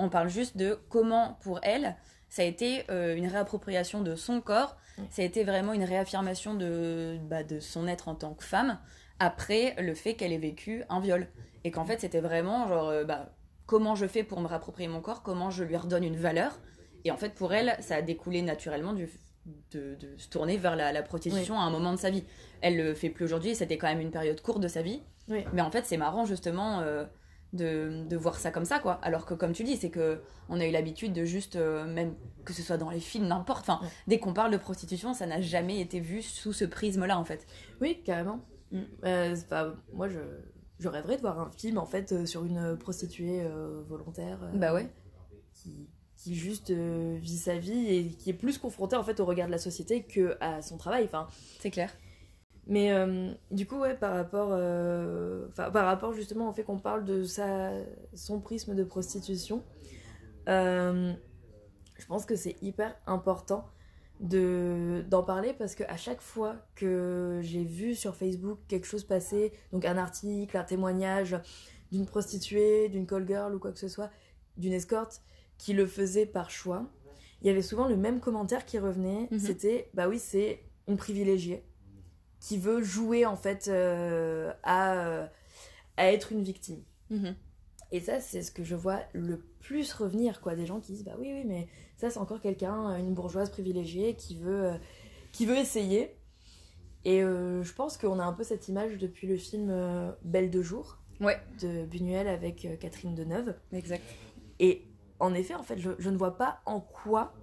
On 0.00 0.08
parle 0.08 0.28
juste 0.28 0.56
de 0.56 0.78
comment, 0.88 1.38
pour 1.42 1.60
elle, 1.62 1.96
ça 2.28 2.42
a 2.42 2.44
été 2.44 2.84
euh, 2.90 3.14
une 3.14 3.26
réappropriation 3.26 4.00
de 4.00 4.14
son 4.16 4.40
corps. 4.40 4.76
Ça 5.08 5.22
a 5.22 5.24
été 5.24 5.44
vraiment 5.44 5.72
une 5.72 5.84
réaffirmation 5.84 6.54
de, 6.54 7.18
bah, 7.22 7.42
de 7.42 7.58
son 7.58 7.86
être 7.86 8.08
en 8.08 8.14
tant 8.14 8.34
que 8.34 8.44
femme 8.44 8.78
après 9.18 9.74
le 9.78 9.94
fait 9.94 10.14
qu'elle 10.14 10.32
ait 10.32 10.38
vécu 10.38 10.84
un 10.88 11.00
viol. 11.00 11.28
Et 11.64 11.70
qu'en 11.70 11.84
fait, 11.84 12.00
c'était 12.00 12.20
vraiment 12.20 12.68
genre, 12.68 12.88
euh, 12.88 13.04
bah, 13.04 13.30
comment 13.66 13.94
je 13.94 14.06
fais 14.06 14.24
pour 14.24 14.40
me 14.40 14.46
réapproprier 14.46 14.88
mon 14.88 15.00
corps, 15.00 15.22
comment 15.22 15.50
je 15.50 15.64
lui 15.64 15.76
redonne 15.76 16.04
une 16.04 16.16
valeur. 16.16 16.58
Et 17.04 17.10
en 17.10 17.16
fait, 17.16 17.34
pour 17.34 17.52
elle, 17.54 17.76
ça 17.80 17.96
a 17.96 18.02
découlé 18.02 18.42
naturellement 18.42 18.92
du, 18.92 19.08
de, 19.72 19.94
de 19.94 20.16
se 20.18 20.28
tourner 20.28 20.56
vers 20.56 20.76
la, 20.76 20.92
la 20.92 21.02
prostitution 21.02 21.58
à 21.58 21.62
un 21.62 21.70
moment 21.70 21.92
de 21.92 21.98
sa 21.98 22.10
vie. 22.10 22.24
Elle 22.60 22.76
le 22.76 22.94
fait 22.94 23.10
plus 23.10 23.24
aujourd'hui, 23.24 23.54
c'était 23.54 23.78
quand 23.78 23.88
même 23.88 24.00
une 24.00 24.10
période 24.10 24.40
courte 24.42 24.60
de 24.60 24.68
sa 24.68 24.82
vie. 24.82 25.02
Oui. 25.28 25.44
Mais 25.52 25.62
en 25.62 25.70
fait, 25.70 25.86
c'est 25.86 25.96
marrant 25.96 26.24
justement 26.26 26.80
euh, 26.80 27.04
de, 27.52 28.04
de 28.08 28.16
voir 28.16 28.38
ça 28.38 28.50
comme 28.50 28.64
ça, 28.64 28.78
quoi. 28.78 28.94
Alors 29.02 29.26
que, 29.26 29.34
comme 29.34 29.52
tu 29.52 29.64
dis, 29.64 29.76
c'est 29.76 29.90
que 29.90 30.20
on 30.48 30.60
a 30.60 30.66
eu 30.66 30.70
l'habitude 30.70 31.12
de 31.12 31.24
juste, 31.24 31.56
euh, 31.56 31.84
même 31.86 32.14
que 32.44 32.52
ce 32.52 32.62
soit 32.62 32.76
dans 32.76 32.90
les 32.90 33.00
films, 33.00 33.26
n'importe. 33.26 33.60
Enfin, 33.68 33.80
Ouais. 33.82 33.88
dès 34.06 34.18
qu'on 34.18 34.32
parle 34.32 34.52
de 34.52 34.56
prostitution, 34.56 35.14
ça 35.14 35.26
n'a 35.26 35.40
jamais 35.40 35.80
été 35.80 36.00
vu 36.00 36.22
sous 36.22 36.52
ce 36.52 36.64
prisme-là, 36.64 37.18
en 37.18 37.24
fait. 37.24 37.46
Oui, 37.80 38.00
carrément. 38.04 38.40
Mm. 38.72 38.80
Euh, 39.04 39.36
pas- 39.48 39.74
moi, 39.92 40.08
je, 40.08 40.20
je 40.78 40.88
rêverais 40.88 41.16
de 41.16 41.20
voir 41.22 41.38
un 41.40 41.50
film 41.50 41.78
en 41.78 41.86
fait 41.86 42.12
euh, 42.12 42.24
sur 42.26 42.44
une 42.44 42.76
prostituée 42.78 43.44
volontaire. 43.88 44.38
Bah 44.54 44.72
ouais. 44.72 44.88
Qui, 45.54 45.88
qui 46.16 46.34
juste 46.36 46.70
vit 46.70 47.36
sa 47.38 47.56
vie 47.58 47.86
et 47.86 48.08
qui 48.08 48.30
est 48.30 48.34
plus 48.34 48.58
confrontée 48.58 48.96
en 48.96 49.02
fait 49.02 49.20
au 49.20 49.24
regard 49.24 49.46
de 49.46 49.52
la 49.52 49.58
société 49.58 50.04
que 50.04 50.36
à 50.40 50.62
son 50.62 50.76
travail. 50.76 51.04
Enfin, 51.04 51.26
C'est 51.60 51.70
clair. 51.70 51.90
Mais 52.66 52.92
euh, 52.92 53.32
du 53.50 53.66
coup, 53.66 53.78
ouais, 53.78 53.94
par 53.94 54.14
rapport, 54.14 54.50
euh, 54.52 55.48
par 55.56 55.72
rapport 55.72 56.12
justement 56.12 56.48
au 56.48 56.52
fait 56.52 56.62
qu'on 56.62 56.78
parle 56.78 57.04
de 57.04 57.24
sa, 57.24 57.72
son 58.14 58.40
prisme 58.40 58.74
de 58.74 58.84
prostitution, 58.84 59.64
euh, 60.48 61.12
je 61.98 62.06
pense 62.06 62.26
que 62.26 62.36
c'est 62.36 62.56
hyper 62.62 62.94
important 63.06 63.68
de 64.20 65.02
d'en 65.08 65.22
parler 65.22 65.54
parce 65.54 65.74
que 65.74 65.82
à 65.84 65.96
chaque 65.96 66.20
fois 66.20 66.56
que 66.74 67.40
j'ai 67.42 67.64
vu 67.64 67.94
sur 67.94 68.14
Facebook 68.14 68.58
quelque 68.68 68.86
chose 68.86 69.04
passer, 69.04 69.52
donc 69.72 69.84
un 69.84 69.96
article, 69.96 70.56
un 70.56 70.64
témoignage 70.64 71.36
d'une 71.90 72.06
prostituée, 72.06 72.88
d'une 72.90 73.06
call 73.06 73.26
girl 73.26 73.54
ou 73.54 73.58
quoi 73.58 73.72
que 73.72 73.78
ce 73.78 73.88
soit, 73.88 74.10
d'une 74.58 74.74
escorte 74.74 75.22
qui 75.56 75.72
le 75.72 75.86
faisait 75.86 76.26
par 76.26 76.50
choix, 76.50 76.86
il 77.40 77.46
y 77.46 77.50
avait 77.50 77.62
souvent 77.62 77.88
le 77.88 77.96
même 77.96 78.20
commentaire 78.20 78.66
qui 78.66 78.78
revenait, 78.78 79.28
Mhm. 79.30 79.38
c'était 79.38 79.90
bah 79.94 80.06
oui, 80.08 80.18
c'est 80.18 80.62
une 80.86 80.98
privilégiée 80.98 81.64
qui 82.40 82.58
veut 82.58 82.82
jouer 82.82 83.26
en 83.26 83.36
fait 83.36 83.68
euh, 83.68 84.52
à, 84.62 84.94
euh, 84.94 85.26
à 85.96 86.12
être 86.12 86.32
une 86.32 86.42
victime. 86.42 86.82
Mhm. 87.10 87.34
Et 87.92 88.00
ça, 88.00 88.20
c'est 88.20 88.42
ce 88.42 88.50
que 88.52 88.62
je 88.64 88.76
vois 88.76 89.00
le 89.12 89.38
plus 89.60 89.92
revenir, 89.92 90.40
quoi. 90.40 90.54
Des 90.54 90.64
gens 90.64 90.78
qui 90.80 90.92
disent, 90.92 91.04
bah 91.04 91.16
oui, 91.18 91.32
oui, 91.32 91.42
mais 91.44 91.66
ça, 91.96 92.08
c'est 92.08 92.18
encore 92.20 92.40
quelqu'un, 92.40 92.96
une 92.98 93.14
bourgeoise 93.14 93.50
privilégiée 93.50 94.14
qui 94.14 94.36
veut, 94.36 94.64
euh, 94.66 94.74
qui 95.32 95.44
veut 95.44 95.56
essayer. 95.56 96.16
Et 97.04 97.22
euh, 97.22 97.62
je 97.64 97.72
pense 97.74 97.96
qu'on 97.96 98.18
a 98.20 98.24
un 98.24 98.32
peu 98.32 98.44
cette 98.44 98.68
image 98.68 98.96
depuis 98.98 99.26
le 99.26 99.36
film 99.36 99.70
euh, 99.70 100.12
Belle 100.22 100.50
de 100.50 100.62
jour 100.62 100.98
Ouais, 101.20 101.38
de 101.60 101.84
Buñuel 101.84 102.28
avec 102.28 102.64
euh, 102.64 102.76
Catherine 102.76 103.14
Deneuve. 103.14 103.54
exact. 103.72 104.04
Et 104.58 104.86
en 105.18 105.34
effet, 105.34 105.54
en 105.54 105.62
fait, 105.62 105.78
je, 105.78 105.90
je 105.98 106.10
ne 106.10 106.16
vois 106.16 106.36
pas 106.36 106.60
en 106.66 106.80
quoi 106.80 107.34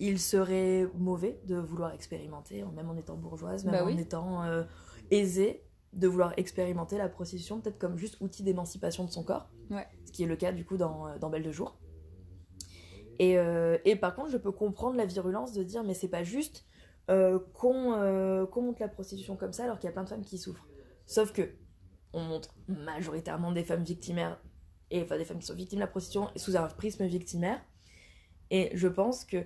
il 0.00 0.18
serait 0.18 0.88
mauvais 0.96 1.40
de 1.46 1.56
vouloir 1.56 1.92
expérimenter, 1.92 2.64
même 2.74 2.90
en 2.90 2.96
étant 2.96 3.16
bourgeoise, 3.16 3.64
même 3.64 3.74
Bah 3.74 3.84
en 3.84 3.96
étant 3.96 4.42
euh, 4.44 4.64
aisée, 5.10 5.64
de 5.92 6.08
vouloir 6.08 6.32
expérimenter 6.36 6.98
la 6.98 7.08
prostitution, 7.08 7.60
peut-être 7.60 7.78
comme 7.78 7.96
juste 7.96 8.20
outil 8.20 8.42
d'émancipation 8.42 9.04
de 9.04 9.10
son 9.10 9.22
corps. 9.22 9.48
Ouais. 9.70 9.86
Ce 10.04 10.12
qui 10.12 10.24
est 10.24 10.26
le 10.26 10.36
cas 10.36 10.52
du 10.52 10.64
coup 10.64 10.76
dans, 10.76 11.06
euh, 11.06 11.18
dans 11.18 11.30
Belle 11.30 11.44
de 11.44 11.52
jour. 11.52 11.78
Et, 13.18 13.38
euh, 13.38 13.78
et 13.84 13.96
par 13.96 14.14
contre, 14.14 14.30
je 14.30 14.36
peux 14.36 14.50
comprendre 14.50 14.96
la 14.96 15.06
virulence 15.06 15.52
de 15.52 15.62
dire, 15.62 15.84
mais 15.84 15.94
c'est 15.94 16.08
pas 16.08 16.24
juste 16.24 16.66
euh, 17.10 17.38
qu'on 17.52 17.92
euh, 17.92 18.46
qu'on 18.46 18.62
montre 18.62 18.80
la 18.80 18.88
prostitution 18.88 19.36
comme 19.36 19.52
ça 19.52 19.64
alors 19.64 19.78
qu'il 19.78 19.88
y 19.88 19.90
a 19.90 19.92
plein 19.92 20.04
de 20.04 20.08
femmes 20.08 20.24
qui 20.24 20.38
souffrent. 20.38 20.66
Sauf 21.06 21.32
que 21.32 21.50
on 22.12 22.22
montre 22.22 22.54
majoritairement 22.66 23.52
des 23.52 23.62
femmes 23.62 23.84
victimaires 23.84 24.40
et 24.90 25.02
enfin 25.02 25.18
des 25.18 25.24
femmes 25.24 25.38
qui 25.38 25.46
sont 25.46 25.54
victimes 25.54 25.78
de 25.78 25.84
la 25.84 25.88
prostitution 25.88 26.28
sous 26.36 26.56
un 26.56 26.66
prisme 26.66 27.04
victimaire. 27.04 27.60
Et 28.50 28.70
je 28.74 28.88
pense 28.88 29.24
que 29.24 29.44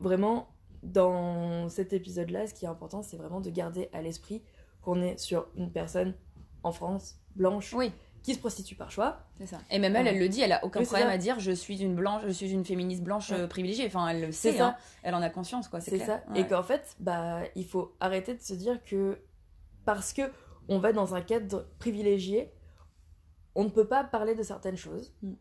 vraiment, 0.00 0.48
dans 0.82 1.68
cet 1.68 1.92
épisode-là, 1.92 2.46
ce 2.46 2.54
qui 2.54 2.64
est 2.64 2.68
important, 2.68 3.02
c'est 3.02 3.16
vraiment 3.16 3.40
de 3.40 3.50
garder 3.50 3.88
à 3.92 4.02
l'esprit 4.02 4.42
qu'on 4.82 5.02
est 5.02 5.18
sur 5.18 5.48
une 5.56 5.70
personne 5.72 6.14
en 6.62 6.72
France, 6.72 7.20
blanche, 7.36 7.72
Oui, 7.74 7.92
qui 8.22 8.34
se 8.34 8.38
prostitue 8.38 8.74
par 8.74 8.90
choix. 8.90 9.20
c'est 9.38 9.46
ça. 9.46 9.58
Et 9.70 9.78
même 9.78 9.94
elle, 9.96 10.06
elle 10.08 10.18
le 10.18 10.28
dit, 10.28 10.40
elle 10.40 10.52
a 10.52 10.64
aucun 10.64 10.82
problème 10.82 11.08
ça. 11.08 11.12
à 11.14 11.18
dire 11.18 11.38
je 11.40 11.52
suis 11.52 11.80
une 11.82 11.94
blanche, 11.94 12.22
je 12.26 12.30
suis 12.32 12.50
une 12.52 12.64
féministe 12.64 13.02
blanche 13.02 13.30
Ouais. 13.30 13.38
euh, 13.40 13.46
privilégiée. 13.46 13.86
Enfin, 13.86 14.08
elle 14.08 14.20
le 14.20 14.32
sait, 14.32 14.52
ça. 14.56 14.68
hein. 14.68 14.76
elle 15.02 15.14
en 15.14 15.22
a 15.22 15.30
conscience, 15.30 15.68
quoi. 15.68 15.80
C'est 15.80 15.98
ça. 15.98 16.22
Ouais. 16.30 16.40
Et 16.40 16.46
qu'en 16.46 16.62
fait, 16.62 16.96
bah, 17.00 17.42
il 17.54 17.64
faut 17.64 17.96
arrêter 18.00 18.34
de 18.34 18.40
se 18.42 18.54
dire 18.54 18.82
que 18.84 19.18
parce 19.84 20.12
que 20.12 20.22
on 20.68 20.78
va 20.78 20.92
dans 20.92 21.14
un 21.14 21.20
cadre 21.22 21.66
privilégié, 21.78 22.52
on 23.54 23.64
ne 23.64 23.70
peut 23.70 23.86
pas 23.86 24.04
parler 24.04 24.34
de 24.34 24.42
certaines 24.42 24.76
choses, 24.76 25.12
Mm. 25.22 25.32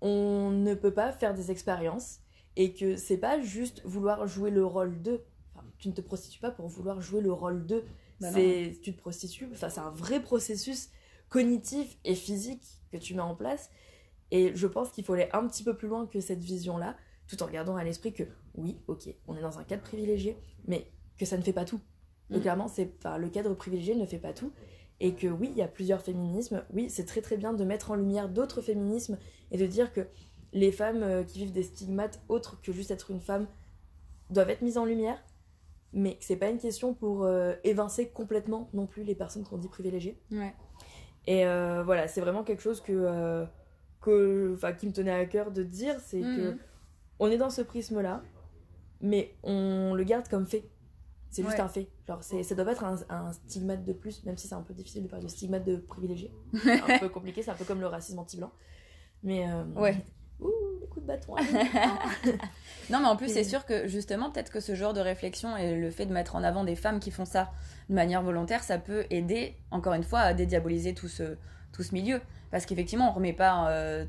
on 0.00 0.50
ne 0.50 0.74
peut 0.74 0.92
pas 0.92 1.12
faire 1.12 1.34
des 1.34 1.50
expériences, 1.50 2.18
et 2.56 2.74
que 2.74 2.96
c'est 2.96 3.18
pas 3.18 3.40
juste 3.40 3.82
vouloir 3.84 4.26
jouer 4.26 4.50
le 4.50 4.64
rôle 4.64 5.00
d'eux. 5.02 5.22
Enfin, 5.54 5.64
tu 5.78 5.88
ne 5.88 5.92
te 5.92 6.00
prostitues 6.00 6.40
pas 6.40 6.50
pour 6.50 6.68
vouloir 6.68 7.00
jouer 7.00 7.20
le 7.20 7.32
rôle 7.32 7.66
d'eux. 7.66 7.84
Bah 8.20 8.30
c'est 8.32 8.78
tu 8.82 8.92
te 8.94 9.00
prostitues. 9.00 9.48
Enfin, 9.52 9.68
c'est 9.68 9.80
un 9.80 9.90
vrai 9.90 10.20
processus 10.22 10.90
cognitif 11.28 11.96
et 12.04 12.14
physique 12.14 12.62
que 12.92 12.96
tu 12.98 13.14
mets 13.14 13.22
en 13.22 13.34
place. 13.34 13.70
Et 14.30 14.52
je 14.54 14.66
pense 14.66 14.90
qu'il 14.90 15.04
faut 15.04 15.12
aller 15.14 15.28
un 15.32 15.46
petit 15.46 15.64
peu 15.64 15.76
plus 15.76 15.88
loin 15.88 16.06
que 16.06 16.20
cette 16.20 16.42
vision-là, 16.42 16.96
tout 17.26 17.42
en 17.42 17.48
gardant 17.48 17.76
à 17.76 17.84
l'esprit 17.84 18.12
que 18.12 18.24
oui, 18.54 18.78
ok, 18.86 19.08
on 19.26 19.36
est 19.36 19.40
dans 19.42 19.58
un 19.58 19.64
cadre 19.64 19.82
privilégié, 19.82 20.36
mais 20.66 20.86
que 21.18 21.24
ça 21.26 21.36
ne 21.36 21.42
fait 21.42 21.52
pas 21.52 21.64
tout. 21.64 21.80
Donc, 22.30 22.38
Mm. 22.38 22.42
clairement, 22.42 22.68
c'est, 22.68 22.92
enfin, 22.98 23.18
le 23.18 23.28
cadre 23.28 23.54
privilégié 23.54 23.94
ne 23.94 24.06
fait 24.06 24.18
pas 24.18 24.32
tout. 24.32 24.52
Et 25.00 25.14
que 25.14 25.26
oui, 25.26 25.48
il 25.50 25.58
y 25.58 25.62
a 25.62 25.68
plusieurs 25.68 26.00
féminismes. 26.00 26.64
Oui, 26.72 26.88
c'est 26.88 27.04
très 27.04 27.20
très 27.22 27.36
bien 27.36 27.52
de 27.52 27.64
mettre 27.64 27.90
en 27.90 27.94
lumière 27.96 28.28
d'autres 28.28 28.60
féminismes 28.62 29.18
et 29.50 29.58
de 29.58 29.66
dire 29.66 29.92
que 29.92 30.06
les 30.52 30.72
femmes 30.72 31.02
euh, 31.02 31.22
qui 31.24 31.38
vivent 31.38 31.52
des 31.52 31.62
stigmates 31.62 32.20
autres 32.28 32.60
que 32.62 32.72
juste 32.72 32.90
être 32.90 33.10
une 33.10 33.20
femme 33.20 33.46
doivent 34.30 34.50
être 34.50 34.62
mises 34.62 34.78
en 34.78 34.84
lumière. 34.84 35.22
Mais 35.94 36.14
que 36.16 36.24
c'est 36.24 36.36
pas 36.36 36.48
une 36.48 36.58
question 36.58 36.94
pour 36.94 37.24
euh, 37.24 37.54
évincer 37.64 38.08
complètement 38.08 38.70
non 38.72 38.86
plus 38.86 39.02
les 39.04 39.14
personnes 39.14 39.44
qu'on 39.44 39.58
dit 39.58 39.68
privilégiées. 39.68 40.18
Ouais. 40.30 40.54
Et 41.26 41.46
euh, 41.46 41.82
voilà, 41.84 42.08
c'est 42.08 42.20
vraiment 42.22 42.44
quelque 42.44 42.62
chose 42.62 42.80
que, 42.80 42.92
euh, 42.92 43.44
que, 44.00 44.56
qui 44.78 44.86
me 44.86 44.92
tenait 44.92 45.12
à 45.12 45.26
cœur 45.26 45.50
de 45.52 45.62
dire, 45.62 46.00
c'est 46.00 46.20
que 46.22 46.50
Mhm. 46.52 46.58
on 47.18 47.30
est 47.30 47.36
dans 47.36 47.50
ce 47.50 47.60
prisme-là, 47.60 48.22
mais 49.02 49.36
on 49.42 49.92
le 49.94 50.02
garde 50.04 50.28
comme 50.28 50.46
fait. 50.46 50.64
C'est 51.28 51.42
juste 51.42 51.54
Ouais. 51.56 51.60
un 51.62 51.68
fait. 51.68 51.88
Genre, 52.08 52.22
ça 52.22 52.54
doit 52.54 52.64
pas 52.64 52.72
être 52.72 52.84
un, 52.84 52.96
un 53.10 53.32
stigmate 53.32 53.84
de 53.84 53.92
plus, 53.92 54.24
même 54.24 54.36
si 54.38 54.48
c'est 54.48 54.54
un 54.54 54.62
peu 54.62 54.74
difficile 54.74 55.02
de 55.02 55.08
parler 55.08 55.26
de 55.26 55.30
stigmate 55.30 55.64
de 55.64 55.76
privilégié. 55.76 56.30
C'est 56.62 56.80
un 56.80 56.98
peu 56.98 57.08
compliqué, 57.10 57.42
c'est 57.42 57.50
un 57.50 57.54
peu 57.54 57.64
comme 57.64 57.80
le 57.80 57.86
racisme 57.86 58.18
anti-blanc. 58.18 58.50
Mais. 59.22 59.46
euh, 59.50 59.64
Ouais. 59.76 59.96
Ouh, 60.42 60.50
les 60.80 60.86
coups 60.88 61.02
de 61.06 61.08
bâton. 61.08 61.34
Non, 62.90 62.98
mais 63.00 63.06
en 63.06 63.16
plus, 63.16 63.32
c'est 63.32 63.44
sûr 63.44 63.64
que 63.64 63.86
justement, 63.86 64.30
peut-être 64.30 64.50
que 64.50 64.60
ce 64.60 64.74
genre 64.74 64.92
de 64.92 65.00
réflexion 65.00 65.56
et 65.56 65.76
le 65.76 65.90
fait 65.90 66.04
de 66.04 66.12
mettre 66.12 66.36
en 66.36 66.42
avant 66.42 66.64
des 66.64 66.74
femmes 66.76 66.98
qui 67.00 67.10
font 67.10 67.24
ça 67.24 67.50
de 67.88 67.94
manière 67.94 68.22
volontaire, 68.22 68.62
ça 68.62 68.76
peut 68.76 69.06
aider, 69.08 69.54
encore 69.70 69.94
une 69.94 70.02
fois, 70.02 70.18
à 70.20 70.34
dédiaboliser 70.34 70.92
tout 70.92 71.08
ce, 71.08 71.36
tout 71.72 71.82
ce 71.84 71.94
milieu. 71.94 72.20
Parce 72.50 72.66
qu'effectivement, 72.66 73.08
on 73.08 73.12
remet 73.12 73.32
pas. 73.32 73.70
euh, 73.70 74.04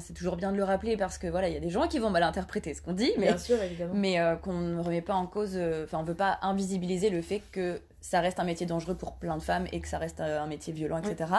c'est 0.00 0.12
toujours 0.12 0.36
bien 0.36 0.52
de 0.52 0.56
le 0.58 0.64
rappeler 0.64 0.96
parce 0.98 1.16
que 1.16 1.26
voilà, 1.26 1.48
il 1.48 1.54
y 1.54 1.56
a 1.56 1.60
des 1.60 1.70
gens 1.70 1.86
qui 1.88 1.98
vont 2.00 2.10
mal 2.10 2.22
interpréter 2.24 2.74
ce 2.74 2.82
qu'on 2.82 2.92
dit, 2.92 3.12
mais, 3.18 3.28
Bien 3.28 3.38
sûr, 3.38 3.62
évidemment. 3.62 3.94
mais 3.94 4.20
euh, 4.20 4.36
qu'on 4.36 4.52
ne 4.58 4.80
remet 4.82 5.00
pas 5.00 5.14
en 5.14 5.26
cause. 5.26 5.52
euh, 5.54 5.84
Enfin, 5.84 5.98
on 6.00 6.02
veut 6.02 6.14
pas 6.14 6.38
invisibiliser 6.42 7.08
le 7.08 7.22
fait 7.22 7.40
que 7.50 7.80
ça 8.02 8.20
reste 8.20 8.40
un 8.40 8.44
métier 8.44 8.66
dangereux 8.66 8.96
pour 8.96 9.14
plein 9.14 9.38
de 9.38 9.42
femmes 9.42 9.66
et 9.72 9.80
que 9.80 9.88
ça 9.88 9.96
reste 9.98 10.20
un 10.20 10.46
métier 10.46 10.72
violent, 10.74 10.98
etc. 10.98 11.30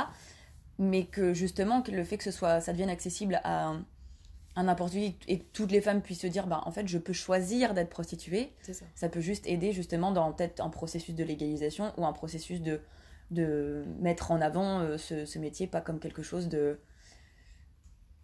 Mais 0.80 1.04
que 1.06 1.34
justement, 1.34 1.82
que 1.84 1.91
le 1.91 2.04
fait 2.04 2.17
que 2.17 2.23
ce 2.23 2.32
soit, 2.32 2.62
ça 2.62 2.71
devienne 2.71 2.89
accessible 2.89 3.41
à, 3.43 3.73
à 4.59 4.63
n'importe 4.63 4.91
qui 4.91 5.15
et 5.27 5.39
toutes 5.39 5.71
les 5.71 5.81
femmes 5.81 6.01
puissent 6.01 6.21
se 6.21 6.27
dire, 6.27 6.47
bah, 6.47 6.61
en 6.65 6.71
fait, 6.71 6.87
je 6.87 6.97
peux 6.97 7.13
choisir 7.13 7.73
d'être 7.73 7.89
prostituée 7.89 8.51
ça. 8.61 8.85
ça 8.95 9.09
peut 9.09 9.21
juste 9.21 9.47
aider 9.47 9.71
justement 9.71 10.11
dans 10.11 10.31
peut-être 10.33 10.59
un 10.61 10.69
processus 10.69 11.15
de 11.15 11.23
légalisation 11.23 11.93
ou 11.97 12.05
un 12.05 12.13
processus 12.13 12.61
de, 12.61 12.81
de 13.31 13.85
mettre 13.99 14.31
en 14.31 14.41
avant 14.41 14.79
euh, 14.79 14.97
ce, 14.97 15.25
ce 15.25 15.39
métier 15.39 15.67
pas 15.67 15.81
comme 15.81 15.99
quelque 15.99 16.23
chose 16.23 16.49
de 16.49 16.79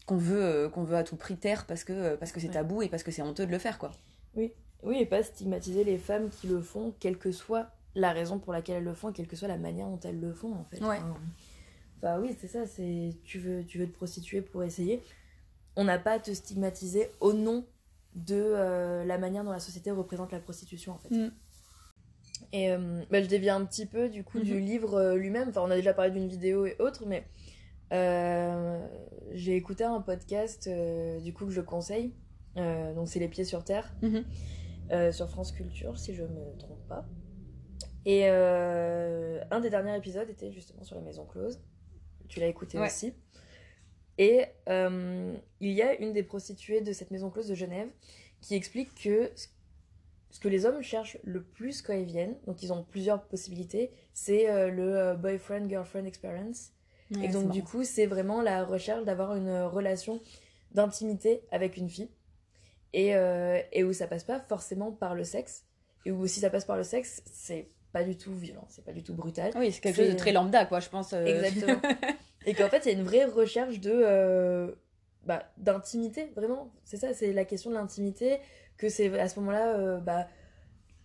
qu'on 0.06 0.18
veut 0.18 0.44
euh, 0.44 0.70
qu'on 0.70 0.84
veut 0.84 0.98
à 0.98 1.04
tout 1.04 1.16
prix 1.16 1.38
taire 1.38 1.66
parce 1.66 1.84
que 1.84 1.94
euh, 1.94 2.18
parce 2.18 2.32
que 2.32 2.40
c'est 2.40 2.48
Ouais. 2.48 2.54
tabou 2.54 2.82
et 2.82 2.90
parce 2.90 3.04
que 3.04 3.12
c'est 3.12 3.22
honteux 3.24 3.46
de 3.46 3.52
le 3.52 3.58
faire 3.58 3.80
quoi 3.80 3.92
Oui, 4.36 4.54
et 5.00 5.06
pas 5.06 5.24
stigmatiser 5.24 5.84
les 5.84 5.98
femmes 5.98 6.30
qui 6.30 6.48
le 6.48 6.62
font, 6.62 6.94
quelle 7.00 7.18
que 7.18 7.32
soit 7.32 7.70
la 7.96 8.12
raison 8.12 8.38
pour 8.40 8.54
laquelle 8.54 8.78
elles 8.78 8.84
le 8.84 8.94
font, 8.94 9.12
quelle 9.12 9.28
que 9.28 9.36
soit 9.36 9.48
la 9.48 9.58
manière 9.58 9.88
dont 9.88 10.00
elles 10.04 10.20
le 10.20 10.34
font, 10.34 10.54
en 10.54 10.66
fait. 10.66 10.80
Ouais. 10.84 10.98
Enfin, 10.98 11.18
Enfin, 11.98 12.20
oui, 12.20 12.36
c'est 12.40 12.48
ça, 12.48 12.68
c'est 12.68 13.16
tu 13.24 13.40
veux, 13.40 13.64
tu 13.66 13.80
veux 13.80 13.88
te 13.88 13.94
prostituer 13.96 14.42
pour 14.42 14.64
essayer. 14.64 15.02
On 15.76 15.84
n'a 15.84 16.00
pas 16.00 16.14
à 16.14 16.20
te 16.20 16.32
stigmatiser 16.34 17.10
au 17.20 17.34
nom 17.34 17.66
de 18.14 18.36
euh, 18.36 19.04
la 19.04 19.18
manière 19.18 19.44
dont 19.44 19.52
la 19.52 19.60
société 19.60 19.92
représente 19.92 20.32
la 20.32 20.40
prostitution, 20.40 20.94
en 20.94 20.98
fait. 20.98 21.10
Mm. 21.14 21.32
Et 22.54 22.72
euh, 22.72 23.04
bah, 23.12 23.22
je 23.22 23.28
dévie 23.28 23.50
un 23.50 23.66
petit 23.66 23.86
peu, 23.86 24.08
du 24.10 24.24
coup, 24.24 24.40
du 24.40 24.54
Mhm. 24.56 24.60
livre 24.66 24.94
euh, 24.96 25.16
lui-même. 25.16 25.50
Enfin, 25.50 25.62
on 25.64 25.72
a 25.72 25.76
déjà 25.76 25.94
parlé 25.94 26.12
d'une 26.12 26.28
vidéo 26.28 26.66
et 26.66 26.76
autres, 26.80 27.06
mais 27.06 27.26
euh, 27.94 28.88
j'ai 29.34 29.56
écouté 29.56 29.84
un 29.84 30.00
podcast, 30.02 30.70
du 31.22 31.34
coup, 31.34 31.46
que 31.46 31.52
je 31.52 31.62
conseille. 31.62 32.14
Donc, 32.56 33.10
c'est 33.10 33.20
Les 33.20 33.28
Pieds 33.28 33.44
sur 33.44 33.64
Terre 33.66 33.94
Mhm. 34.02 34.24
euh, 34.92 35.12
sur 35.12 35.30
France 35.30 35.52
Culture, 35.52 35.98
si 35.98 36.14
je 36.14 36.24
me 36.24 36.58
trompe 36.58 36.88
pas. 36.88 37.06
Et 38.06 38.28
un 38.28 39.60
des 39.60 39.70
derniers 39.70 39.96
épisodes 39.98 40.30
était 40.30 40.52
justement 40.52 40.84
sur 40.84 40.96
la 40.96 41.02
maison 41.02 41.26
close. 41.26 41.60
Tu 42.30 42.40
l'as 42.40 42.48
écouté 42.48 42.80
Ouais. 42.80 42.86
aussi. 42.88 43.14
Et 44.18 44.46
euh, 44.70 45.34
il 45.60 45.72
y 45.72 45.82
a 45.82 45.94
une 45.96 46.14
des 46.14 46.24
prostituées 46.24 46.82
de 46.82 46.94
cette 46.94 47.12
maison 47.12 47.30
close 47.30 47.48
de 47.48 47.56
Genève 47.56 47.90
qui 48.42 48.56
explique 48.56 48.94
que 48.96 49.30
ce- 49.36 49.48
que 50.40 50.48
les 50.50 50.66
hommes 50.66 50.82
cherchent 50.82 51.18
le 51.24 51.42
plus 51.44 51.82
quand 51.82 51.94
ils 51.94 52.06
viennent, 52.06 52.36
donc 52.46 52.62
ils 52.62 52.72
ont 52.74 52.84
plusieurs 52.84 53.24
possibilités, 53.24 53.92
c'est 54.14 54.50
euh, 54.50 54.70
le 54.70 54.98
euh, 54.98 55.14
boyfriend-girlfriend 55.16 56.06
experience. 56.06 56.72
et 57.24 57.28
donc 57.30 57.50
du 57.52 57.64
coup, 57.64 57.84
c'est 57.84 58.06
vraiment 58.06 58.42
la 58.42 58.64
recherche 58.66 59.04
d'avoir 59.06 59.36
une 59.36 59.62
relation 59.64 60.22
d'intimité 60.72 61.42
avec 61.52 61.78
une 61.78 61.90
fille. 61.90 62.10
Et, 62.94 63.16
euh, 63.16 63.60
et 63.74 63.84
où 63.84 63.92
ça 63.94 64.08
passe 64.08 64.24
pas 64.24 64.40
forcément 64.40 64.92
par 64.92 65.16
le 65.16 65.24
sexe. 65.26 65.66
Et 66.06 66.12
où 66.12 66.26
si 66.28 66.40
ça 66.40 66.50
passe 66.50 66.66
par 66.66 66.78
le 66.78 66.84
sexe, 66.84 67.22
c'est 67.26 67.68
pas 67.92 68.04
du 68.04 68.16
tout 68.18 68.34
violent, 68.34 68.66
c'est 68.70 68.84
pas 68.86 68.92
du 68.94 69.04
tout 69.04 69.14
brutal. 69.14 69.52
oui 69.56 69.72
c'est 69.72 69.82
quelque 69.82 69.96
chose 69.98 70.10
de 70.14 70.18
très 70.18 70.32
lambda 70.34 70.66
quoi 70.66 70.80
je 70.82 70.90
pense 70.90 71.14
Exactement. 71.14 71.82
et 72.46 72.54
qu'en 72.54 72.70
fait, 72.70 72.86
il 72.86 72.92
y 72.92 72.96
a 72.96 72.98
une 72.98 73.06
vraie 73.06 73.26
recherche 73.26 73.80
de 73.80 73.92
euh, 73.94 74.72
bah, 75.26 75.44
d'intimité, 75.58 76.32
vraiment. 76.36 76.72
C'est 76.84 76.98
ça, 76.98 77.14
c'est 77.14 77.34
la 77.34 77.46
question 77.46 77.70
de 77.72 77.76
l'intimité. 77.76 78.40
Que 78.78 78.90
c'est 78.90 79.18
à 79.20 79.28
ce 79.30 79.40
moment-là, 79.40 79.76
euh, 79.78 79.98
bah, 80.00 80.28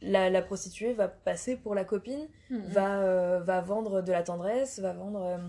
la, 0.03 0.29
la 0.31 0.43
prostituée 0.43 0.93
va 0.93 1.09
passer 1.09 1.57
pour 1.57 1.75
la 1.75 1.85
copine, 1.85 2.27
Mhm. 2.51 2.61
va, 2.69 3.01
euh, 3.03 3.41
va 3.41 3.61
vendre 3.61 4.03
de 4.03 4.13
la 4.13 4.23
tendresse, 4.23 4.79
va 4.81 4.93
vendre. 4.93 5.41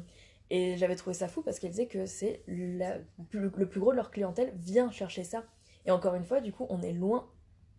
et 0.50 0.76
j'avais 0.78 0.96
trouvé 0.98 1.14
ça 1.14 1.28
fou 1.30 1.42
parce 1.42 1.60
qu'elle 1.60 1.70
disait 1.72 1.88
que 1.88 2.06
c'est 2.06 2.44
la- 2.48 2.98
le, 3.32 3.50
le 3.56 3.66
plus 3.70 3.80
gros 3.80 3.92
de 3.92 3.96
leur 3.96 4.12
clientèle 4.12 4.52
vient 4.58 4.92
chercher 4.92 5.24
ça. 5.24 5.44
Et 5.86 5.92
encore 5.92 6.14
une 6.16 6.26
fois, 6.26 6.42
du 6.42 6.52
coup, 6.52 6.66
on 6.70 6.82
est 6.82 6.92
loin 6.94 7.28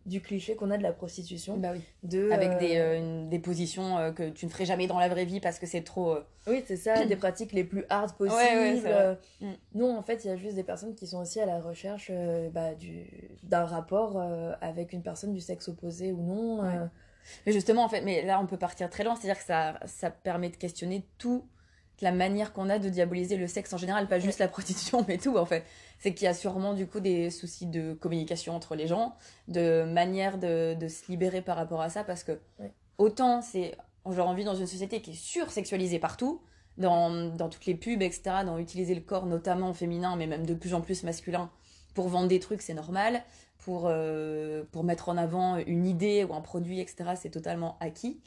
du 0.07 0.21
cliché 0.21 0.57
qu'on 0.57 0.71
a 0.71 0.79
de 0.79 0.83
la 0.83 0.93
prostitution. 0.93 1.57
bah 1.57 1.71
oui 1.73 1.81
De, 2.03 2.31
avec 2.33 2.51
euh, 2.53 2.59
des, 2.59 2.77
euh, 2.79 2.99
une- 2.99 3.29
des 3.29 3.39
positions 3.39 3.99
euh, 3.99 4.11
que 4.13 4.31
tu 4.31 4.47
ne 4.47 4.51
ferais 4.51 4.65
jamais 4.65 4.87
dans 4.87 4.99
la 4.99 5.09
vraie 5.09 5.25
vie 5.25 5.39
parce 5.41 5.59
que 5.59 5.67
c'est 5.67 5.83
trop 5.83 6.13
euh, 6.13 6.25
Oui, 6.49 6.63
c'est 6.67 6.77
ça, 6.77 7.05
des 7.07 7.17
pratiques 7.17 7.53
les 7.53 7.65
plus 7.65 7.85
hard 7.89 8.13
possibles. 8.17 8.37
Ouais, 8.37 8.81
ouais, 8.81 8.83
euh, 8.87 9.15
Mm. 9.41 9.53
Non, 9.75 9.97
en 9.97 10.03
fait, 10.03 10.25
il 10.25 10.29
y 10.29 10.31
a 10.31 10.37
juste 10.37 10.55
des 10.57 10.65
personnes 10.65 10.95
qui 10.95 11.07
sont 11.07 11.19
aussi 11.21 11.41
à 11.41 11.47
la 11.47 11.61
recherche 11.61 12.09
euh, 12.13 12.49
bah, 12.51 12.75
du- 12.75 13.31
d'un 13.45 13.65
rapport 13.65 14.19
euh, 14.21 14.53
avec 14.61 14.93
une 14.93 15.03
personne 15.03 15.33
du 15.33 15.41
sexe 15.41 15.69
opposé 15.69 16.13
ou 16.13 16.23
non. 16.23 16.63
Ouais. 16.63 16.77
euh. 16.77 16.87
Mais 17.47 17.53
justement, 17.53 17.85
en 17.85 17.89
fait, 17.89 18.01
mais 18.03 18.23
là, 18.25 18.41
on 18.41 18.47
peut 18.47 18.57
partir 18.57 18.91
très 18.91 19.05
loin. 19.05 19.15
C'est-à-dire 19.15 19.39
que 19.39 19.47
ça, 19.47 19.79
ça 19.87 20.11
permet 20.11 20.49
de 20.51 20.57
questionner 20.57 21.07
tout 21.19 21.45
la 22.01 22.13
manière 22.13 22.53
qu'on 22.53 22.69
a 22.69 22.79
de 22.79 22.89
diaboliser 22.89 23.37
le 23.37 23.47
sexe 23.47 23.73
en 23.73 23.77
général, 23.77 24.09
pas 24.09 24.19
juste 24.19 24.39
la 24.39 24.49
prostitution, 24.49 25.05
mais 25.09 25.19
tout, 25.19 25.37
en 25.37 25.47
fait. 25.47 25.65
C'est 25.99 26.15
qu'il 26.15 26.25
y 26.25 26.29
a 26.29 26.35
sûrement, 26.35 26.75
du 26.75 26.87
coup, 26.87 27.01
des 27.01 27.31
soucis 27.31 27.67
de 27.67 27.95
communication 27.95 28.57
entre 28.57 28.75
les 28.75 28.87
gens, 28.87 29.15
de 29.49 29.85
manière 29.85 30.39
de, 30.39 30.75
de 30.75 30.89
se 30.89 31.07
libérer 31.09 31.43
par 31.43 31.57
rapport 31.57 31.81
à 31.81 31.91
ça, 31.91 32.05
parce 32.05 32.25
que 32.25 32.41
autant 32.99 33.41
c'est... 33.43 33.77
Genre, 34.11 34.29
on 34.29 34.35
vit 34.35 34.43
dans 34.43 34.57
une 34.57 34.67
société 34.67 35.01
qui 35.01 35.13
est 35.13 35.15
sursexualisée 35.15 36.01
partout, 36.01 36.43
dans, 36.77 37.29
dans 37.37 37.49
toutes 37.49 37.67
les 37.67 37.77
pubs, 37.77 38.03
etc., 38.03 38.23
dans 38.45 38.59
utiliser 38.59 38.97
le 38.97 39.01
corps, 39.01 39.27
notamment 39.27 39.73
féminin, 39.73 40.17
mais 40.17 40.27
même 40.27 40.45
de 40.45 40.55
plus 40.55 40.75
en 40.75 40.81
plus 40.81 41.05
masculin, 41.05 41.51
pour 41.95 42.09
vendre 42.09 42.29
des 42.29 42.41
trucs, 42.41 42.63
c'est 42.63 42.75
normal. 42.75 43.23
Pour, 43.59 43.85
euh, 43.87 44.65
pour 44.73 44.83
mettre 44.83 45.09
en 45.09 45.17
avant 45.17 45.57
une 45.59 45.87
idée 45.87 46.25
ou 46.25 46.35
un 46.35 46.41
produit, 46.41 46.81
etc., 46.81 47.11
c'est 47.15 47.31
totalement 47.31 47.77
acquis. 47.79 48.21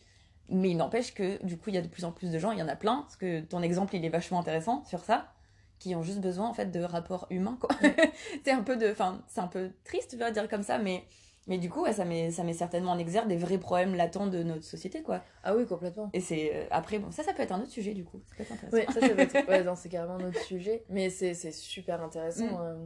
Mais 0.49 0.69
il 0.69 0.77
n'empêche 0.77 1.13
que, 1.13 1.43
du 1.43 1.57
coup, 1.57 1.69
il 1.69 1.75
y 1.75 1.77
a 1.77 1.81
de 1.81 1.87
plus 1.87 2.05
en 2.05 2.11
plus 2.11 2.31
de 2.31 2.37
gens, 2.39 2.51
il 2.51 2.59
y 2.59 2.63
en 2.63 2.67
a 2.67 2.75
plein, 2.75 3.01
parce 3.01 3.15
que 3.15 3.41
ton 3.41 3.61
exemple, 3.61 3.95
il 3.95 4.05
est 4.05 4.09
vachement 4.09 4.39
intéressant 4.39 4.83
sur 4.85 5.03
ça, 5.03 5.33
qui 5.79 5.95
ont 5.95 6.03
juste 6.03 6.19
besoin, 6.19 6.47
en 6.47 6.53
fait, 6.53 6.71
de 6.71 6.81
rapports 6.81 7.27
humains, 7.29 7.57
quoi. 7.59 7.69
c'est 8.45 8.51
un 8.51 8.63
peu 8.63 8.77
de... 8.77 8.91
Enfin, 8.91 9.21
c'est 9.27 9.41
un 9.41 9.47
peu 9.47 9.71
triste, 9.83 10.11
je 10.13 10.17
dois 10.17 10.31
dire 10.31 10.47
comme 10.47 10.63
ça, 10.63 10.77
mais 10.77 11.03
Mais 11.47 11.57
du 11.59 11.69
coup, 11.69 11.83
ouais, 11.83 11.93
ça, 11.93 12.05
met, 12.05 12.31
ça 12.31 12.43
met 12.43 12.53
certainement 12.53 12.91
en 12.91 12.97
exergue 12.97 13.27
des 13.27 13.37
vrais 13.37 13.59
problèmes 13.59 13.93
latents 13.95 14.27
de 14.27 14.41
notre 14.41 14.63
société, 14.63 15.03
quoi. 15.03 15.21
Ah 15.43 15.55
oui, 15.55 15.65
complètement. 15.67 16.09
Et 16.13 16.19
c'est 16.19 16.51
euh, 16.55 16.65
après, 16.71 16.97
bon, 16.97 17.11
ça, 17.11 17.23
ça 17.23 17.33
peut 17.33 17.43
être 17.43 17.51
un 17.51 17.61
autre 17.61 17.71
sujet, 17.71 17.93
du 17.93 18.03
coup. 18.03 18.21
Ça 18.29 18.35
peut 18.35 18.43
être 18.43 18.51
intéressant. 18.53 18.77
Oui, 18.77 18.93
ça, 18.93 19.01
ça 19.01 19.09
peut 19.09 19.21
être... 19.21 19.47
ouais, 19.49 19.63
non, 19.63 19.75
c'est 19.75 19.89
carrément 19.89 20.15
un 20.15 20.29
autre 20.29 20.41
sujet. 20.41 20.83
Mais 20.89 21.09
c'est 21.11 21.35
c'est 21.35 21.51
super 21.51 22.01
intéressant. 22.01 22.45
Mm. 22.45 22.61
euh. 22.61 22.85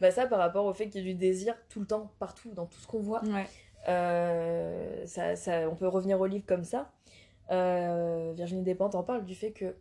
Bah, 0.00 0.10
ça, 0.10 0.26
par 0.26 0.40
rapport 0.40 0.64
au 0.64 0.74
fait 0.74 0.88
qu'il 0.88 1.06
y 1.06 1.10
ait 1.10 1.12
du 1.12 1.18
désir 1.18 1.54
tout 1.68 1.78
le 1.78 1.86
temps, 1.86 2.10
partout, 2.18 2.50
dans 2.54 2.66
tout 2.66 2.80
ce 2.80 2.88
qu'on 2.88 2.98
voit. 2.98 3.22
Ouais. 3.24 3.46
Euh, 3.88 5.04
ça, 5.06 5.36
ça, 5.36 5.68
on 5.68 5.74
peut 5.74 5.88
revenir 5.88 6.20
au 6.20 6.26
livre 6.26 6.44
comme 6.46 6.64
ça. 6.64 6.92
Euh, 7.50 8.32
Virginie 8.34 8.62
Despentes 8.62 8.94
en 8.94 9.02
parle 9.02 9.24
du 9.24 9.34
fait 9.34 9.52
que 9.52 9.74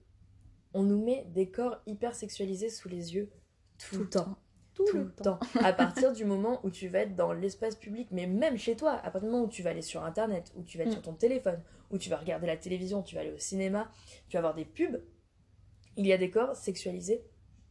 on 0.73 0.83
nous 0.83 1.03
met 1.03 1.25
des 1.29 1.49
corps 1.49 1.81
hyper 1.85 2.15
sexualisés 2.15 2.69
sous 2.69 2.89
les 2.89 3.13
yeux 3.15 3.29
tout, 3.77 3.99
le 3.99 4.09
temps. 4.09 4.37
Tout, 4.73 4.85
Tout 4.85 4.97
le 4.97 5.11
temps. 5.11 5.39
À 5.61 5.73
partir 5.73 6.13
du 6.13 6.23
moment 6.23 6.59
où 6.63 6.69
tu 6.69 6.87
vas 6.87 6.99
être 6.99 7.15
dans 7.15 7.33
l'espace 7.33 7.75
public, 7.75 8.07
mais 8.11 8.25
même 8.25 8.57
chez 8.57 8.75
toi, 8.75 8.93
à 8.93 9.11
partir 9.11 9.23
du 9.23 9.33
moment 9.33 9.43
où 9.43 9.49
tu 9.49 9.63
vas 9.63 9.71
aller 9.71 9.81
sur 9.81 10.03
internet, 10.03 10.51
où 10.55 10.63
tu 10.63 10.77
vas 10.77 10.83
être 10.85 10.89
Mm. 10.91 10.93
sur 10.93 11.01
ton 11.01 11.13
téléphone, 11.13 11.61
où 11.91 11.97
tu 11.97 12.09
vas 12.09 12.17
regarder 12.17 12.47
la 12.47 12.55
télévision, 12.57 13.01
tu 13.03 13.15
vas 13.15 13.21
aller 13.21 13.33
au 13.33 13.37
cinéma, 13.37 13.91
tu 14.29 14.37
vas 14.37 14.41
voir 14.41 14.55
des 14.55 14.65
pubs, 14.65 15.01
il 15.97 16.07
y 16.07 16.13
a 16.13 16.17
des 16.17 16.29
corps 16.31 16.55
sexualisés 16.55 17.21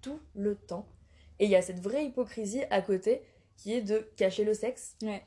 tout 0.03 0.21
le 0.35 0.57
temps. 0.57 0.87
Et 1.39 1.47
il 1.47 1.51
y 1.51 1.57
a 1.57 1.63
cette 1.63 1.81
vraie 1.81 2.05
hypocrisie 2.05 2.63
à 2.71 2.83
côté 2.83 3.23
qui 3.57 3.73
est 3.73 3.83
de 3.83 3.99
cacher 4.17 4.45
le 4.45 4.53
sexe. 4.53 4.97
Ouais. 5.03 5.23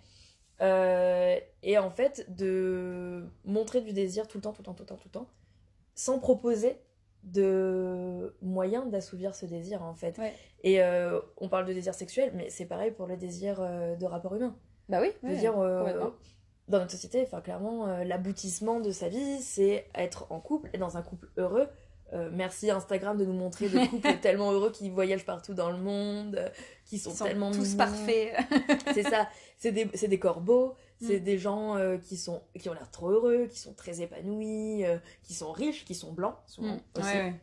Euh, 0.62 1.38
et 1.62 1.78
en 1.78 1.90
fait, 1.90 2.26
de 2.36 3.28
montrer 3.46 3.82
du 3.82 3.94
désir 3.94 4.28
tout 4.28 4.38
le 4.38 4.42
temps, 4.42 4.54
tout 4.54 4.62
le 4.62 4.66
temps, 4.66 4.74
tout 4.74 4.84
le 4.84 4.88
temps, 4.88 4.96
tout 4.96 5.08
le 5.08 5.12
temps, 5.12 5.30
sans 5.96 6.20
proposer 6.20 6.78
de 7.24 8.36
moyens 8.42 8.90
d'assouvir 8.90 9.34
ce 9.34 9.46
désir 9.46 9.82
en 9.82 9.94
fait. 9.94 10.18
Ouais. 10.18 10.34
Et 10.64 10.82
euh, 10.82 11.20
on 11.38 11.48
parle 11.48 11.66
de 11.66 11.74
désir 11.74 11.94
sexuel, 11.94 12.32
mais 12.36 12.50
c'est 12.50 12.66
pareil 12.66 12.92
pour 12.92 13.08
le 13.08 13.18
désir 13.18 13.60
euh, 13.60 13.96
de 13.96 14.06
rapport 14.06 14.36
humain. 14.36 14.56
Bah 14.90 15.00
oui. 15.02 15.12
Je 15.22 15.28
ouais, 15.28 15.34
veux 15.34 15.40
dire, 15.40 15.56
dans 16.70 16.80
notre 16.80 16.92
société, 16.92 17.22
enfin 17.24 17.42
clairement, 17.42 17.88
l'aboutissement 18.04 18.80
de 18.80 18.92
sa 18.92 19.10
vie, 19.10 19.42
c'est 19.42 19.86
être 19.96 20.28
en 20.32 20.40
couple, 20.40 20.70
et 20.74 20.78
dans 20.78 20.98
un 20.98 21.02
couple 21.02 21.30
heureux. 21.38 21.68
Euh, 22.12 22.30
merci 22.32 22.70
Instagram 22.70 23.18
de 23.18 23.26
nous 23.26 23.34
montrer 23.34 23.70
des 23.70 23.88
couples 23.88 24.18
tellement 24.22 24.52
heureux 24.52 24.72
qui 24.72 24.90
voyagent 24.90 25.26
partout 25.26 25.54
dans 25.54 25.72
le 25.72 25.78
monde, 25.78 26.36
euh, 26.36 26.50
qui 26.86 27.00
sont, 27.00 27.12
sont 27.12 27.24
tellement 27.26 27.50
tous 27.52 27.62
mignons. 27.64 27.78
parfaits. 27.78 28.36
C'est 28.94 29.04
ça, 29.04 29.28
c'est 29.58 29.72
des, 29.72 29.90
c'est 29.96 30.08
des 30.10 30.20
corps 30.20 30.42
beaux, 30.42 30.76
c'est 31.02 31.20
Mm. 31.20 31.24
des 31.24 31.38
gens 31.40 31.76
euh, 31.78 31.98
qui, 31.98 32.18
sont, 32.18 32.42
qui 32.60 32.70
ont 32.70 32.74
l'air 32.74 32.92
trop 32.92 33.10
heureux, 33.10 33.48
qui 33.48 33.58
sont 33.58 33.74
très 33.74 34.02
épanouis, 34.02 34.86
euh, 34.86 34.98
qui 35.24 35.34
sont 35.34 35.52
riches, 35.52 35.86
qui 35.86 35.96
sont 35.96 36.12
blancs 36.12 36.36
souvent 36.46 36.76
Mm. 36.76 37.00
aussi. 37.00 37.08
Ouais, 37.08 37.22
ouais. 37.24 37.34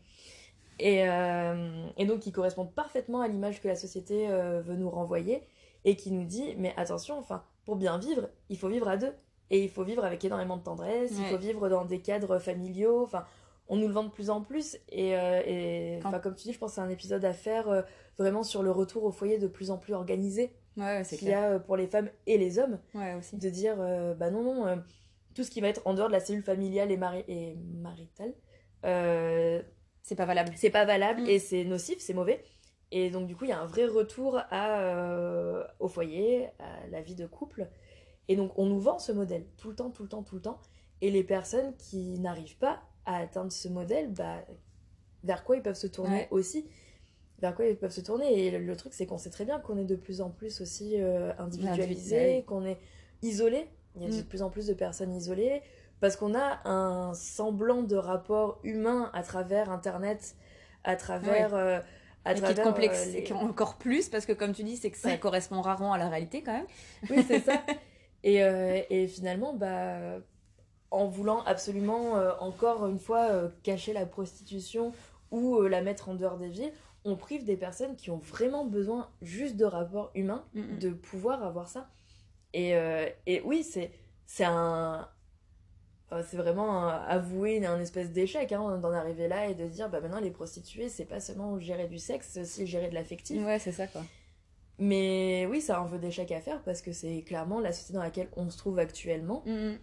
Et, 0.83 2.03
et 2.03 2.07
donc 2.07 2.21
qui 2.21 2.33
correspondent 2.33 2.73
parfaitement 2.73 3.21
à 3.21 3.29
l'image 3.29 3.61
que 3.61 3.69
la 3.69 3.77
société 3.77 4.29
veut 4.29 4.77
nous 4.77 4.89
renvoyer 4.89 5.43
et 5.85 5.95
qui 5.95 6.11
nous 6.11 6.25
dit 6.25 6.55
mais 6.57 6.73
attention, 6.79 7.19
enfin, 7.19 7.43
pour 7.67 7.77
bien 7.77 7.99
vivre, 7.99 8.31
il 8.49 8.57
faut 8.57 8.69
vivre 8.69 8.89
à 8.89 8.97
deux. 8.97 9.13
Et 9.51 9.63
il 9.65 9.69
faut 9.69 9.83
vivre 9.85 10.05
avec 10.05 10.25
énormément 10.25 10.57
de 10.57 10.63
tendresse, 10.63 11.11
il 11.19 11.25
faut 11.27 11.37
vivre 11.37 11.69
dans 11.69 11.85
des 11.85 11.99
cadres 12.01 12.39
familiaux. 12.39 13.03
Enfin, 13.03 13.25
on 13.71 13.77
nous 13.77 13.89
le 13.89 13.95
vend 13.95 14.05
de 14.05 14.11
plus 14.11 14.29
en 14.29 14.43
plus. 14.43 14.77
Et, 14.91 15.17
euh, 15.17 15.41
et 15.47 15.99
Quand- 16.03 16.21
comme 16.21 16.35
tu 16.35 16.45
dis, 16.49 16.53
je 16.53 16.59
pense 16.59 16.73
que 16.73 16.75
c'est 16.75 16.81
un 16.83 16.89
épisode 16.91 17.25
à 17.25 17.33
faire 17.33 17.69
euh, 17.71 17.83
vraiment 18.19 18.43
sur 18.43 18.63
le 18.63 18.71
retour 18.71 19.05
au 19.05 19.11
foyer 19.13 19.39
de 19.39 19.47
plus 19.47 19.71
en 19.71 19.79
plus 19.79 19.95
organisé 19.95 20.55
Ouais, 20.77 21.03
qu'il 21.09 21.29
y 21.29 21.33
a 21.33 21.53
euh, 21.53 21.59
pour 21.59 21.77
les 21.77 21.87
femmes 21.87 22.11
et 22.27 22.37
les 22.39 22.59
hommes 22.59 22.79
Ouais, 22.95 23.15
aussi. 23.15 23.37
de 23.39 23.49
dire 23.51 23.77
euh, 23.81 24.15
bah 24.15 24.31
non 24.31 24.43
non 24.43 24.83
tout 25.35 25.43
ce 25.45 25.51
qui 25.51 25.61
va 25.61 25.69
être 25.69 25.83
en 25.87 25.95
dehors 25.95 26.09
de 26.09 26.13
la 26.13 26.21
cellule 26.21 26.43
familiale 26.45 26.91
et, 26.93 26.97
mari- 26.97 27.25
et 27.29 27.57
maritale 27.81 28.33
C'est 30.03 30.17
pas 30.17 30.25
valable. 30.27 30.53
c'est 30.57 30.71
pas 30.71 30.85
valable 30.85 31.23
Mm. 31.23 31.27
et 31.29 31.39
c'est 31.39 31.65
nocif 31.65 31.99
c'est 32.01 32.15
mauvais 32.15 32.43
et 32.91 33.11
donc 33.11 33.27
du 33.27 33.37
coup 33.37 33.45
il 33.45 33.51
y 33.51 33.53
a 33.53 33.61
un 33.61 33.67
vrai 33.67 33.87
retour 33.87 34.39
à, 34.51 35.67
au 35.79 35.89
foyer 35.89 36.49
à 36.59 36.87
la 36.91 37.01
vie 37.03 37.15
de 37.15 37.27
couple 37.27 37.69
et 38.29 38.37
donc 38.37 38.53
on 38.59 38.67
nous 38.67 38.81
vend 38.81 38.99
ce 38.99 39.13
modèle 39.13 39.47
tout 39.57 39.69
le 39.71 39.77
temps 39.77 39.91
tout 39.91 40.03
le 40.03 40.09
temps 40.09 40.23
tout 40.23 40.35
le 40.37 40.41
temps 40.43 40.61
et 41.01 41.11
les 41.11 41.23
personnes 41.25 41.77
qui 41.77 42.19
n'arrivent 42.19 42.59
pas 42.59 42.81
à 43.07 43.17
atteindre 43.19 43.53
ce 43.53 43.69
modèle 43.69 44.13
bah 44.13 44.45
vers 45.25 45.45
quoi 45.45 45.57
ils 45.57 45.63
peuvent 45.63 45.75
se 45.77 45.87
tourner 45.87 46.17
Ouais. 46.17 46.29
aussi 46.31 46.67
vers 47.41 47.55
quoi 47.55 47.65
ils 47.67 47.77
peuvent 47.77 47.91
se 47.93 48.01
tourner 48.01 48.47
et 48.47 48.51
le, 48.51 48.59
le 48.59 48.77
truc 48.77 48.93
c'est 48.95 49.07
qu'on 49.07 49.19
sait 49.19 49.31
très 49.31 49.45
bien 49.45 49.59
qu'on 49.61 49.79
est 49.79 49.85
de 49.85 49.97
plus 49.97 50.21
en 50.21 50.31
plus 50.31 50.61
aussi 50.61 50.95
euh, 51.01 51.33
individualisé 51.39 52.19
Individu- 52.41 52.45
qu'on 52.45 52.65
est 52.65 52.79
isolé 53.23 53.67
il 53.97 54.03
y 54.03 54.07
a 54.07 54.09
de 54.09 54.23
Mm. 54.23 54.25
plus 54.25 54.43
en 54.43 54.51
plus 54.51 54.67
de 54.67 54.75
personnes 54.75 55.13
isolées 55.15 55.63
parce 56.01 56.17
qu'on 56.17 56.35
a 56.35 56.61
un 56.69 57.13
semblant 57.15 57.83
de 57.83 57.97
rapport 57.97 58.61
humain 58.63 59.11
à 59.15 59.23
travers 59.23 59.71
internet 59.71 60.37
à 60.85 60.97
travers 60.97 61.55
euh, 61.55 61.81
à 62.25 62.35
qui 62.35 62.55
complexe 62.63 63.07
euh, 63.09 63.13
les- 63.13 63.25
qui 63.25 63.33
encore 63.33 63.77
plus 63.79 64.09
parce 64.11 64.27
que 64.27 64.33
comme 64.33 64.53
tu 64.53 64.63
dis 64.63 64.77
c'est 64.77 64.91
que 64.91 64.99
ça 64.99 65.09
Ouais. 65.09 65.19
correspond 65.19 65.61
rarement 65.63 65.93
à 65.95 65.99
la 65.99 66.09
réalité 66.09 66.43
quand 66.43 66.53
même. 66.53 66.67
oui 67.11 67.25
c'est 67.27 67.41
ça 67.41 67.63
et, 68.23 68.43
euh, 68.45 68.81
et 68.91 69.07
finalement 69.09 69.55
bah 69.55 70.19
en 70.91 71.07
voulant 71.07 71.43
absolument 71.45 72.17
euh, 72.17 72.33
encore 72.41 72.87
une 72.87 72.99
fois 72.99 73.31
euh, 73.31 73.49
cacher 73.63 73.93
la 73.93 74.07
prostitution 74.07 74.93
ou 75.31 75.57
euh, 75.59 75.69
la 75.69 75.83
mettre 75.83 76.09
en 76.09 76.15
dehors 76.15 76.37
des 76.39 76.49
villes 76.49 76.73
on 77.05 77.17
prive 77.17 77.45
des 77.45 77.57
personnes 77.57 77.97
qui 77.97 78.11
ont 78.11 78.19
vraiment 78.19 78.65
besoin 78.67 79.09
juste 79.23 79.57
de 79.57 79.65
rapports 79.65 80.11
humains 80.15 80.45
Mm, 80.55 80.61
mm. 80.61 80.79
de 80.79 80.91
pouvoir 80.91 81.43
avoir 81.45 81.69
ça 81.69 81.89
et, 82.53 82.73
et 83.27 83.41
oui 83.45 83.63
c'est 83.63 83.93
c'est 84.27 84.45
un 84.45 85.09
c'est 86.25 86.37
vraiment 86.37 86.89
un- 86.89 86.99
avouer 87.05 87.65
un 87.65 87.79
espèce 87.81 88.11
d'échec 88.11 88.51
hein, 88.51 88.79
d'en 88.79 88.91
arriver 88.93 89.29
là 89.29 89.47
et 89.49 89.55
de 89.55 89.67
dire 89.69 89.89
bah 89.89 90.01
maintenant 90.01 90.19
les 90.21 90.33
prostituées 90.33 90.89
c'est 90.89 91.05
pas 91.05 91.21
seulement 91.21 91.59
gérer 91.61 91.87
du 91.87 91.99
sexe 92.01 92.31
c'est 92.33 92.41
aussi 92.41 92.67
gérer 92.67 92.89
de 92.89 92.95
l'affectif 92.95 93.41
Ouais, 93.47 93.61
c'est 93.61 93.71
ça 93.71 93.87
quoi. 93.87 94.03
mais 94.79 95.47
oui, 95.49 95.61
c'est 95.61 95.73
un 95.73 95.85
vœu 95.85 95.99
d'échec 95.99 96.33
à 96.33 96.41
faire 96.41 96.61
parce 96.63 96.81
que 96.83 96.91
c'est 96.93 97.23
clairement 97.23 97.61
la 97.61 97.73
société 97.73 97.93
dans 97.95 98.03
laquelle 98.03 98.29
on 98.37 98.51
se 98.51 98.59
trouve 98.59 98.79
actuellement. 98.79 99.43
Mm, 99.47 99.75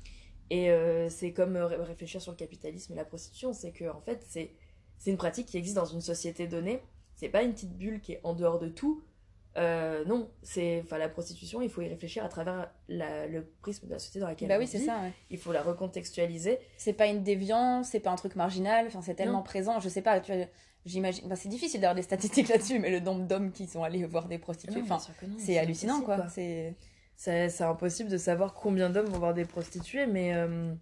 Et 0.50 0.70
euh, 0.72 1.10
c'est 1.10 1.34
comme 1.34 1.56
euh, 1.56 1.66
ré- 1.68 1.76
réfléchir 1.78 2.22
sur 2.22 2.32
le 2.32 2.38
capitalisme 2.38 2.94
et 2.94 2.96
la 2.96 3.06
prostitution, 3.06 3.52
c'est 3.54 3.72
que 3.72 3.86
en 3.90 4.02
fait, 4.02 4.24
c'est 4.28 4.52
une 5.06 5.18
pratique 5.18 5.48
qui 5.48 5.58
existe 5.58 5.76
dans 5.76 5.86
une 5.86 6.02
société 6.02 6.48
donnée. 6.48 6.82
C'est 7.16 7.30
pas 7.30 7.44
une 7.44 7.54
petite 7.54 7.78
bulle 7.78 8.00
qui 8.02 8.14
est 8.14 8.22
en 8.24 8.34
dehors 8.34 8.60
de 8.60 8.70
tout. 8.70 9.04
Euh, 9.58 10.06
non, 10.06 10.30
c'est 10.44 10.82
enfin 10.84 11.00
la 11.00 11.10
prostitution, 11.10 11.64
il 11.64 11.70
faut 11.70 11.82
y 11.82 11.88
réfléchir 11.88 12.24
à 12.24 12.30
travers 12.30 12.70
la- 12.90 13.26
le 13.26 13.44
prisme 13.62 13.88
de 13.88 13.92
la 13.94 13.98
société 14.00 14.20
dans 14.20 14.28
laquelle 14.28 14.48
Bah 14.50 14.56
on 14.58 14.60
oui, 14.60 14.68
c'est 14.68 14.78
ça. 14.86 15.02
ouais. 15.02 15.12
Il 15.32 15.40
faut 15.40 15.52
la 15.52 15.64
recontextualiser. 15.64 16.60
C'est 16.78 16.94
pas 16.94 17.08
une 17.08 17.24
déviance, 17.24 17.88
c'est 17.90 18.00
pas 18.00 18.12
un 18.12 18.16
truc 18.18 18.36
marginal, 18.36 18.86
enfin 18.86 19.02
c'est 19.02 19.16
tellement 19.16 19.40
Non. 19.40 19.44
présent, 19.44 19.80
je 19.80 19.90
sais 19.90 20.04
pas, 20.04 20.22
j'imagine, 20.86 21.26
enfin, 21.26 21.36
c'est 21.36 21.50
difficile 21.50 21.82
d'avoir 21.82 21.96
des 21.96 22.02
statistiques 22.04 22.50
là-dessus, 22.50 22.78
mais 22.78 22.92
le 22.92 23.00
nombre 23.00 23.26
d'hommes 23.26 23.52
qui 23.52 23.66
sont 23.66 23.84
allés 23.84 24.06
voir 24.06 24.28
des 24.28 24.38
prostituées, 24.38 24.76
Non, 24.82 24.84
enfin 24.92 25.00
c'est 25.40 25.58
hallucinant 25.58 26.02
quoi. 26.02 26.28
C'est 26.30 26.76
c'est 27.18 27.62
impossible 27.64 28.10
de 28.10 28.18
savoir 28.18 28.54
combien 28.54 28.90
d'hommes 28.90 29.08
vont 29.08 29.20
voir 29.20 29.34
des 29.34 29.44
prostituées, 29.46 30.06
mais, 30.06 30.34
euh, 30.36 30.74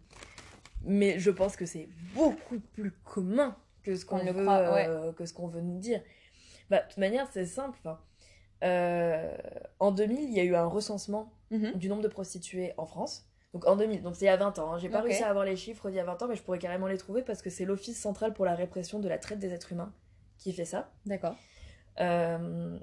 mais 0.84 1.18
je 1.18 1.32
pense 1.32 1.56
que 1.56 1.66
c'est 1.66 1.88
beaucoup 2.14 2.60
plus 2.74 2.92
commun 2.92 3.56
que 3.84 3.96
ce 3.96 4.06
qu'on 4.06 4.18
veut, 4.18 4.32
croit, 4.34 4.74
ouais. 4.74 4.88
euh, 4.88 5.12
que 5.14 5.26
ce 5.26 5.34
qu'on 5.34 5.48
veut 5.48 5.62
nous 5.62 5.80
dire. 5.80 6.02
Bah, 6.70 6.82
de 6.82 6.88
toute 6.88 6.98
manière, 6.98 7.28
c'est 7.32 7.46
simple. 7.46 7.80
hein. 7.88 7.98
Euh, 8.64 9.36
en 9.80 9.92
2000, 9.92 10.20
il 10.30 10.34
y 10.34 10.40
a 10.40 10.44
eu 10.44 10.56
un 10.56 10.66
recensement 10.66 11.32
Mhm. 11.52 11.74
du 11.74 11.88
nombre 11.90 12.02
de 12.02 12.08
prostituées 12.08 12.74
en 12.78 12.86
France. 12.86 13.30
Donc 13.54 13.68
en 13.68 13.76
2000, 13.78 14.02
donc 14.02 14.16
c'est 14.16 14.26
il 14.26 14.28
y 14.28 14.32
a 14.32 14.36
20 14.36 14.58
ans. 14.60 14.74
hein. 14.74 14.78
J'ai 14.80 14.90
pas 14.90 15.02
réussi 15.02 15.24
à 15.24 15.30
avoir 15.30 15.46
les 15.46 15.56
chiffres 15.56 15.90
d'il 15.90 15.96
y 15.98 16.00
a 16.00 16.04
20 16.04 16.22
ans, 16.22 16.28
mais 16.28 16.36
je 16.36 16.42
pourrais 16.42 16.58
carrément 16.60 16.88
les 16.88 16.98
trouver 16.98 17.22
parce 17.22 17.42
que 17.42 17.50
c'est 17.50 17.64
l'Office 17.64 17.98
central 18.02 18.34
pour 18.34 18.44
la 18.44 18.56
répression 18.56 19.00
de 19.00 19.08
la 19.08 19.18
traite 19.18 19.40
des 19.40 19.54
êtres 19.54 19.72
humains 19.72 19.94
qui 20.38 20.52
fait 20.52 20.66
ça. 20.66 20.92
D'accord. 21.06 21.36
Euh, 22.02 22.78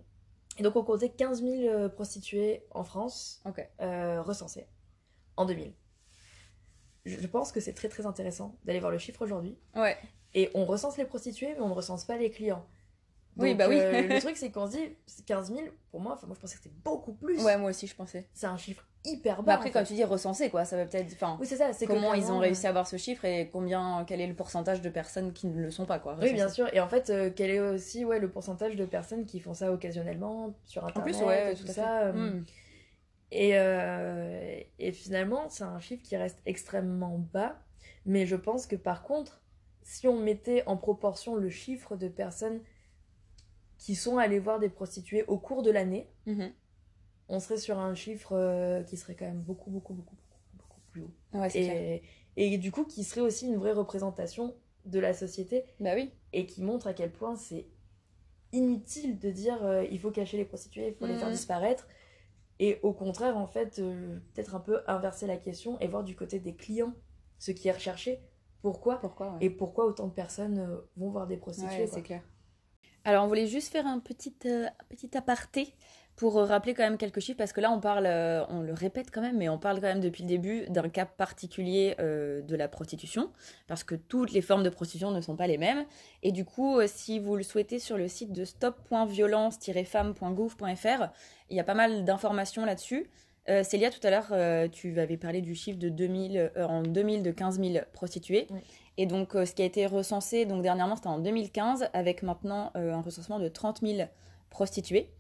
et 0.63 0.65
donc 0.65 0.77
on 0.77 0.85
comptait 0.85 1.09
15 1.09 1.43
000 1.43 1.55
euh, 1.65 1.89
prostituées 1.89 2.65
en 2.71 2.85
France 2.85 3.43
euh, 3.81 4.23
recensées 4.23 4.69
en 5.37 5.45
2000. 5.45 5.75
Je 7.05 7.27
pense 7.27 7.51
que 7.51 7.59
c'est 7.59 7.73
très 7.73 7.89
très 7.89 8.07
intéressant 8.07 8.57
d'aller 8.65 8.79
voir 8.79 8.93
le 8.93 8.99
chiffre 8.99 9.23
aujourd'hui. 9.23 9.59
Ouais. 9.75 9.99
Et 10.35 10.53
on 10.55 10.65
recense 10.65 10.97
les 10.99 11.05
prostituées, 11.05 11.53
mais 11.55 11.61
on 11.63 11.69
ne 11.69 11.75
recense 11.75 12.05
pas 12.05 12.17
les 12.17 12.31
clients. 12.31 12.65
Oui, 13.37 13.57
bah 13.57 13.67
oui. 13.69 13.81
euh, 13.81 14.03
le 14.03 14.21
truc, 14.21 14.37
c'est 14.37 14.53
qu'on 14.53 14.71
se 14.71 14.77
dit 14.77 14.97
15 15.27 15.53
000, 15.53 15.67
pour 15.91 15.99
moi, 15.99 16.13
enfin, 16.13 16.29
moi 16.29 16.37
je 16.37 16.41
pensais 16.41 16.57
que 16.57 16.63
c'était 16.63 16.77
beaucoup 16.85 17.15
plus. 17.15 17.43
Ouais, 17.43 17.59
moi 17.59 17.71
aussi 17.71 17.89
je 17.89 17.97
pensais. 17.97 18.29
C'est 18.33 18.47
un 18.47 18.57
chiffre 18.57 18.87
hyper 19.05 19.37
bas. 19.39 19.43
Bah 19.43 19.55
après 19.55 19.71
en 19.71 19.73
quand 19.73 19.79
fait. 19.81 19.87
tu 19.87 19.95
dis 19.95 20.05
recenser 20.05 20.49
quoi, 20.51 20.65
ça 20.65 20.77
veut 20.77 20.89
peut-être, 20.89 21.13
enfin 21.15 21.37
Oui, 21.41 21.47
c'est 21.47 21.57
ça. 21.57 21.73
c'est 21.73 21.87
comment 21.87 22.15
ils 22.15 22.31
ont 22.31 22.39
réussi 22.39 22.65
euh, 22.67 22.69
à 22.69 22.71
avoir 22.71 22.87
ce 22.87 22.97
chiffre 22.97 23.25
et 23.25 23.49
combien, 23.53 24.05
quel 24.07 24.21
est 24.21 24.27
le 24.27 24.35
pourcentage 24.35 24.81
de 24.81 24.89
personnes 24.91 25.33
qui 25.33 25.47
ne 25.49 25.61
le 25.61 25.71
sont 25.71 25.87
pas 25.87 25.99
quoi. 25.99 26.17
Oui, 26.21 26.33
bien 26.33 26.49
sûr. 26.49 26.69
Et 26.73 26.81
en 26.81 26.89
fait, 26.89 27.11
euh, 27.11 27.31
quel 27.35 27.51
est 27.51 27.61
aussi 27.61 28.05
ouais, 28.05 28.19
le 28.21 28.31
pourcentage 28.31 28.77
de 28.77 28.85
personnes 28.85 29.25
qui 29.27 29.41
font 29.41 29.55
ça 29.55 29.73
occasionnellement 29.73 30.55
sur 30.65 30.85
En 30.85 30.89
Internet 30.89 31.15
plus 31.17 31.25
ouais, 31.25 31.53
et 31.53 31.57
tout 31.57 31.67
ça. 31.67 32.03
euh, 32.03 32.13
Mm. 32.13 32.45
Et, 33.35 33.53
euh, 33.55 34.61
et 34.79 34.93
finalement, 34.93 35.49
c'est 35.49 35.65
un 35.65 35.81
chiffre 35.81 36.03
qui 36.03 36.17
reste 36.19 36.39
extrêmement 36.45 37.19
bas. 37.33 37.57
Mais 38.05 38.27
je 38.27 38.37
pense 38.37 38.67
que 38.67 38.77
par 38.77 39.03
contre, 39.05 39.41
si 39.83 40.07
on 40.07 40.19
mettait 40.19 40.63
en 40.67 40.77
proportion 40.77 41.35
le 41.35 41.49
chiffre 41.49 41.97
de 41.97 42.09
personnes 42.09 42.61
qui 43.79 43.95
sont 43.95 44.19
allées 44.19 44.39
voir 44.39 44.59
des 44.61 44.69
prostituées 44.69 45.25
au 45.29 45.39
cours 45.39 45.63
de 45.63 45.71
l'année, 45.71 46.09
Mhm. 46.27 46.53
On 47.29 47.41
serait 47.41 47.57
sur 47.57 47.79
un 47.79 47.95
chiffre 47.95 48.33
euh, 48.33 48.83
qui 48.83 48.97
serait 48.97 49.15
quand 49.15 49.25
même 49.25 49.41
beaucoup, 49.43 49.71
beaucoup, 49.71 49.95
beaucoup, 49.95 50.17
beaucoup, 50.17 50.41
beaucoup 50.55 50.81
plus 50.91 51.03
haut. 51.03 51.15
Ouais, 51.35 51.49
clair. 51.49 52.03
Et, 52.37 52.55
et 52.55 52.59
du 52.59 52.71
coup, 52.73 52.85
qui 52.85 53.05
serait 53.05 53.21
aussi 53.21 53.47
une 53.47 53.57
vraie 53.57 53.73
représentation 53.73 54.55
de 54.85 54.99
la 54.99 55.15
société 55.15 55.65
Bah 55.81 55.95
oui. 55.95 56.11
et 56.33 56.47
qui 56.47 56.63
montre 56.63 56.87
à 56.87 56.93
quel 56.95 57.13
point 57.13 57.37
c'est 57.37 57.67
inutile 58.53 59.19
de 59.19 59.31
dire 59.31 59.65
euh, 59.65 59.85
il 59.91 59.99
faut 59.99 60.11
cacher 60.11 60.37
les 60.37 60.45
prostituées, 60.45 60.89
il 60.89 60.95
faut 60.95 61.07
les 61.07 61.17
faire 61.19 61.31
disparaître. 61.31 61.87
Et 62.59 62.79
au 62.83 62.93
contraire, 62.93 63.37
en 63.37 63.47
fait, 63.47 63.79
euh, 63.79 64.19
peut-être 64.35 64.55
un 64.55 64.61
peu 64.61 64.81
inverser 64.87 65.27
la 65.27 65.37
question 65.37 65.79
et 65.81 65.89
voir 65.89 66.05
du 66.05 66.15
côté 66.15 66.39
des 66.39 66.55
clients 66.55 66.95
ce 67.39 67.51
qui 67.51 67.69
est 67.69 67.73
recherché. 67.73 68.21
Pourquoi? 68.61 69.01
Pourquoi 69.01 69.37
Et 69.41 69.51
pourquoi 69.51 69.87
autant 69.87 70.07
de 70.07 70.13
personnes 70.13 70.59
euh, 70.59 70.77
vont 70.97 71.11
voir 71.11 71.27
des 71.27 71.37
prostituées 71.37 71.83
Ouais, 71.83 71.87
c'est 71.87 72.03
clair. 72.03 72.23
Alors, 73.05 73.25
on 73.25 73.29
voulait 73.29 73.49
juste 73.49 73.73
faire 73.73 73.87
un 73.87 73.99
petit, 73.99 74.31
petit 74.31 75.17
aparté 75.17 75.75
pour 76.17 76.39
euh, 76.39 76.45
rappeler 76.45 76.75
quand 76.75 76.83
même 76.83 76.99
quelques 76.99 77.21
chiffres, 77.21 77.39
parce 77.39 77.53
que 77.53 77.61
là, 77.61 77.71
on 77.71 77.81
parle, 77.81 78.07
euh, 78.07 78.45
on 78.49 78.61
le 78.61 78.73
répète 78.73 79.11
quand 79.11 79.23
même, 79.23 79.39
mais 79.39 79.49
on 79.49 79.59
parle 79.59 79.77
quand 79.77 79.89
même 79.89 80.01
depuis 80.01 80.23
le 80.23 80.29
début 80.29 80.67
d'un 80.69 80.89
cas 80.89 81.07
particulier 81.07 81.95
euh, 82.01 82.43
de 82.43 82.57
la 82.57 82.69
prostitution, 82.69 83.31
parce 83.67 83.85
que 83.85 83.95
toutes 83.95 84.33
les 84.33 84.43
formes 84.43 84.63
de 84.63 84.69
prostitution 84.69 85.11
ne 85.11 85.21
sont 85.21 85.37
pas 85.37 85.47
les 85.47 85.59
mêmes. 85.59 85.85
Et 86.23 86.33
du 86.33 86.45
coup, 86.45 86.79
euh, 86.79 86.87
si 86.87 87.19
vous 87.19 87.37
le 87.37 87.43
souhaitez, 87.43 87.79
sur 87.79 87.97
le 87.97 88.09
site 88.09 88.33
de 88.33 88.45
stop.violence-femme.gouv.fr, 88.45 91.09
il 91.51 91.57
y 91.57 91.61
a 91.61 91.65
pas 91.65 91.75
mal 91.75 92.05
d'informations 92.05 92.65
là-dessus. 92.65 93.11
Célia, 93.65 93.91
tout 93.91 93.99
à 94.07 94.11
l'heure, 94.11 94.71
tu 94.71 95.01
avais 95.01 95.17
parlé 95.17 95.41
du 95.41 95.57
chiffre 95.57 95.77
de 95.77 95.89
2000, 95.89 96.53
euh, 96.57 96.65
en 96.65 96.83
2000 96.83 97.25
de 97.25 97.33
15 97.33 97.59
000 97.59 97.85
prostituées. 97.93 98.47
Oui. 98.51 98.61
Et 98.99 99.07
donc, 99.07 99.31
ce 99.33 99.53
qui 99.53 99.63
a 99.63 99.65
été 99.65 99.87
recensé, 99.87 100.47
donc 100.47 100.63
dernièrement, 100.63 100.95
c'était 100.95 101.09
en 101.09 101.19
2015, 101.19 101.89
avec 101.93 102.23
maintenant 102.23 102.71
un 102.75 103.01
recensement 103.01 103.41
de 103.41 103.49
30 103.49 103.81
000 103.81 104.09
prostituées. 104.49 105.11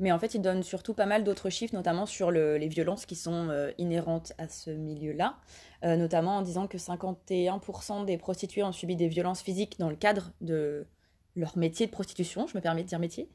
Mais 0.00 0.10
en 0.12 0.18
fait, 0.18 0.34
il 0.34 0.40
donne 0.42 0.62
surtout 0.62 0.94
pas 0.94 1.06
mal 1.06 1.22
d'autres 1.24 1.50
chiffres, 1.50 1.74
notamment 1.74 2.06
sur 2.06 2.30
le- 2.30 2.56
les 2.56 2.68
violences 2.68 3.06
qui 3.06 3.14
sont 3.14 3.48
euh, 3.50 3.70
inhérentes 3.78 4.32
à 4.38 4.48
ce 4.48 4.70
milieu-là, 4.70 5.36
Euh, 5.84 5.96
notamment 5.96 6.36
en 6.38 6.42
disant 6.42 6.66
que 6.66 6.76
51% 6.78 8.04
des 8.04 8.18
prostituées 8.18 8.62
ont 8.62 8.72
subi 8.72 8.96
des 8.96 9.08
violences 9.08 9.40
physiques 9.42 9.78
dans 9.78 9.88
le 9.88 9.96
cadre 9.96 10.32
de 10.42 10.86
leur 11.36 11.56
métier 11.56 11.86
de 11.86 11.90
prostitution, 11.90 12.46
je 12.46 12.56
me 12.56 12.60
permets 12.60 12.82
de 12.82 12.88
dire 12.88 12.98
métier, 12.98 13.30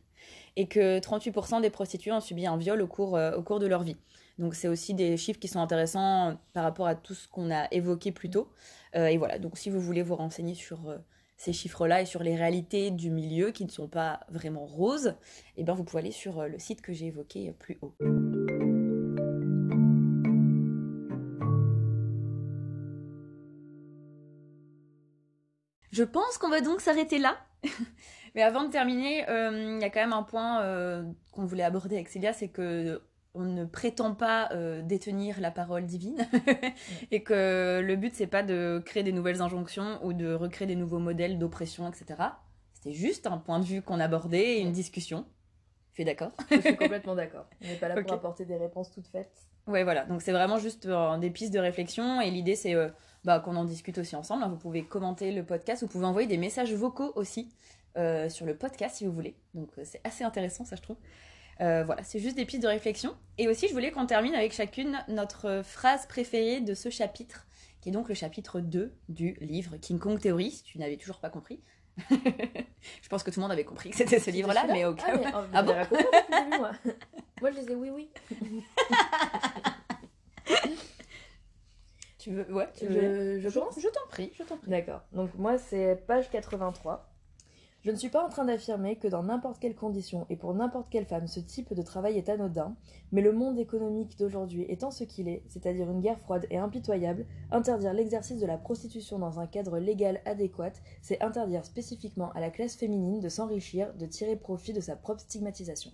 et 0.55 0.67
que 0.67 0.99
38% 0.99 1.59
des 1.61 1.69
prostituées 1.71 2.11
ont 2.11 2.19
subi 2.21 2.45
un 2.45 2.57
viol 2.57 2.81
au 2.81 2.87
cours, 2.87 3.15
euh, 3.15 3.35
au 3.37 3.41
cours 3.41 3.59
de 3.59 3.65
leur 3.67 3.81
vie. 3.83 3.97
Donc 4.37 4.53
c'est 4.53 4.67
aussi 4.67 4.93
des 4.93 5.17
chiffres 5.17 5.39
qui 5.39 5.47
sont 5.47 5.59
intéressants 5.59 6.37
par 6.53 6.63
rapport 6.63 6.87
à 6.87 6.93
tout 6.95 7.13
ce 7.15 7.27
qu'on 7.27 7.49
a 7.51 7.67
évoqué 7.71 8.11
plus 8.11 8.29
tôt. 8.29 8.49
Et 8.93 9.17
voilà, 9.17 9.39
donc 9.39 9.57
si 9.57 9.69
vous 9.69 9.79
voulez 9.81 10.03
vous 10.03 10.15
renseigner 10.15 10.55
sur 10.55 10.77
ces 11.37 11.53
chiffres-là 11.53 12.01
et 12.01 12.05
sur 12.05 12.23
les 12.23 12.35
réalités 12.35 12.91
du 12.91 13.09
milieu 13.09 13.51
qui 13.51 13.65
ne 13.65 13.69
sont 13.69 13.87
pas 13.87 14.21
vraiment 14.29 14.65
roses, 14.65 15.15
eh 15.57 15.63
ben 15.63 15.73
vous 15.73 15.83
pouvez 15.83 16.01
aller 16.01 16.11
sur 16.11 16.39
euh, 16.39 16.47
le 16.47 16.59
site 16.59 16.81
que 16.81 16.93
j'ai 16.93 17.07
évoqué 17.07 17.49
euh, 17.49 17.53
plus 17.53 17.77
haut. 17.81 17.93
Je 25.91 26.03
pense 26.03 26.37
qu'on 26.37 26.49
va 26.49 26.61
donc 26.61 26.81
s'arrêter 26.81 27.19
là. 27.19 27.37
Mais 28.35 28.41
avant 28.41 28.65
de 28.65 28.69
terminer, 28.69 29.29
euh, 29.29 29.77
il 29.77 29.81
y 29.81 29.85
a 29.85 29.89
quand 29.89 30.01
même 30.01 30.11
un 30.11 30.23
point 30.23 31.05
qu'on 31.31 31.45
voulait 31.45 31.63
aborder 31.63 31.95
avec 31.95 32.09
Célia, 32.09 32.33
c'est 32.33 32.49
que 32.49 33.01
on 33.35 33.43
ne 33.43 33.65
prétend 33.65 34.15
pas 34.15 34.49
euh, 34.51 34.81
détenir 34.81 35.39
la 35.39 35.51
parole 35.51 35.85
divine 35.85 36.25
et 37.11 37.21
que 37.23 37.81
le 37.83 37.95
but 37.95 38.13
c'est 38.15 38.27
pas 38.27 38.43
de 38.43 38.81
créer 38.85 39.03
des 39.03 39.11
nouvelles 39.11 39.41
injonctions 39.41 39.99
ou 40.03 40.13
de 40.13 40.33
recréer 40.33 40.67
des 40.67 40.75
nouveaux 40.75 40.99
modèles 40.99 41.37
d'oppression, 41.37 41.87
etc. 41.87 42.05
C'était 42.73 42.93
juste 42.93 43.27
un 43.27 43.37
point 43.37 43.59
de 43.59 43.65
vue 43.65 43.81
qu'on 43.81 43.99
abordait 43.99 44.57
et 44.57 44.61
une 44.61 44.71
discussion. 44.71 45.25
Es 45.97 46.03
d'accord? 46.03 46.31
Je 46.51 46.59
suis 46.59 46.75
complètement 46.75 47.15
d'accord. 47.15 47.45
On 47.63 47.67
n'est 47.67 47.75
pas 47.75 47.87
là 47.87 48.01
pour 48.01 48.11
apporter 48.13 48.45
des 48.45 48.57
réponses 48.57 48.91
toutes 48.91 49.07
faites. 49.07 49.31
Ouais, 49.67 49.83
voilà. 49.83 50.05
Donc 50.05 50.21
c'est 50.21 50.31
vraiment 50.31 50.57
juste 50.57 50.85
euh, 50.85 51.17
des 51.17 51.29
pistes 51.29 51.53
de 51.53 51.59
réflexion 51.59 52.21
et 52.21 52.29
l'idée 52.29 52.55
c'est 52.55 52.75
euh, 52.75 52.89
bah, 53.23 53.39
qu'on 53.39 53.55
en 53.55 53.65
discute 53.65 53.97
aussi 53.97 54.15
ensemble. 54.15 54.43
hein. 54.43 54.49
Vous 54.49 54.57
pouvez 54.57 54.83
commenter 54.83 55.31
le 55.31 55.43
podcast, 55.43 55.83
vous 55.83 55.87
pouvez 55.89 56.05
envoyer 56.05 56.27
des 56.27 56.37
messages 56.37 56.73
vocaux 56.73 57.11
aussi 57.15 57.49
euh, 57.97 58.29
sur 58.29 58.45
le 58.45 58.55
podcast 58.55 58.97
si 58.97 59.05
vous 59.05 59.11
voulez. 59.11 59.35
Donc 59.53 59.69
c'est 59.83 60.01
assez 60.03 60.23
intéressant 60.23 60.65
ça 60.65 60.75
je 60.75 60.81
trouve. 60.81 60.97
Euh, 61.61 61.83
voilà, 61.85 62.03
c'est 62.03 62.19
juste 62.19 62.35
des 62.35 62.45
pistes 62.45 62.63
de 62.63 62.67
réflexion. 62.67 63.15
Et 63.37 63.47
aussi 63.47 63.67
je 63.67 63.73
voulais 63.73 63.91
qu'on 63.91 64.05
termine 64.05 64.35
avec 64.35 64.53
chacune 64.53 64.97
notre 65.07 65.61
phrase 65.63 66.05
préférée 66.05 66.61
de 66.61 66.73
ce 66.73 66.89
chapitre, 66.89 67.47
qui 67.81 67.89
est 67.89 67.91
donc 67.91 68.09
le 68.09 68.15
chapitre 68.15 68.59
2 68.59 68.93
du 69.09 69.37
livre 69.41 69.77
King 69.77 69.99
Kong 69.99 70.19
Theory, 70.19 70.51
si 70.51 70.63
tu 70.63 70.77
n'avais 70.79 70.97
toujours 70.97 71.19
pas 71.19 71.29
compris. 71.29 71.61
je 72.09 73.07
pense 73.09 73.23
que 73.23 73.31
tout 73.31 73.39
le 73.39 73.43
monde 73.43 73.53
avait 73.53 73.63
compris 73.63 73.89
que 73.91 73.95
c'était 73.95 74.19
ce 74.19 74.29
livre-là, 74.29 74.65
mais 74.67 74.83
au 74.83 74.93
cas 74.95 75.05
Ah, 75.07 75.17
mais, 75.17 75.31
oh, 75.33 75.39
Ah 75.53 75.63
bon 75.63 75.75
moi. 76.57 76.71
moi, 77.41 77.51
je 77.51 77.57
les 77.59 77.71
ai 77.71 77.75
oui, 77.75 77.89
oui. 77.89 78.09
Tu 82.17 82.31
veux 82.31 82.51
Ouais, 82.51 82.67
tu 82.75 82.87
veux 82.87 83.39
Je, 83.39 83.49
je 83.49 83.49
Je 83.49 83.87
t'en 83.87 84.07
prie, 84.09 84.31
je 84.35 84.41
t'en 84.41 84.57
prie. 84.57 84.71
D'accord. 84.71 85.01
Donc 85.11 85.35
moi, 85.35 85.59
c'est 85.59 86.03
page 86.07 86.27
83. 86.31 87.14
Je 87.85 87.91
ne 87.91 87.95
suis 87.97 88.09
pas 88.09 88.25
en 88.25 88.29
train 88.29 88.45
d'affirmer 88.45 88.95
que 88.95 89.07
dans 89.07 89.21
n'importe 89.21 89.59
quelle 89.59 89.75
condition 89.75 90.25
et 90.31 90.35
pour 90.35 90.55
n'importe 90.55 90.87
quelle 90.89 91.05
femme, 91.05 91.27
ce 91.27 91.39
type 91.39 91.71
de 91.71 91.83
travail 91.83 92.17
est 92.17 92.29
anodin, 92.29 92.75
mais 93.11 93.21
le 93.21 93.31
monde 93.31 93.59
économique 93.59 94.17
d'aujourd'hui 94.17 94.65
étant 94.69 94.89
ce 94.89 95.03
qu'il 95.03 95.27
est, 95.27 95.43
c'est-à-dire 95.49 95.91
une 95.91 96.01
guerre 96.01 96.17
froide 96.17 96.47
et 96.49 96.57
impitoyable, 96.57 97.27
interdire 97.51 97.93
l'exercice 97.93 98.39
de 98.39 98.47
la 98.47 98.57
prostitution 98.57 99.19
dans 99.19 99.39
un 99.39 99.45
cadre 99.45 99.77
légal 99.77 100.19
adéquat, 100.25 100.71
c'est 101.03 101.21
interdire 101.21 101.63
spécifiquement 101.63 102.31
à 102.31 102.39
la 102.39 102.49
classe 102.49 102.75
féminine 102.75 103.19
de 103.19 103.29
s'enrichir, 103.29 103.93
de 103.93 104.07
tirer 104.07 104.35
profit 104.35 104.73
de 104.73 104.81
sa 104.81 104.95
propre 104.95 105.21
stigmatisation. 105.21 105.91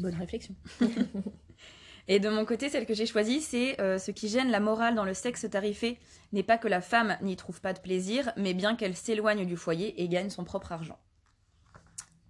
Bonne 0.00 0.16
réflexion. 0.16 0.54
Et 2.08 2.18
de 2.18 2.28
mon 2.28 2.44
côté, 2.44 2.68
celle 2.68 2.86
que 2.86 2.94
j'ai 2.94 3.06
choisie, 3.06 3.40
c'est 3.40 3.80
euh, 3.80 3.98
ce 3.98 4.10
qui 4.10 4.28
gêne 4.28 4.50
la 4.50 4.60
morale 4.60 4.94
dans 4.94 5.04
le 5.04 5.14
sexe 5.14 5.46
tarifé 5.48 5.98
n'est 6.32 6.42
pas 6.42 6.58
que 6.58 6.68
la 6.68 6.80
femme 6.80 7.16
n'y 7.22 7.36
trouve 7.36 7.60
pas 7.60 7.72
de 7.72 7.80
plaisir, 7.80 8.32
mais 8.36 8.54
bien 8.54 8.74
qu'elle 8.76 8.96
s'éloigne 8.96 9.46
du 9.46 9.56
foyer 9.56 10.02
et 10.02 10.08
gagne 10.08 10.30
son 10.30 10.44
propre 10.44 10.72
argent. 10.72 10.98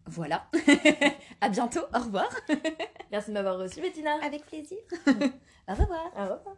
Voilà. 0.07 0.47
à 1.41 1.49
bientôt. 1.49 1.85
Au 1.95 2.01
revoir. 2.01 2.29
Merci 3.13 3.29
de 3.31 3.35
m'avoir 3.35 3.59
reçu, 3.59 3.81
Bettina. 3.81 4.15
Avec 4.25 4.45
plaisir. 4.47 4.79
Au 5.69 5.75
revoir. 5.75 6.13
Au 6.17 6.23
revoir. 6.23 6.57